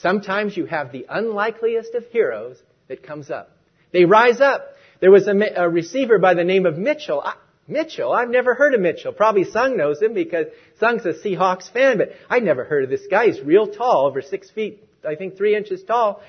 Sometimes 0.00 0.56
you 0.56 0.66
have 0.66 0.92
the 0.92 1.06
unlikeliest 1.08 1.94
of 1.94 2.06
heroes 2.06 2.56
that 2.88 3.02
comes 3.02 3.30
up. 3.30 3.56
They 3.92 4.04
rise 4.04 4.40
up. 4.40 4.74
There 5.00 5.10
was 5.10 5.26
a, 5.26 5.34
a 5.56 5.68
receiver 5.68 6.18
by 6.18 6.34
the 6.34 6.44
name 6.44 6.66
of 6.66 6.78
Mitchell. 6.78 7.20
I, 7.20 7.34
Mitchell, 7.66 8.12
I've 8.12 8.30
never 8.30 8.54
heard 8.54 8.74
of 8.74 8.80
Mitchell. 8.80 9.12
Probably 9.12 9.44
Sung 9.44 9.76
knows 9.76 10.00
him 10.00 10.14
because 10.14 10.46
Sung's 10.78 11.04
a 11.06 11.12
Seahawks 11.12 11.70
fan, 11.72 11.98
but 11.98 12.10
I'd 12.28 12.42
never 12.42 12.64
heard 12.64 12.84
of 12.84 12.90
this 12.90 13.06
guy. 13.10 13.26
He's 13.26 13.40
real 13.40 13.66
tall, 13.66 14.06
over 14.06 14.22
six 14.22 14.50
feet, 14.50 14.84
I 15.06 15.16
think 15.16 15.36
three 15.36 15.56
inches 15.56 15.82
tall. 15.82 16.22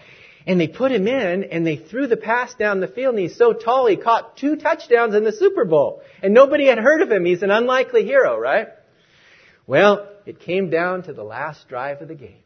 And 0.48 0.60
they 0.60 0.68
put 0.68 0.92
him 0.92 1.08
in 1.08 1.44
and 1.44 1.66
they 1.66 1.76
threw 1.78 2.08
the 2.08 2.18
pass 2.18 2.54
down 2.56 2.80
the 2.80 2.88
field 2.88 3.16
and 3.16 3.24
he's 3.24 3.38
so 3.38 3.54
tall 3.54 3.88
he 3.88 3.96
caught 3.96 4.38
two 4.38 4.56
touchdowns 4.56 5.14
in 5.14 5.24
the 5.24 5.32
Super 5.32 5.66
Bowl. 5.66 6.02
And 6.24 6.34
nobody 6.34 6.68
had 6.68 6.80
heard 6.80 7.02
of 7.02 7.12
him. 7.12 7.26
He's 7.26 7.44
an 7.44 7.52
unlikely 7.52 8.04
hero, 8.04 8.38
right? 8.40 8.70
Well, 9.68 10.10
it 10.26 10.40
came 10.40 10.70
down 10.70 11.04
to 11.04 11.14
the 11.14 11.24
last 11.24 11.68
drive 11.70 12.02
of 12.02 12.08
the 12.08 12.16
game. 12.16 12.42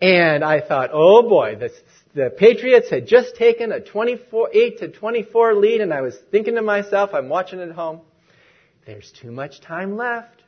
And 0.00 0.44
I 0.44 0.60
thought, 0.60 0.90
oh 0.92 1.28
boy, 1.28 1.56
the, 1.56 1.70
the 2.14 2.30
Patriots 2.30 2.90
had 2.90 3.06
just 3.06 3.36
taken 3.36 3.72
a 3.72 3.80
24, 3.80 4.50
8 4.52 4.78
to 4.78 4.88
24 4.88 5.54
lead, 5.54 5.80
and 5.80 5.92
I 5.92 6.00
was 6.00 6.16
thinking 6.30 6.56
to 6.56 6.62
myself, 6.62 7.10
I'm 7.14 7.28
watching 7.28 7.60
at 7.60 7.70
home, 7.72 8.00
there's 8.86 9.10
too 9.12 9.30
much 9.30 9.60
time 9.60 9.96
left. 9.96 10.43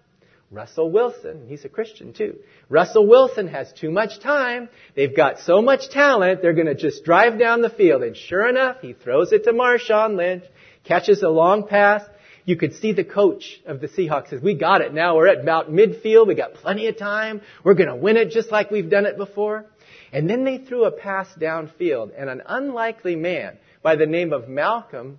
Russell 0.50 0.90
Wilson, 0.90 1.46
he's 1.48 1.64
a 1.64 1.68
Christian 1.68 2.12
too. 2.12 2.38
Russell 2.68 3.06
Wilson 3.06 3.48
has 3.48 3.72
too 3.72 3.90
much 3.90 4.20
time. 4.20 4.68
They've 4.94 5.14
got 5.14 5.40
so 5.40 5.60
much 5.60 5.90
talent, 5.90 6.40
they're 6.40 6.54
going 6.54 6.66
to 6.66 6.74
just 6.74 7.04
drive 7.04 7.38
down 7.38 7.62
the 7.62 7.70
field. 7.70 8.02
And 8.02 8.16
sure 8.16 8.48
enough, 8.48 8.76
he 8.80 8.92
throws 8.92 9.32
it 9.32 9.44
to 9.44 9.52
Marshawn 9.52 10.16
Lynch, 10.16 10.44
catches 10.84 11.22
a 11.22 11.28
long 11.28 11.66
pass. 11.66 12.02
You 12.44 12.56
could 12.56 12.74
see 12.74 12.92
the 12.92 13.02
coach 13.02 13.60
of 13.66 13.80
the 13.80 13.88
Seahawks 13.88 14.30
says, 14.30 14.40
we 14.40 14.54
got 14.54 14.80
it 14.80 14.94
now. 14.94 15.16
We're 15.16 15.26
at 15.26 15.40
about 15.40 15.68
midfield. 15.68 16.28
We 16.28 16.36
got 16.36 16.54
plenty 16.54 16.86
of 16.86 16.96
time. 16.96 17.40
We're 17.64 17.74
going 17.74 17.88
to 17.88 17.96
win 17.96 18.16
it 18.16 18.30
just 18.30 18.52
like 18.52 18.70
we've 18.70 18.88
done 18.88 19.04
it 19.04 19.16
before. 19.16 19.66
And 20.12 20.30
then 20.30 20.44
they 20.44 20.58
threw 20.58 20.84
a 20.84 20.92
pass 20.92 21.26
downfield 21.36 22.12
and 22.16 22.30
an 22.30 22.42
unlikely 22.46 23.16
man 23.16 23.58
by 23.82 23.96
the 23.96 24.06
name 24.06 24.32
of 24.32 24.48
Malcolm, 24.48 25.18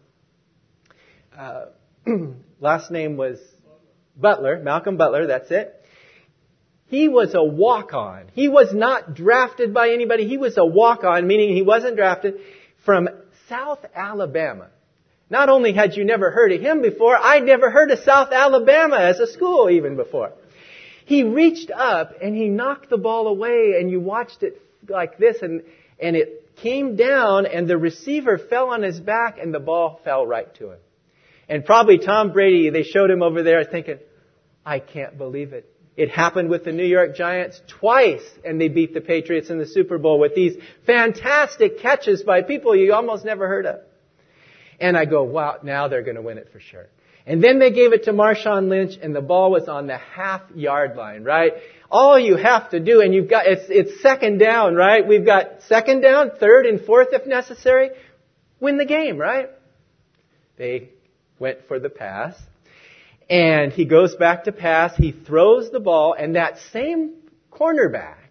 uh, 1.38 1.66
last 2.60 2.92
name 2.92 3.18
was 3.18 3.40
Butler, 4.18 4.60
Malcolm 4.60 4.98
Butler, 4.98 5.28
that's 5.28 5.52
it. 5.52 5.74
He 6.88 7.08
was 7.08 7.34
a 7.36 7.44
walk-on. 7.44 8.26
He 8.34 8.48
was 8.48 8.74
not 8.74 9.14
drafted 9.14 9.74
by 9.74 9.90
anybody. 9.90 10.28
He 10.28 10.38
was 10.38 10.58
a 10.58 10.66
walk-on, 10.66 11.28
meaning 11.28 11.54
he 11.54 11.62
wasn't 11.62 11.98
drafted 11.98 12.36
from 12.86 13.10
South 13.50 13.86
Alabama. 13.94 14.70
Not 15.30 15.50
only 15.50 15.74
had 15.74 15.98
you 15.98 16.06
never 16.06 16.32
heard 16.32 16.54
of 16.54 16.62
him 16.62 16.82
before, 16.82 17.18
I'd 17.18 17.44
never 17.44 17.70
heard 17.70 17.92
of 17.92 18.00
South 18.00 18.32
Alabama 18.32 18.98
as 18.98 19.20
a 19.20 19.28
school 19.28 19.70
even 19.70 19.98
before. 19.98 20.32
He 21.06 21.24
reached 21.24 21.70
up 21.72 22.14
and 22.22 22.36
he 22.36 22.48
knocked 22.48 22.90
the 22.90 22.98
ball 22.98 23.28
away 23.28 23.76
and 23.80 23.92
you 23.92 24.00
watched 24.00 24.44
it 24.44 24.62
like 24.88 25.18
this 25.18 25.42
and, 25.42 25.64
and 26.00 26.16
it 26.16 26.56
came 26.58 26.96
down 26.96 27.46
and 27.46 27.68
the 27.68 27.78
receiver 27.78 28.38
fell 28.38 28.70
on 28.70 28.82
his 28.84 29.00
back 29.00 29.38
and 29.40 29.54
the 29.54 29.60
ball 29.60 30.00
fell 30.04 30.26
right 30.26 30.54
to 30.56 30.72
him. 30.72 30.80
And 31.50 31.66
probably 31.66 31.98
Tom 31.98 32.32
Brady, 32.32 32.70
they 32.70 32.84
showed 32.84 33.10
him 33.10 33.22
over 33.22 33.44
there 33.44 33.64
thinking, 33.64 34.00
I 34.68 34.80
can't 34.80 35.18
believe 35.18 35.54
it. 35.54 35.74
It 35.96 36.10
happened 36.12 36.50
with 36.50 36.66
the 36.66 36.74
New 36.74 36.86
York 36.86 37.16
Giants 37.16 37.62
twice 37.68 38.22
and 38.44 38.60
they 38.60 38.68
beat 38.68 38.94
the 38.94 39.00
Patriots 39.00 39.50
in 39.50 39.60
the 39.60 39.66
Super 39.66 39.98
Bowl 39.98 40.20
with 40.20 40.36
these 40.36 40.58
fantastic 40.86 41.80
catches 41.80 42.22
by 42.22 42.42
people 42.42 42.76
you 42.76 42.94
almost 42.94 43.24
never 43.24 43.48
heard 43.48 43.66
of. 43.66 43.80
And 44.78 44.98
I 44.98 45.06
go, 45.06 45.24
wow, 45.24 45.60
now 45.64 45.88
they're 45.88 46.04
going 46.04 46.18
to 46.18 46.22
win 46.22 46.38
it 46.38 46.50
for 46.52 46.60
sure. 46.60 46.88
And 47.26 47.42
then 47.42 47.60
they 47.60 47.72
gave 47.72 47.94
it 47.94 48.04
to 48.04 48.12
Marshawn 48.12 48.68
Lynch 48.68 49.00
and 49.02 49.16
the 49.16 49.22
ball 49.22 49.52
was 49.52 49.70
on 49.70 49.88
the 49.88 49.98
half 49.98 50.42
yard 50.54 50.98
line, 50.98 51.24
right? 51.24 51.54
All 51.90 52.20
you 52.20 52.36
have 52.36 52.72
to 52.72 52.82
do, 52.82 53.00
and 53.00 53.14
you've 53.14 53.30
got, 53.30 53.48
it's, 53.48 53.70
it's 53.70 54.02
second 54.02 54.38
down, 54.40 54.76
right? 54.76 55.08
We've 55.08 55.26
got 55.26 55.64
second 55.70 56.02
down, 56.02 56.32
third 56.42 56.66
and 56.66 56.82
fourth 56.82 57.08
if 57.14 57.26
necessary. 57.26 57.92
Win 58.60 58.78
the 58.78 58.86
game, 58.86 59.18
right? 59.18 59.50
They 60.58 60.90
went 61.40 61.70
for 61.70 61.80
the 61.80 61.90
pass. 61.90 62.36
And 63.30 63.74
he 63.74 63.86
goes 63.86 64.16
back 64.16 64.46
to 64.46 64.52
pass. 64.52 64.96
He 64.96 65.12
throws 65.12 65.70
the 65.72 65.80
ball 65.80 66.16
and 66.18 66.36
that 66.36 66.60
same 66.72 67.16
cornerback 67.52 68.28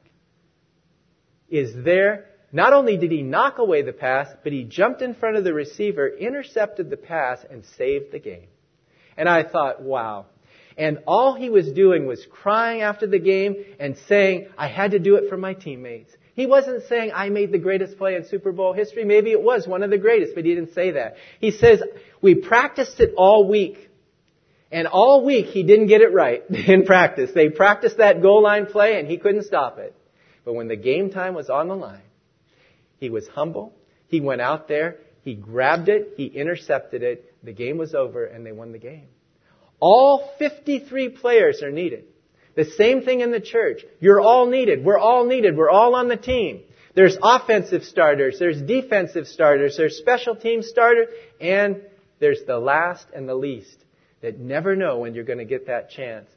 is 1.49 1.73
there 1.85 2.27
not 2.53 2.73
only 2.73 2.97
did 2.97 3.11
he 3.11 3.23
knock 3.23 3.59
away 3.59 3.83
the 3.83 3.93
pass, 3.93 4.29
but 4.43 4.53
he 4.53 4.65
jumped 4.65 5.03
in 5.03 5.15
front 5.15 5.37
of 5.37 5.45
the 5.45 5.53
receiver, 5.53 6.09
intercepted 6.09 6.89
the 6.89 6.97
pass, 6.97 7.45
and 7.49 7.65
saved 7.77 8.13
the 8.13 8.19
game. 8.19 8.49
And 9.17 9.29
I 9.29 9.43
thought, 9.43 9.83
wow. 9.83 10.27
And 10.79 10.99
all 11.07 11.35
he 11.35 11.51
was 11.51 11.71
doing 11.73 12.07
was 12.07 12.25
crying 12.31 12.83
after 12.83 13.07
the 13.07 13.19
game 13.19 13.57
and 13.81 13.97
saying, 14.09 14.49
I 14.57 14.69
had 14.69 14.93
to 14.93 14.99
do 14.99 15.17
it 15.17 15.29
for 15.29 15.37
my 15.37 15.55
teammates. 15.55 16.13
He 16.35 16.47
wasn't 16.47 16.85
saying, 16.85 17.13
I 17.15 17.31
made 17.31 17.51
the 17.51 17.59
greatest 17.59 17.97
play 17.97 18.15
in 18.15 18.27
Super 18.27 18.53
Bowl 18.53 18.75
history. 18.75 19.05
Maybe 19.05 19.33
it 19.33 19.43
was 19.43 19.67
one 19.67 19.83
of 19.83 19.91
the 19.91 19.99
greatest, 19.99 20.35
but 20.35 20.45
he 20.45 20.55
didn't 20.55 20.75
say 20.75 20.93
that. 20.93 21.17
He 21.41 21.51
says, 21.51 21.83
we 22.21 22.35
practiced 22.35 23.01
it 23.01 23.15
all 23.17 23.49
week. 23.49 23.89
And 24.71 24.87
all 24.87 25.25
week 25.25 25.47
he 25.47 25.63
didn't 25.63 25.87
get 25.87 26.01
it 26.01 26.13
right 26.13 26.43
in 26.51 26.85
practice. 26.85 27.31
They 27.35 27.49
practiced 27.49 27.99
that 27.99 28.23
goal 28.23 28.43
line 28.43 28.67
play 28.67 28.99
and 28.99 29.09
he 29.09 29.19
couldn't 29.19 29.45
stop 29.45 29.79
it. 29.79 29.95
But 30.45 30.55
when 30.55 30.69
the 30.69 30.77
game 30.77 31.11
time 31.11 31.35
was 31.35 31.51
on 31.51 31.69
the 31.69 31.75
line, 31.75 32.03
he 32.99 33.11
was 33.11 33.27
humble. 33.29 33.75
He 34.09 34.21
went 34.21 34.41
out 34.41 34.69
there. 34.69 34.99
He 35.23 35.35
grabbed 35.35 35.89
it. 35.89 36.15
He 36.17 36.27
intercepted 36.27 37.03
it. 37.03 37.35
The 37.43 37.53
game 37.53 37.79
was 37.79 37.95
over 37.95 38.25
and 38.25 38.47
they 38.47 38.53
won 38.53 38.73
the 38.73 38.79
game. 38.79 39.09
All 39.81 40.31
53 40.39 41.11
players 41.11 41.63
are 41.63 41.71
needed. 41.71 42.05
The 42.55 42.65
same 42.65 43.03
thing 43.03 43.21
in 43.21 43.33
the 43.33 43.41
church. 43.41 43.85
You're 44.01 44.21
all 44.21 44.47
needed. 44.47 44.85
We're 44.85 44.99
all 44.99 45.27
needed. 45.27 45.57
We're 45.57 45.71
all 45.71 45.95
on 45.95 46.09
the 46.09 46.17
team. 46.17 46.63
There's 46.95 47.19
offensive 47.23 47.85
starters. 47.85 48.39
There's 48.39 48.63
defensive 48.63 49.27
starters. 49.27 49.77
There's 49.77 49.99
special 49.99 50.35
team 50.35 50.63
starters. 50.63 51.09
And 51.41 51.83
there's 52.21 52.41
the 52.47 52.59
last 52.59 53.07
and 53.15 53.29
the 53.29 53.35
least 53.35 53.77
that 54.23 54.39
never 54.39 54.77
know 54.77 54.99
when 54.99 55.15
you're 55.15 55.25
going 55.25 55.39
to 55.39 55.45
get 55.45 55.67
that 55.67 55.91
chance. 55.91 56.29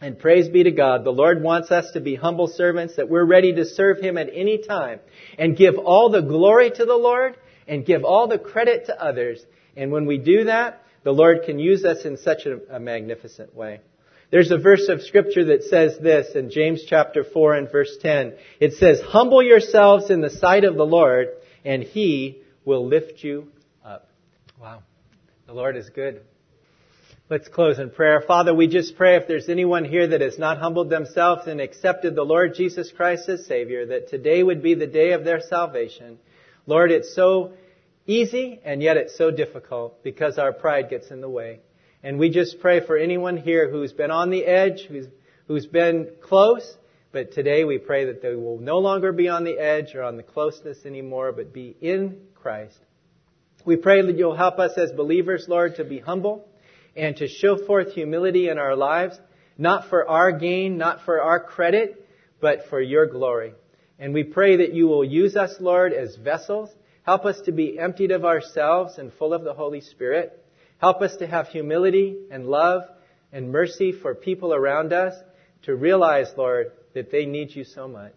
And 0.00 0.18
praise 0.18 0.48
be 0.48 0.64
to 0.64 0.72
God, 0.72 1.04
the 1.04 1.10
Lord 1.10 1.42
wants 1.42 1.70
us 1.70 1.92
to 1.92 2.00
be 2.00 2.16
humble 2.16 2.48
servants, 2.48 2.96
that 2.96 3.08
we're 3.08 3.24
ready 3.24 3.52
to 3.54 3.64
serve 3.64 3.98
Him 3.98 4.18
at 4.18 4.28
any 4.34 4.58
time 4.58 4.98
and 5.38 5.56
give 5.56 5.76
all 5.78 6.10
the 6.10 6.22
glory 6.22 6.70
to 6.70 6.84
the 6.84 6.96
Lord 6.96 7.36
and 7.68 7.86
give 7.86 8.04
all 8.04 8.26
the 8.26 8.38
credit 8.38 8.86
to 8.86 9.00
others. 9.00 9.40
And 9.76 9.92
when 9.92 10.06
we 10.06 10.18
do 10.18 10.44
that, 10.44 10.82
the 11.04 11.12
Lord 11.12 11.42
can 11.44 11.58
use 11.58 11.84
us 11.84 12.04
in 12.04 12.16
such 12.16 12.46
a, 12.46 12.80
magnificent 12.80 13.54
way. 13.54 13.80
There's 14.30 14.50
a 14.50 14.58
verse 14.58 14.88
of 14.88 15.02
scripture 15.02 15.44
that 15.46 15.64
says 15.64 15.98
this 16.00 16.34
in 16.34 16.50
James 16.50 16.84
chapter 16.88 17.22
4 17.22 17.54
and 17.54 17.70
verse 17.70 17.96
10. 18.00 18.34
It 18.60 18.74
says, 18.74 19.00
humble 19.00 19.42
yourselves 19.42 20.10
in 20.10 20.20
the 20.20 20.30
sight 20.30 20.64
of 20.64 20.74
the 20.74 20.86
Lord 20.86 21.28
and 21.64 21.82
He 21.82 22.38
will 22.64 22.86
lift 22.86 23.22
you 23.22 23.48
up. 23.84 24.08
Wow. 24.60 24.82
The 25.46 25.52
Lord 25.52 25.76
is 25.76 25.90
good. 25.90 26.22
Let's 27.30 27.48
close 27.48 27.78
in 27.78 27.90
prayer. 27.90 28.20
Father, 28.26 28.52
we 28.52 28.66
just 28.66 28.96
pray 28.96 29.16
if 29.16 29.28
there's 29.28 29.48
anyone 29.48 29.84
here 29.84 30.08
that 30.08 30.20
has 30.20 30.38
not 30.38 30.58
humbled 30.58 30.90
themselves 30.90 31.46
and 31.46 31.60
accepted 31.60 32.14
the 32.14 32.24
Lord 32.24 32.54
Jesus 32.54 32.90
Christ 32.90 33.28
as 33.28 33.46
Savior, 33.46 33.86
that 33.86 34.10
today 34.10 34.42
would 34.42 34.60
be 34.62 34.74
the 34.74 34.88
day 34.88 35.12
of 35.12 35.24
their 35.24 35.40
salvation. 35.40 36.18
Lord, 36.66 36.90
it's 36.90 37.14
so 37.14 37.52
easy 38.06 38.60
and 38.64 38.82
yet 38.82 38.96
it's 38.96 39.16
so 39.16 39.30
difficult 39.30 40.02
because 40.02 40.36
our 40.36 40.52
pride 40.52 40.90
gets 40.90 41.10
in 41.10 41.20
the 41.20 41.28
way. 41.28 41.60
And 42.02 42.18
we 42.18 42.28
just 42.28 42.60
pray 42.60 42.84
for 42.84 42.96
anyone 42.96 43.36
here 43.36 43.70
who's 43.70 43.92
been 43.92 44.10
on 44.10 44.30
the 44.30 44.44
edge, 44.44 44.82
who's, 44.82 45.06
who's 45.46 45.66
been 45.66 46.10
close, 46.20 46.76
but 47.12 47.32
today 47.32 47.64
we 47.64 47.78
pray 47.78 48.06
that 48.06 48.20
they 48.20 48.34
will 48.34 48.58
no 48.58 48.78
longer 48.78 49.12
be 49.12 49.28
on 49.28 49.44
the 49.44 49.58
edge 49.58 49.94
or 49.94 50.02
on 50.02 50.16
the 50.16 50.22
closeness 50.24 50.84
anymore, 50.84 51.30
but 51.32 51.52
be 51.52 51.76
in 51.80 52.18
Christ. 52.34 52.78
We 53.64 53.76
pray 53.76 54.02
that 54.02 54.18
you'll 54.18 54.36
help 54.36 54.58
us 54.58 54.72
as 54.76 54.90
believers, 54.90 55.46
Lord, 55.48 55.76
to 55.76 55.84
be 55.84 56.00
humble 56.00 56.48
and 56.96 57.16
to 57.16 57.28
show 57.28 57.56
forth 57.66 57.92
humility 57.92 58.48
in 58.48 58.58
our 58.58 58.76
lives, 58.76 59.18
not 59.58 59.88
for 59.88 60.08
our 60.08 60.32
gain, 60.32 60.78
not 60.78 61.04
for 61.04 61.20
our 61.20 61.40
credit, 61.40 62.06
but 62.40 62.66
for 62.68 62.80
your 62.80 63.06
glory. 63.06 63.54
And 63.98 64.12
we 64.12 64.24
pray 64.24 64.56
that 64.56 64.74
you 64.74 64.88
will 64.88 65.04
use 65.04 65.36
us, 65.36 65.54
Lord, 65.60 65.92
as 65.92 66.16
vessels. 66.16 66.70
Help 67.04 67.24
us 67.24 67.40
to 67.42 67.52
be 67.52 67.78
emptied 67.78 68.10
of 68.10 68.24
ourselves 68.24 68.98
and 68.98 69.12
full 69.12 69.32
of 69.32 69.44
the 69.44 69.54
Holy 69.54 69.80
Spirit. 69.80 70.44
Help 70.78 71.02
us 71.02 71.16
to 71.16 71.26
have 71.26 71.48
humility 71.48 72.16
and 72.30 72.46
love 72.46 72.82
and 73.32 73.52
mercy 73.52 73.92
for 73.92 74.14
people 74.14 74.52
around 74.52 74.92
us 74.92 75.14
to 75.62 75.74
realize, 75.74 76.32
Lord, 76.36 76.72
that 76.94 77.10
they 77.10 77.24
need 77.24 77.54
you 77.54 77.64
so 77.64 77.88
much. 77.88 78.14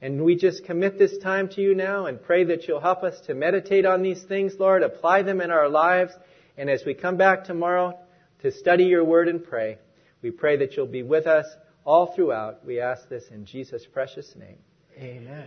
And 0.00 0.24
we 0.24 0.36
just 0.36 0.64
commit 0.64 0.98
this 0.98 1.18
time 1.18 1.48
to 1.50 1.60
you 1.60 1.74
now 1.74 2.06
and 2.06 2.22
pray 2.22 2.44
that 2.44 2.68
you'll 2.68 2.80
help 2.80 3.02
us 3.02 3.20
to 3.26 3.34
meditate 3.34 3.86
on 3.86 4.02
these 4.02 4.22
things, 4.22 4.54
Lord, 4.58 4.82
apply 4.82 5.22
them 5.22 5.40
in 5.40 5.50
our 5.50 5.68
lives. 5.68 6.12
And 6.56 6.70
as 6.70 6.82
we 6.84 6.94
come 6.94 7.16
back 7.16 7.44
tomorrow, 7.44 7.98
to 8.42 8.50
study 8.50 8.84
your 8.84 9.04
word 9.04 9.28
and 9.28 9.42
pray. 9.42 9.78
We 10.22 10.30
pray 10.30 10.56
that 10.56 10.76
you'll 10.76 10.86
be 10.86 11.02
with 11.02 11.26
us 11.26 11.46
all 11.84 12.06
throughout. 12.06 12.64
We 12.64 12.80
ask 12.80 13.08
this 13.08 13.28
in 13.28 13.44
Jesus' 13.44 13.86
precious 13.86 14.34
name. 14.36 14.58
Amen. 14.98 15.46